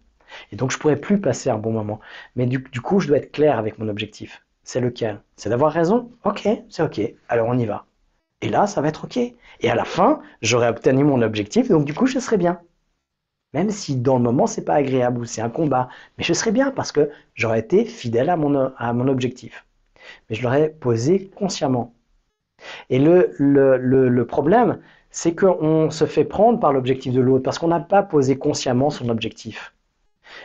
[0.52, 2.00] Et donc, je pourrais plus passer un bon moment.
[2.36, 4.43] Mais du coup, je dois être clair avec mon objectif.
[4.64, 5.20] C'est lequel?
[5.36, 6.10] C'est d'avoir raison?
[6.24, 7.00] Ok, c'est ok.
[7.28, 7.86] Alors, on y va.
[8.40, 9.16] Et là, ça va être OK.
[9.16, 12.60] Et à la fin, j'aurai obtenu mon objectif, donc du coup, je serai bien.
[13.54, 15.88] Même si dans le moment, c'est pas agréable ou c'est un combat.
[16.18, 19.66] Mais je serai bien parce que j'aurais été fidèle à mon, à mon objectif.
[20.28, 21.94] Mais je l'aurais posé consciemment.
[22.90, 24.80] Et le, le, le, problème,
[25.10, 28.90] c'est qu'on se fait prendre par l'objectif de l'autre parce qu'on n'a pas posé consciemment
[28.90, 29.74] son objectif.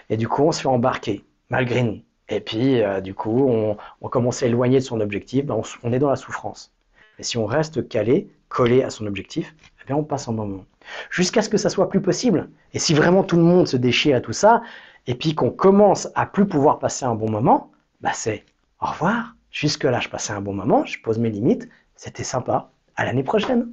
[0.10, 2.02] Et du coup, on se fait embarquer, malgré nous.
[2.30, 5.94] Et puis, euh, du coup, on, on, commence à éloigner de son objectif, ben, on
[5.94, 6.72] est dans la souffrance.
[7.18, 10.46] Et si on reste calé, collé à son objectif, eh bien on passe un bon
[10.46, 10.66] moment.
[11.10, 12.50] Jusqu'à ce que ça soit plus possible.
[12.74, 14.62] Et si vraiment tout le monde se déchire à tout ça,
[15.08, 18.46] et puis qu'on commence à plus pouvoir passer un bon moment, bah c'est
[18.82, 19.36] au revoir.
[19.52, 22.72] Jusque là, je passais un bon moment, je pose mes limites, c'était sympa.
[22.96, 23.72] À l'année prochaine.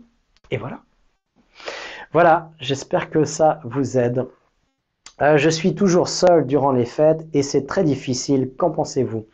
[0.50, 0.80] Et voilà.
[2.12, 4.26] Voilà, j'espère que ça vous aide.
[5.22, 8.50] Euh, je suis toujours seul durant les fêtes et c'est très difficile.
[8.56, 9.26] Qu'en pensez-vous?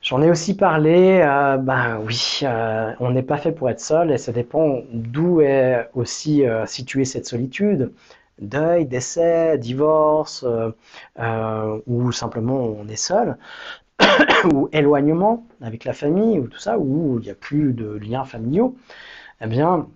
[0.00, 4.12] J'en ai aussi parlé, euh, ben oui, euh, on n'est pas fait pour être seul
[4.12, 7.92] et ça dépend d'où est aussi située cette solitude.
[8.40, 10.44] Deuil, décès, divorce,
[11.86, 13.36] ou simplement on est seul,
[14.52, 18.24] ou éloignement avec la famille, ou tout ça, où il n'y a plus de liens
[18.24, 18.76] familiaux.
[19.40, 19.88] Eh bien,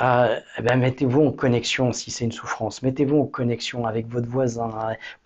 [0.00, 2.82] eh ben, mettez-vous en connexion si c'est une souffrance.
[2.82, 4.70] Mettez-vous en connexion avec votre voisin.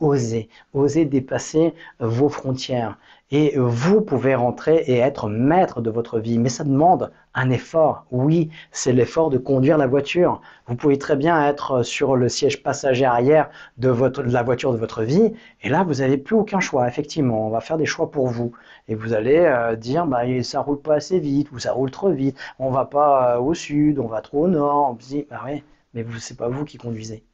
[0.01, 2.99] Osez, osez dépasser vos frontières
[3.31, 6.39] et vous pouvez rentrer et être maître de votre vie.
[6.39, 8.07] Mais ça demande un effort.
[8.13, 10.41] Oui, c'est l'effort de conduire la voiture.
[10.67, 13.89] Vous pouvez très bien être sur le siège passager arrière de,
[14.21, 15.33] la voiture de votre vie.
[15.63, 16.87] Et là, vous n'avez plus aucun choix.
[16.87, 18.53] Effectivement, on va faire des choix pour vous.
[18.89, 22.11] Et vous allez euh, dire, bah, ça roule pas assez vite ou ça roule trop
[22.11, 22.39] vite.
[22.59, 24.91] On va pas euh, au sud, on va trop au nord.
[24.91, 27.25] On dit, bah oui, mais c'est pas vous qui conduisez.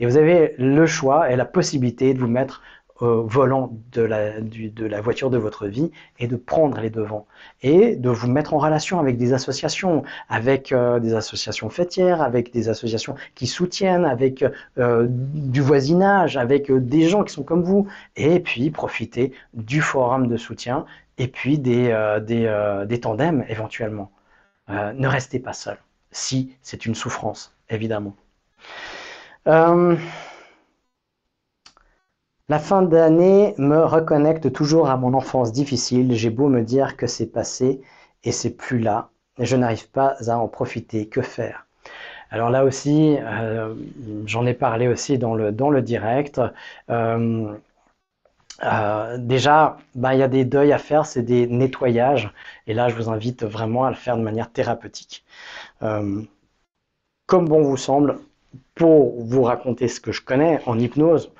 [0.00, 2.62] Et vous avez le choix et la possibilité de vous mettre
[3.06, 7.26] volant de la, voiture de votre vie et de prendre les devants
[7.62, 12.52] et de vous mettre en relation avec des associations, avec euh, des associations fêtières, avec
[12.52, 14.44] des associations qui soutiennent, avec
[14.78, 19.80] euh, du voisinage, avec euh, des gens qui sont comme vous et puis profiter du
[19.80, 20.84] forum de soutien
[21.18, 21.90] et puis des
[23.00, 24.10] tandems éventuellement.
[24.68, 25.76] ne restez pas seul
[26.12, 28.14] si c'est une souffrance, évidemment.
[32.50, 36.14] La fin d'année me reconnecte toujours à mon enfance difficile.
[36.14, 37.80] J'ai beau me dire que c'est passé
[38.24, 39.10] et c'est plus là.
[39.38, 41.08] Je n'arrive pas à en profiter.
[41.08, 41.68] Que faire?
[42.30, 43.72] Alors là aussi, euh,
[44.26, 46.40] j'en ai parlé aussi dans le, direct.
[46.90, 47.54] Euh,
[48.64, 52.32] euh, déjà, bah, il y a des deuils à faire, c'est des nettoyages.
[52.66, 55.24] Et là, je vous invite vraiment à le faire de manière thérapeutique.
[55.78, 58.18] comme bon vous semble,
[58.74, 61.30] pour vous raconter ce que je connais en hypnose,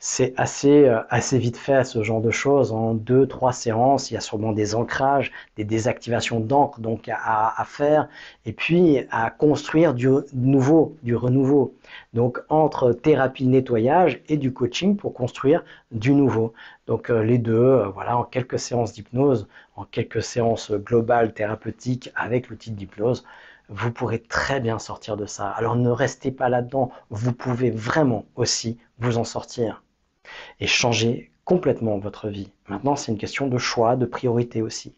[0.00, 2.72] c'est assez, euh, assez vite fait ce genre de choses.
[2.72, 7.52] En deux, trois séances, il y a sûrement des ancrages, des désactivations d'encre donc à,
[7.60, 8.08] à, faire,
[8.46, 11.74] et puis à construire du nouveau, du renouveau.
[12.14, 16.52] Donc entre thérapie nettoyage et du coaching pour construire du nouveau.
[16.86, 22.10] Donc euh, les deux, euh, voilà, en quelques séances d'hypnose, en quelques séances globales thérapeutiques
[22.14, 23.24] avec l'outil d'hypnose,
[23.68, 25.48] vous pourrez très bien sortir de ça.
[25.50, 29.82] Alors ne restez pas là-dedans, vous pouvez vraiment aussi vous en sortir
[30.60, 32.50] et changer complètement votre vie.
[32.68, 34.94] Maintenant, c'est une question de choix, de priorité aussi.